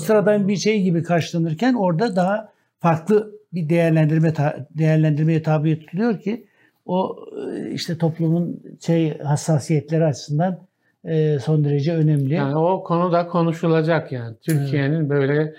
sıradan 0.06 0.48
bir 0.48 0.56
şey 0.56 0.82
gibi 0.82 1.04
karşılanırken 1.04 1.74
orada 1.74 2.16
daha 2.16 2.50
farklı 2.80 3.32
bir 3.54 3.70
değerlendirme 3.70 4.34
değerlendirmeye 4.78 5.44
tabi 5.44 5.80
tutuluyor 5.80 6.20
ki 6.20 6.46
o 6.86 7.16
e, 7.56 7.72
işte 7.72 7.98
toplumun 7.98 8.62
şey 8.80 9.18
hassasiyetleri 9.18 10.06
açısından 10.06 10.60
e, 11.06 11.40
son 11.40 11.64
derece 11.64 11.94
önemli. 11.94 12.34
Yani 12.34 12.58
o 12.58 12.84
konuda 12.84 13.28
konuşulacak 13.28 14.12
yani. 14.12 14.36
Türkiye'nin 14.42 15.10
böyle 15.10 15.54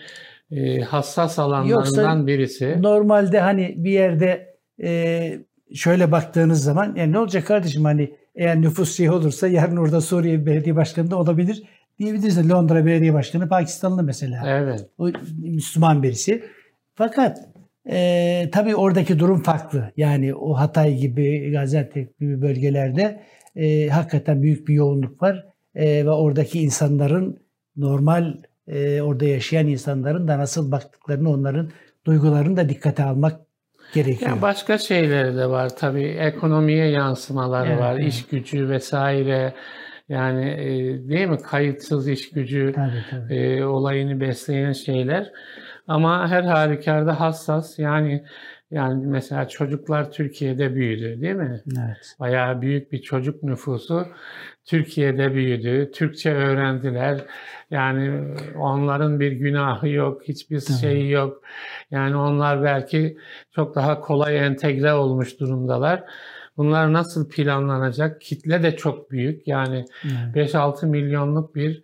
e, 0.50 0.80
hassas 0.80 1.38
alanlarından 1.38 1.68
Yoksa 1.68 2.26
birisi. 2.26 2.82
Normalde 2.82 3.40
hani 3.40 3.74
bir 3.76 3.90
yerde 3.90 4.56
e, 4.82 5.32
şöyle 5.74 6.12
baktığınız 6.12 6.62
zaman 6.64 6.94
yani 6.96 7.12
ne 7.12 7.18
olacak 7.18 7.46
kardeşim 7.46 7.84
hani 7.84 8.14
eğer 8.34 8.62
nüfus 8.62 8.96
şey 8.96 9.10
olursa 9.10 9.48
yarın 9.48 9.76
orada 9.76 10.00
Suriye 10.00 10.46
Belediye 10.46 10.76
Başkanı 10.76 11.10
da 11.10 11.18
olabilir 11.18 11.62
diyebiliriz. 11.98 12.50
Londra 12.50 12.86
Belediye 12.86 13.14
Başkanı 13.14 13.48
Pakistanlı 13.48 14.02
mesela. 14.02 14.42
Evet. 14.46 14.86
O 14.98 15.10
Müslüman 15.38 16.02
birisi. 16.02 16.44
Fakat 16.94 17.38
e, 17.90 18.48
tabii 18.52 18.76
oradaki 18.76 19.18
durum 19.18 19.42
farklı. 19.42 19.92
Yani 19.96 20.34
o 20.34 20.54
Hatay 20.54 20.96
gibi, 20.96 21.50
Gaziantep 21.50 22.18
gibi 22.18 22.42
bölgelerde 22.42 23.22
e, 23.56 23.88
hakikaten 23.88 24.42
büyük 24.42 24.68
bir 24.68 24.74
yoğunluk 24.74 25.22
var. 25.22 25.46
E, 25.74 26.06
ve 26.06 26.10
oradaki 26.10 26.62
insanların 26.62 27.40
normal 27.76 28.34
e, 28.66 29.02
orada 29.02 29.24
yaşayan 29.24 29.66
insanların 29.66 30.28
da 30.28 30.38
nasıl 30.38 30.72
baktıklarını, 30.72 31.30
onların 31.30 31.70
duygularını 32.06 32.56
da 32.56 32.68
dikkate 32.68 33.04
almak 33.04 33.40
gerekiyor. 33.94 34.30
Yani 34.30 34.42
başka 34.42 34.78
şeyleri 34.78 35.36
de 35.36 35.46
var 35.50 35.76
tabii. 35.76 36.04
Ekonomiye 36.06 36.86
yansımaları 36.86 37.68
Evet, 37.70 37.80
var. 37.80 37.94
evet. 37.94 38.12
iş 38.12 38.26
gücü 38.26 38.68
vesaire. 38.68 39.54
Yani 40.08 40.50
e, 40.50 40.68
değil 41.08 41.28
mi? 41.28 41.38
Kayıtsız 41.38 42.08
iş 42.08 42.30
gücü 42.30 42.72
Tabii 42.74 43.04
tabii. 43.10 43.34
e, 43.34 43.64
olayını 43.64 44.20
besleyen 44.20 44.72
şeyler. 44.72 45.32
Ama 45.88 46.28
her 46.28 46.42
halükarda 46.42 47.20
hassas. 47.20 47.78
Yani 47.78 48.24
yani 48.70 49.06
mesela 49.06 49.48
çocuklar 49.48 50.12
Türkiye'de 50.12 50.74
büyüdü, 50.74 51.20
değil 51.20 51.34
mi? 51.34 51.62
Evet. 51.78 52.16
Bayağı 52.20 52.60
büyük 52.60 52.92
bir 52.92 53.02
çocuk 53.02 53.42
nüfusu 53.42 54.06
Türkiye'de 54.64 55.34
büyüdü. 55.34 55.90
Türkçe 55.94 56.34
öğrendiler. 56.34 57.20
Yani 57.70 58.34
onların 58.58 59.20
bir 59.20 59.32
günahı 59.32 59.88
yok, 59.88 60.22
hiçbir 60.28 60.60
şeyi 60.60 61.10
yok. 61.10 61.42
Yani 61.90 62.16
onlar 62.16 62.62
belki 62.62 63.18
çok 63.54 63.74
daha 63.74 64.00
kolay 64.00 64.38
entegre 64.38 64.92
olmuş 64.92 65.40
durumdalar. 65.40 66.04
Bunlar 66.56 66.92
nasıl 66.92 67.28
planlanacak? 67.28 68.20
Kitle 68.20 68.62
de 68.62 68.76
çok 68.76 69.10
büyük. 69.10 69.48
Yani 69.48 69.84
Evet. 70.34 70.54
5-6 70.54 70.86
milyonluk 70.86 71.54
bir 71.54 71.82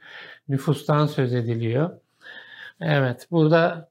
nüfustan 0.48 1.06
söz 1.06 1.34
ediliyor. 1.34 1.90
Evet, 2.80 3.26
burada 3.30 3.88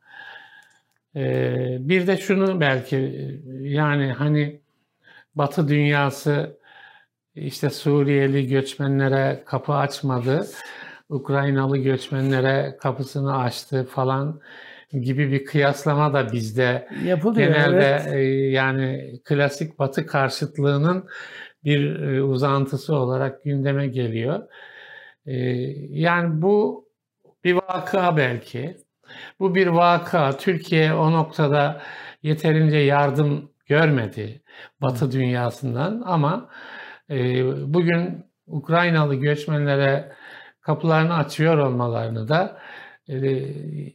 bir 1.79 2.07
de 2.07 2.17
şunu 2.17 2.59
belki 2.59 2.95
yani 3.61 4.11
hani 4.11 4.61
Batı 5.35 5.67
dünyası 5.67 6.59
işte 7.35 7.69
Suriyeli 7.69 8.47
göçmenlere 8.47 9.43
kapı 9.45 9.73
açmadı, 9.73 10.47
Ukraynalı 11.09 11.77
göçmenlere 11.77 12.77
kapısını 12.81 13.37
açtı 13.37 13.87
falan 13.91 14.41
gibi 14.91 15.31
bir 15.31 15.45
kıyaslama 15.45 16.13
da 16.13 16.31
bizde 16.31 16.87
Yapılıyor. 17.05 17.47
genelde 17.47 18.01
evet. 18.07 18.13
e, 18.13 18.19
yani 18.49 19.13
klasik 19.23 19.79
Batı 19.79 20.05
karşıtlığının 20.05 21.07
bir 21.63 21.99
e, 21.99 22.23
uzantısı 22.23 22.95
olarak 22.95 23.43
gündeme 23.43 23.87
geliyor. 23.87 24.47
E, 25.25 25.35
yani 25.89 26.41
bu 26.41 26.89
bir 27.43 27.53
vaka 27.53 28.17
belki. 28.17 28.77
Bu 29.39 29.55
bir 29.55 29.67
vaka. 29.67 30.37
Türkiye 30.37 30.93
o 30.93 31.11
noktada 31.11 31.81
yeterince 32.23 32.77
yardım 32.77 33.51
görmedi 33.65 34.41
Batı 34.81 35.11
dünyasından 35.11 36.03
ama 36.05 36.49
e, 37.09 37.45
bugün 37.73 38.25
Ukraynalı 38.47 39.15
göçmenlere 39.15 40.11
kapılarını 40.61 41.13
açıyor 41.15 41.57
olmalarını 41.57 42.27
da 42.27 42.57
e, 43.07 43.15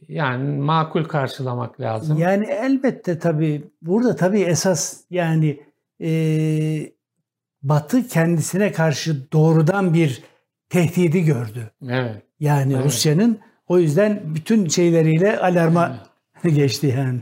yani 0.07 0.57
makul 0.57 1.03
karşılamak 1.03 1.79
lazım. 1.81 2.17
Yani 2.17 2.45
elbette 2.45 3.19
tabii 3.19 3.63
burada 3.81 4.15
tabii 4.15 4.41
esas 4.41 5.01
yani 5.09 5.63
e, 6.01 6.11
Batı 7.63 8.07
kendisine 8.07 8.71
karşı 8.71 9.31
doğrudan 9.31 9.93
bir 9.93 10.23
tehdidi 10.69 11.23
gördü. 11.23 11.71
Evet. 11.89 12.23
Yani 12.39 12.73
Evet. 12.73 12.85
Rusya'nın 12.85 13.39
o 13.71 13.79
yüzden 13.79 14.21
bütün 14.25 14.67
şeyleriyle 14.67 15.39
alarma 15.39 15.97
geçti 16.43 16.93
yani. 16.97 17.21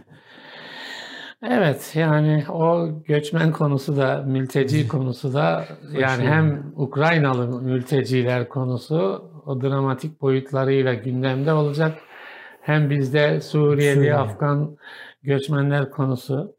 Evet 1.44 1.92
yani 1.96 2.46
o 2.50 2.90
göçmen 3.08 3.52
konusu 3.52 3.98
da 3.98 4.24
mülteci 4.28 4.88
konusu 4.88 5.34
da 5.34 5.66
yani 5.92 6.24
hem 6.24 6.74
Ukraynalı 6.76 7.62
mülteciler 7.62 8.50
konusu 8.50 9.32
o 9.46 9.62
dramatik 9.62 10.22
boyutlarıyla 10.22 10.94
gündemde 10.94 11.54
olacak. 11.54 11.98
Hem 12.62 12.90
bizde 12.90 13.42
Suriyeli, 13.42 13.96
Suriye. 13.96 14.16
Afgan 14.16 14.78
göçmenler 15.24 15.92
konusu. 15.92 16.56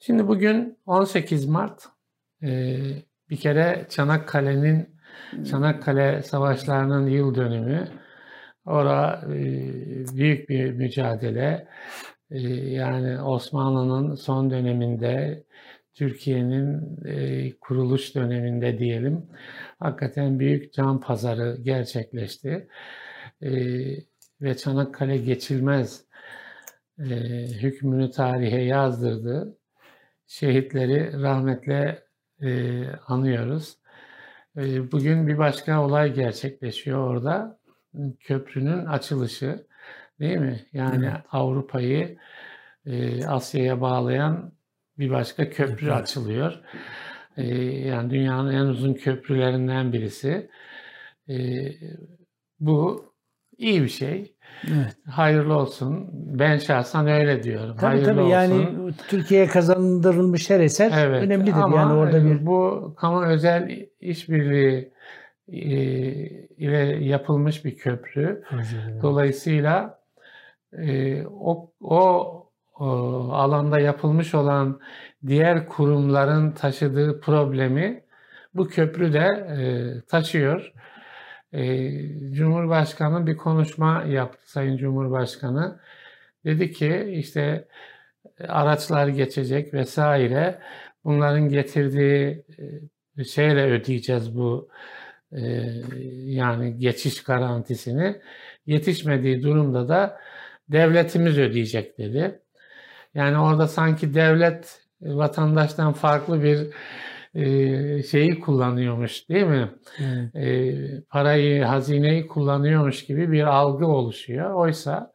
Şimdi 0.00 0.28
bugün 0.28 0.78
18 0.86 1.46
Mart 1.46 1.84
bir 3.30 3.36
kere 3.36 3.86
Çanakkale'nin 3.88 4.88
Çanakkale 5.50 6.22
Savaşları'nın 6.22 7.06
yıl 7.06 7.34
dönümü. 7.34 7.99
Ora 8.70 9.22
e, 9.26 9.36
büyük 10.16 10.48
bir 10.48 10.72
mücadele. 10.72 11.68
E, 12.30 12.38
Yani 12.70 13.22
Osmanlı'nın 13.22 14.14
son 14.14 14.50
döneminde, 14.50 15.44
Türkiye'nin 15.94 16.98
e, 17.06 17.52
kuruluş 17.60 18.14
döneminde 18.14 18.78
diyelim, 18.78 19.26
hakikaten 19.78 20.38
büyük 20.40 20.72
can 20.72 21.00
pazarı 21.00 21.58
gerçekleşti. 21.62 22.68
Ve 24.42 24.56
Çanakkale 24.56 25.16
geçilmez 25.16 26.04
hükmünü 27.62 28.10
tarihe 28.10 28.60
yazdırdı. 28.60 29.58
Şehitleri 30.26 31.22
rahmetle 31.22 32.04
anıyoruz. 33.06 33.78
Bugün 34.92 35.26
bir 35.28 35.38
başka 35.38 35.84
olay 35.86 36.14
gerçekleşiyor 36.14 36.98
orada. 36.98 37.59
Köprünün 38.20 38.86
açılışı. 38.86 39.66
Değil 40.20 40.36
mi? 40.38 40.60
Yani 40.72 41.06
Evet. 41.06 41.16
Avrupa'yı 41.32 42.16
e, 42.86 43.26
Asya'ya 43.26 43.80
bağlayan 43.80 44.52
bir 44.98 45.10
başka 45.10 45.50
köprü 45.50 45.74
Köprü. 45.76 45.92
açılıyor. 45.92 46.60
E, 47.36 47.46
yani 47.64 48.10
dünyanın 48.10 48.52
en 48.52 48.64
uzun 48.66 48.94
köprülerinden 48.94 49.92
birisi. 49.92 50.50
E, 51.28 51.34
bu 52.60 53.04
iyi 53.58 53.82
bir 53.82 53.88
şey. 53.88 54.36
Evet. 54.68 54.96
Hayırlı 55.06 55.54
olsun. 55.56 56.08
Ben 56.12 56.58
şahsen 56.58 57.06
öyle 57.08 57.42
diyorum. 57.42 57.76
Tabii 57.76 57.86
Hayırlı 57.86 58.04
tabii 58.06 58.20
olsun. 58.20 58.30
yani 58.30 58.92
Türkiye'ye 59.08 59.46
kazandırılmış 59.46 60.50
her 60.50 60.60
eser 60.60 60.92
Evet, 61.06 61.22
önemlidir. 61.22 61.52
ama 61.52 61.76
yani 61.76 61.92
orada 61.92 62.24
bir 62.24 62.46
bu 62.46 62.94
kamu 62.98 63.24
özel 63.24 63.86
işbirliği 64.00 64.92
e, 65.52 65.60
ile 66.56 67.04
yapılmış 67.04 67.64
bir 67.64 67.76
köprü. 67.76 68.42
Dolayısıyla 69.02 70.00
e, 70.72 71.22
o, 71.26 71.72
o 71.80 72.36
o 72.80 72.86
alanda 73.32 73.80
yapılmış 73.80 74.34
olan 74.34 74.80
diğer 75.26 75.66
kurumların 75.66 76.52
taşıdığı 76.52 77.20
problemi 77.20 78.04
bu 78.54 78.68
köprü 78.68 79.12
de 79.12 79.26
e, 79.58 79.60
taşıyor. 80.06 80.72
E, 81.52 81.90
Cumhurbaşkanı 82.32 83.26
bir 83.26 83.36
konuşma 83.36 84.04
yaptı 84.08 84.50
Sayın 84.50 84.76
Cumhurbaşkanı. 84.76 85.80
Dedi 86.44 86.72
ki 86.72 87.12
işte 87.12 87.68
araçlar 88.48 89.08
geçecek 89.08 89.74
vesaire. 89.74 90.58
Bunların 91.04 91.48
getirdiği 91.48 92.44
e, 93.18 93.24
şeyle 93.24 93.64
ödeyeceğiz 93.64 94.36
bu 94.36 94.68
e, 95.32 95.42
yani 96.24 96.78
geçiş 96.78 97.22
garantisini. 97.22 98.16
Yetişmediği 98.66 99.42
durumda 99.42 99.88
da 99.88 100.20
devletimiz 100.68 101.38
ödeyecek 101.38 101.98
dedi. 101.98 102.40
Yani 103.14 103.38
orada 103.38 103.68
sanki 103.68 104.14
devlet 104.14 104.80
vatandaştan 105.02 105.92
farklı 105.92 106.42
bir 106.42 106.66
e, 107.34 108.02
şeyi 108.02 108.40
kullanıyormuş 108.40 109.28
değil 109.28 109.46
mi? 109.46 109.70
Evet. 110.00 110.34
E, 110.34 111.00
parayı, 111.00 111.64
hazineyi 111.64 112.26
kullanıyormuş 112.26 113.04
gibi 113.04 113.32
bir 113.32 113.42
algı 113.42 113.86
oluşuyor. 113.86 114.54
Oysa 114.54 115.12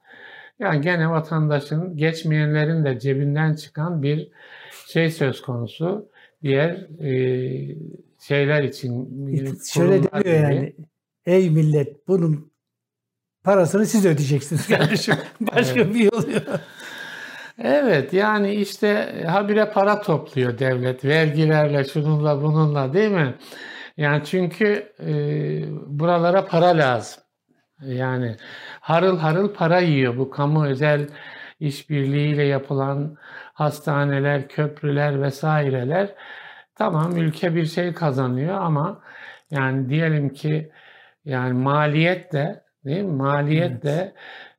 yani 0.59 0.81
gene 0.81 1.09
vatandaşın 1.09 1.97
geçmeyenlerin 1.97 2.85
de 2.85 2.99
cebinden 2.99 3.55
çıkan 3.55 4.03
bir 4.03 4.29
şey 4.87 5.11
söz 5.11 5.41
konusu. 5.41 6.09
Diğer 6.43 6.71
e, 7.03 7.11
şeyler 8.19 8.63
için 8.63 9.09
Şöyle 9.73 10.03
demiyor 10.03 10.19
gibi. 10.23 10.29
yani. 10.29 10.75
Ey 11.25 11.49
millet 11.49 12.07
bunun 12.07 12.51
parasını 13.43 13.85
siz 13.85 14.05
ödeyeceksiniz 14.05 14.67
kardeşim. 14.77 15.15
Başka 15.41 15.93
bir 15.93 15.99
yol 15.99 16.29
yok. 16.33 16.59
Evet 17.63 18.13
yani 18.13 18.53
işte 18.53 19.23
habire 19.27 19.69
para 19.71 20.01
topluyor 20.01 20.59
devlet 20.59 21.05
vergilerle 21.05 21.83
şununla 21.83 22.41
bununla 22.41 22.93
değil 22.93 23.11
mi? 23.11 23.35
Yani 23.97 24.23
çünkü 24.25 24.93
e, 24.99 25.13
buralara 25.87 26.45
para 26.45 26.67
lazım. 26.77 27.23
Yani 27.81 28.35
harıl 28.79 29.17
harıl 29.17 29.53
para 29.53 29.79
yiyor 29.79 30.17
bu 30.17 30.29
kamu 30.29 30.65
özel 30.65 31.07
işbirliğiyle 31.59 32.43
yapılan 32.43 33.17
hastaneler, 33.55 34.47
köprüler 34.47 35.21
vesaireler. 35.21 36.15
Tamam 36.75 37.17
ülke 37.17 37.55
bir 37.55 37.65
şey 37.65 37.93
kazanıyor 37.93 38.55
ama 38.55 39.01
yani 39.51 39.89
diyelim 39.89 40.29
ki 40.29 40.71
yani 41.25 41.53
maliyet 41.53 42.33
de 42.33 42.63
değil 42.85 43.03
mi? 43.03 43.11
Maliyet 43.11 43.83
de 43.83 44.13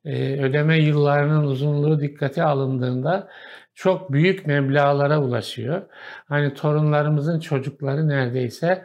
e, 0.05 0.43
ödeme 0.43 0.79
yıllarının 0.79 1.45
uzunluğu 1.45 2.01
dikkate 2.01 2.43
alındığında 2.43 3.29
çok 3.75 4.13
büyük 4.13 4.47
meblağlara 4.47 5.21
ulaşıyor. 5.23 5.83
Hani 6.29 6.55
torunlarımızın 6.55 7.41
çocukları 7.41 8.09
neredeyse 8.09 8.85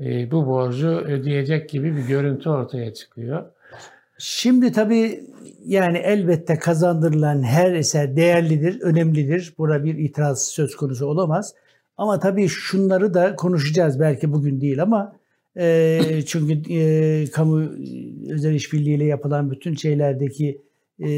e, 0.00 0.30
bu 0.30 0.46
borcu 0.46 0.88
ödeyecek 0.88 1.68
gibi 1.70 1.96
bir 1.96 2.06
görüntü 2.08 2.50
ortaya 2.50 2.94
çıkıyor. 2.94 3.57
Şimdi 4.18 4.72
tabii 4.72 5.24
yani 5.64 5.98
elbette 5.98 6.58
kazandırılan 6.58 7.42
her 7.42 7.72
eser 7.72 8.16
değerlidir, 8.16 8.80
önemlidir. 8.80 9.54
Buna 9.58 9.84
bir 9.84 9.98
itiraz 9.98 10.44
söz 10.44 10.76
konusu 10.76 11.06
olamaz. 11.06 11.54
Ama 11.96 12.18
tabii 12.18 12.48
şunları 12.48 13.14
da 13.14 13.36
konuşacağız 13.36 14.00
belki 14.00 14.32
bugün 14.32 14.60
değil 14.60 14.82
ama 14.82 15.16
e, 15.56 16.00
çünkü 16.26 16.74
e, 16.74 17.24
kamu 17.30 17.70
özel 18.30 18.54
işbirliğiyle 18.54 19.04
yapılan 19.04 19.50
bütün 19.50 19.74
şeylerdeki 19.74 20.62
e, 21.00 21.10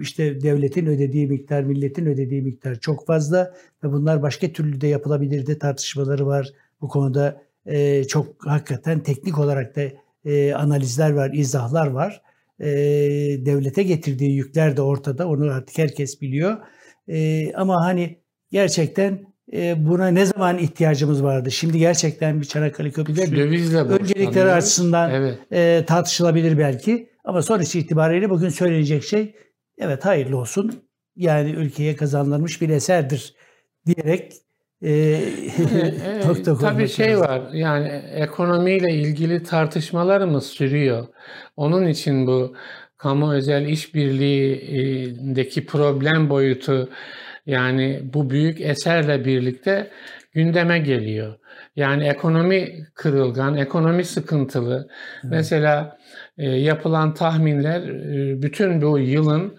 işte 0.00 0.40
devletin 0.40 0.86
ödediği 0.86 1.26
miktar, 1.26 1.62
milletin 1.62 2.06
ödediği 2.06 2.42
miktar 2.42 2.74
çok 2.74 3.06
fazla 3.06 3.54
ve 3.84 3.92
bunlar 3.92 4.22
başka 4.22 4.52
türlü 4.52 4.80
de 4.80 4.86
yapılabilirdi 4.86 5.58
tartışmaları 5.58 6.26
var. 6.26 6.52
Bu 6.80 6.88
konuda 6.88 7.42
e, 7.66 8.04
çok 8.04 8.46
hakikaten 8.46 9.00
teknik 9.00 9.38
olarak 9.38 9.76
da 9.76 9.82
e, 10.24 10.52
analizler 10.54 11.10
var, 11.10 11.30
izahlar 11.32 11.86
var. 11.86 12.22
E, 12.60 12.66
devlete 13.46 13.82
getirdiği 13.82 14.36
yükler 14.36 14.76
de 14.76 14.82
ortada. 14.82 15.28
Onu 15.28 15.52
artık 15.52 15.78
herkes 15.78 16.20
biliyor. 16.20 16.56
E, 17.08 17.52
ama 17.54 17.84
hani 17.84 18.18
gerçekten 18.50 19.26
e, 19.52 19.86
buna 19.86 20.08
ne 20.08 20.26
zaman 20.26 20.58
ihtiyacımız 20.58 21.22
vardı? 21.22 21.50
Şimdi 21.50 21.78
gerçekten 21.78 22.40
bir 22.40 22.44
Çanakkale 22.44 22.90
Köprüsü 22.90 23.36
dövizle 23.36 23.78
öncelikleri 23.78 24.52
açısından 24.52 25.10
Evet. 25.10 25.38
e, 25.52 25.84
tartışılabilir 25.86 26.58
belki. 26.58 27.10
Ama 27.24 27.42
sonuç 27.42 27.74
itibariyle 27.74 28.30
bugün 28.30 28.48
söylenecek 28.48 29.04
şey 29.04 29.34
evet 29.78 30.04
hayırlı 30.04 30.38
olsun. 30.38 30.82
Yani 31.16 31.50
ülkeye 31.50 31.96
kazanılmış 31.96 32.60
bir 32.60 32.68
eserdir 32.68 33.34
diyerek 33.86 34.32
e, 34.82 34.88
E, 34.88 36.28
nokta 36.28 36.58
tabii 36.58 36.88
şey 36.88 37.08
lazım. 37.10 37.20
var 37.26 37.42
yani 37.52 37.88
ekonomiyle 38.14 38.94
ilgili 38.94 39.42
tartışmalarımız 39.42 40.46
sürüyor. 40.46 41.06
Onun 41.56 41.86
için 41.86 42.26
bu 42.26 42.56
kamu 42.96 43.32
özel 43.34 43.66
işbirliğindeki 43.66 45.66
problem 45.66 46.30
boyutu 46.30 46.88
yani 47.46 48.00
bu 48.14 48.30
büyük 48.30 48.60
eserle 48.60 49.24
birlikte 49.24 49.90
gündeme 50.32 50.78
geliyor. 50.78 51.34
Yani 51.76 52.08
ekonomi 52.08 52.86
kırılgan, 52.94 53.56
ekonomi 53.56 54.04
sıkıntılı. 54.04 54.88
Mesela 55.24 55.98
e, 56.38 56.48
yapılan 56.50 57.14
tahminler 57.14 57.80
e, 57.82 58.42
bütün 58.42 58.82
bu 58.82 58.98
yılın 58.98 59.58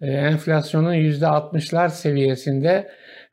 e, 0.00 0.06
enflasyonun 0.06 0.94
%60'lar 0.94 1.88
seviyesinde 1.88 2.88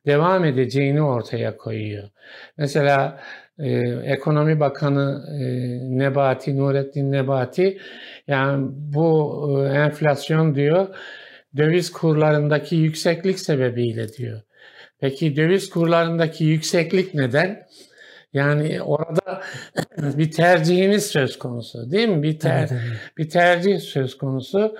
devam 0.05 0.45
edeceğini 0.45 1.01
ortaya 1.01 1.57
koyuyor. 1.57 2.09
Mesela 2.57 3.19
e, 3.59 3.69
Ekonomi 4.03 4.59
Bakanı 4.59 5.25
e, 5.41 5.45
Nebati, 5.99 6.57
Nurettin 6.57 7.11
Nebati 7.11 7.77
yani 8.27 8.67
bu 8.71 9.45
e, 9.59 9.73
enflasyon 9.73 10.55
diyor 10.55 10.95
döviz 11.57 11.91
kurlarındaki 11.91 12.75
yükseklik 12.75 13.39
sebebiyle 13.39 14.13
diyor. 14.13 14.41
Peki 14.99 15.35
döviz 15.35 15.69
kurlarındaki 15.69 16.43
yükseklik 16.43 17.13
neden? 17.13 17.65
Yani 18.33 18.81
orada 18.81 19.41
bir 19.97 20.31
tercihiniz 20.31 21.05
söz 21.05 21.39
konusu 21.39 21.91
değil 21.91 22.07
mi? 22.09 22.23
Bir 22.23 22.39
ter, 22.39 22.69
bir 23.17 23.29
tercih 23.29 23.79
söz 23.79 24.17
konusu. 24.17 24.75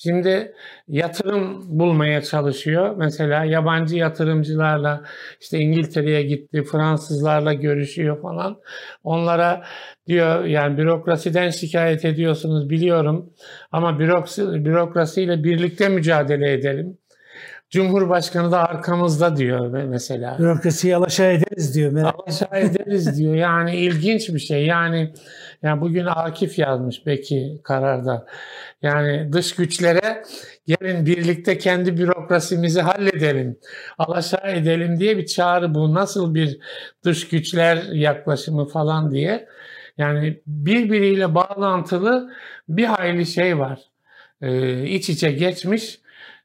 Şimdi 0.00 0.52
yatırım 0.88 1.62
bulmaya 1.78 2.22
çalışıyor. 2.22 2.96
Mesela 2.96 3.44
yabancı 3.44 3.96
yatırımcılarla 3.96 5.02
işte 5.40 5.58
İngiltere'ye 5.58 6.22
gitti, 6.22 6.62
Fransızlarla 6.62 7.52
görüşüyor 7.54 8.22
falan. 8.22 8.60
Onlara 9.04 9.64
diyor 10.06 10.44
yani 10.44 10.78
bürokrasiden 10.78 11.50
şikayet 11.50 12.04
ediyorsunuz 12.04 12.70
biliyorum 12.70 13.32
ama 13.72 13.98
bürokrasi, 13.98 14.64
bürokrasiyle 14.64 15.44
birlikte 15.44 15.88
mücadele 15.88 16.52
edelim. 16.52 16.98
Cumhurbaşkanı 17.70 18.52
da 18.52 18.68
arkamızda 18.68 19.36
diyor 19.36 19.84
mesela. 19.84 20.38
Bürokrasiyi 20.38 20.96
alaşağı 20.96 21.32
ederiz 21.32 21.74
diyor. 21.74 21.92
Merak 21.92 22.14
Aşağı 22.26 22.60
ederiz 22.60 23.18
diyor. 23.18 23.34
Yani 23.34 23.76
ilginç 23.76 24.28
bir 24.28 24.38
şey. 24.38 24.66
Yani 24.66 25.12
yani 25.62 25.80
bugün 25.80 26.06
Akif 26.06 26.58
yazmış 26.58 27.06
belki 27.06 27.60
kararda. 27.64 28.26
Yani 28.82 29.32
dış 29.32 29.54
güçlere 29.54 30.22
gelin 30.66 31.06
birlikte 31.06 31.58
kendi 31.58 31.96
bürokrasimizi 31.96 32.80
halledelim. 32.80 33.58
Alaşağı 33.98 34.50
edelim 34.50 35.00
diye 35.00 35.16
bir 35.16 35.26
çağrı 35.26 35.74
bu. 35.74 35.94
Nasıl 35.94 36.34
bir 36.34 36.58
dış 37.04 37.28
güçler 37.28 37.82
yaklaşımı 37.92 38.68
falan 38.68 39.10
diye. 39.10 39.48
Yani 39.98 40.40
birbiriyle 40.46 41.34
bağlantılı 41.34 42.30
bir 42.68 42.84
hayli 42.84 43.26
şey 43.26 43.58
var. 43.58 43.80
Ee, 44.42 44.84
iç 44.86 45.10
içe 45.10 45.32
geçmiş 45.32 46.00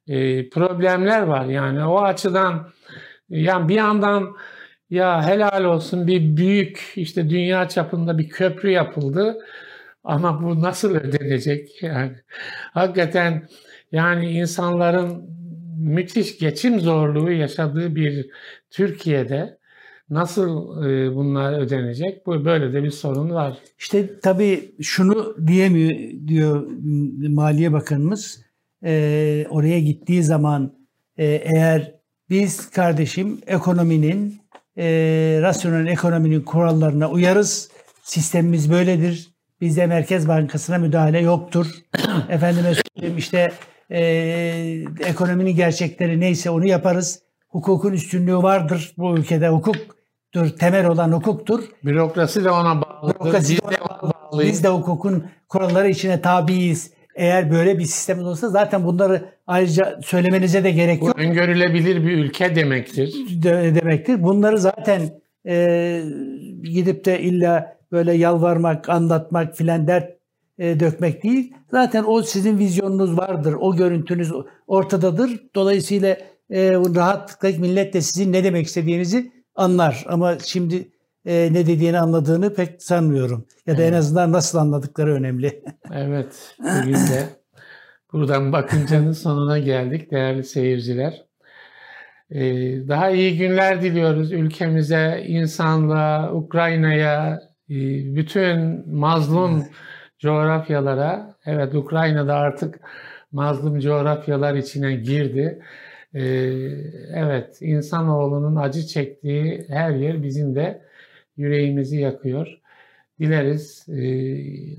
e, 0.08 0.50
problemler 0.50 1.22
var. 1.22 1.46
Yani 1.46 1.86
o 1.86 2.02
açıdan 2.02 2.70
yani 3.30 3.70
bir 3.70 3.76
yandan 3.76 4.36
ya 4.90 5.28
helal 5.28 5.64
olsun 5.64 6.08
bir 6.08 6.38
büyük 6.38 6.94
işte 6.96 7.30
dünya 7.30 7.68
çapında 7.70 8.18
bir 8.18 8.30
köprü 8.30 8.72
yapıldı 8.72 9.38
ama 10.04 10.44
bu 10.44 10.62
nasıl 10.62 10.96
ödenecek 10.96 11.84
yani 11.84 12.12
hakikaten 12.74 13.48
yani 13.92 14.32
insanların 14.32 15.30
müthiş 15.80 16.38
geçim 16.40 16.80
zorluğu 16.80 17.32
yaşadığı 17.32 17.96
bir 17.96 18.30
Türkiye'de 18.70 19.58
nasıl 20.10 20.84
e, 20.86 21.16
bunlar 21.16 21.60
ödenecek 21.60 22.26
bu 22.26 22.46
böyle 22.46 22.74
de 22.74 22.84
bir 22.84 22.92
sorun 22.92 23.30
var. 23.30 23.58
İşte 23.80 24.20
tabii 24.20 24.76
şunu 24.82 25.36
diyemiyor 25.48 26.28
diyor 26.28 26.68
Maliye 27.30 27.74
Bakanımız. 27.74 28.43
Ee, 28.86 29.46
oraya 29.50 29.80
gittiği 29.80 30.24
zaman 30.24 30.74
e, 31.18 31.26
eğer 31.26 31.92
biz 32.30 32.70
kardeşim 32.70 33.42
ekonominin 33.48 34.42
e, 34.78 34.86
rasyonel 35.42 35.88
ekonominin 35.88 36.42
kurallarına 36.42 37.10
uyarız. 37.10 37.70
Sistemimiz 38.04 38.72
böyledir. 38.72 39.34
Bizde 39.62 39.88
Merkez 39.88 40.28
Bankası'na 40.28 40.78
müdahale 40.78 41.20
yoktur. 41.20 41.68
Efendime 42.30 42.74
söyleyeyim 42.74 43.18
işte 43.18 43.52
e, 43.92 44.00
ekonominin 45.06 45.56
gerçekleri 45.56 46.20
neyse 46.20 46.50
onu 46.50 46.66
yaparız. 46.68 47.22
Hukukun 47.50 47.94
üstünlüğü 47.94 48.38
vardır 48.38 48.94
bu 48.98 49.18
ülkede. 49.18 49.50
Hukuktur, 49.50 50.50
temel 50.60 50.86
olan 50.86 51.12
hukuktur. 51.12 51.64
Bürokrasi 51.86 52.44
de 52.44 52.50
ona 52.50 52.82
bağlıdır. 52.82 53.20
Bürokrasi 53.20 53.54
Biz 53.54 53.62
de 53.62 53.82
ona. 53.82 54.14
Biz 54.40 54.64
de 54.64 54.68
hukukun 54.68 55.26
kuralları 55.50 55.90
içine 55.90 56.22
tabiiz. 56.22 56.94
Eğer 57.16 57.52
böyle 57.52 57.80
bir 57.80 57.84
sistemimiz 57.84 58.28
olsa 58.28 58.50
zaten 58.50 58.86
bunları 58.86 59.26
ayrıca 59.48 60.00
söylemenize 60.04 60.64
de 60.64 60.72
gerek 60.72 61.02
Bu 61.02 61.06
yok 61.08 61.20
öngörülebilir 61.20 62.04
bir 62.06 62.18
ülke 62.18 62.56
demektir. 62.56 63.14
de- 63.44 63.76
demektir. 63.76 64.24
Bunları 64.24 64.58
zaten 64.58 65.02
e, 65.48 66.02
gidip 66.64 67.06
de 67.06 67.20
illa 67.22 67.78
böyle 67.92 68.14
yalvarmak, 68.14 68.90
anlatmak 68.90 69.56
filan 69.58 69.88
dert 69.88 70.10
e, 70.60 70.80
dökmek 70.80 71.24
değil. 71.24 71.54
Zaten 71.72 72.04
o 72.08 72.22
sizin 72.22 72.58
vizyonunuz 72.60 73.18
vardır. 73.18 73.56
O 73.60 73.76
görüntünüz 73.76 74.32
ortadadır. 74.68 75.40
Dolayısıyla 75.56 76.18
e, 76.50 76.72
rahatlıkla 76.72 77.60
millet 77.62 77.94
de 77.94 78.02
sizin 78.02 78.34
ne 78.34 78.44
demek 78.44 78.66
istediğinizi 78.68 79.32
anlar. 79.56 80.06
Ama 80.08 80.38
şimdi 80.44 80.88
e, 81.26 81.50
ne 81.54 81.68
dediğini 81.68 82.00
anladığını 82.00 82.54
pek 82.54 82.84
sanmıyorum. 82.84 83.46
Ya 83.68 83.78
da 83.78 83.84
en 83.84 83.94
azından 83.94 84.32
nasıl 84.32 84.58
anladıkları 84.58 85.14
önemli. 85.14 85.64
Evet, 85.94 86.56
bugün 86.60 86.94
de 86.94 87.30
buradan 88.14 88.52
bakıncanın 88.52 89.12
sonuna 89.12 89.60
geldik 89.60 90.12
değerli 90.12 90.44
seyirciler. 90.44 91.26
Ee, 92.32 92.42
daha 92.88 93.10
iyi 93.10 93.38
günler 93.38 93.82
diliyoruz 93.82 94.32
ülkemize, 94.32 95.24
insanlığa, 95.28 96.34
Ukrayna'ya, 96.34 97.42
e, 97.70 97.76
bütün 98.16 98.84
mazlum 98.96 99.66
coğrafyalara. 100.20 101.36
Evet 101.46 101.76
Ukrayna'da 101.76 102.36
artık 102.36 102.80
mazlum 103.32 103.80
coğrafyalar 103.80 104.56
içine 104.56 104.96
girdi. 104.96 105.62
Ee, 106.14 106.22
evet 107.14 107.58
insanoğlunun 107.62 108.56
acı 108.56 108.88
çektiği 108.88 109.66
her 109.70 109.92
yer 109.92 110.24
bizim 110.24 110.56
de 110.56 110.82
yüreğimizi 111.38 111.98
yakıyor. 111.98 112.60
Dileriz 113.20 113.90
e, 113.90 114.04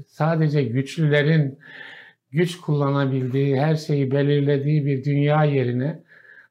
sadece 0.07 0.65
güçlülerin 0.65 1.59
güç 2.33 2.61
kullanabildiği, 2.61 3.61
her 3.61 3.77
şeyi 3.77 4.11
belirlediği 4.11 4.87
bir 4.87 5.05
dünya 5.05 5.45
yerine 5.45 6.03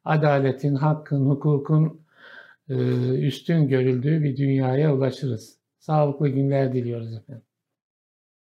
adaletin, 0.05 0.75
hakkın, 0.75 1.25
hukukun 1.25 2.01
e, 2.69 2.75
üstün 3.27 3.67
görüldüğü 3.67 4.23
bir 4.23 4.37
dünyaya 4.37 4.95
ulaşırız. 4.95 5.57
Sağlıklı 5.79 6.29
günler 6.29 6.73
diliyoruz 6.73 7.13
efendim. 7.17 7.43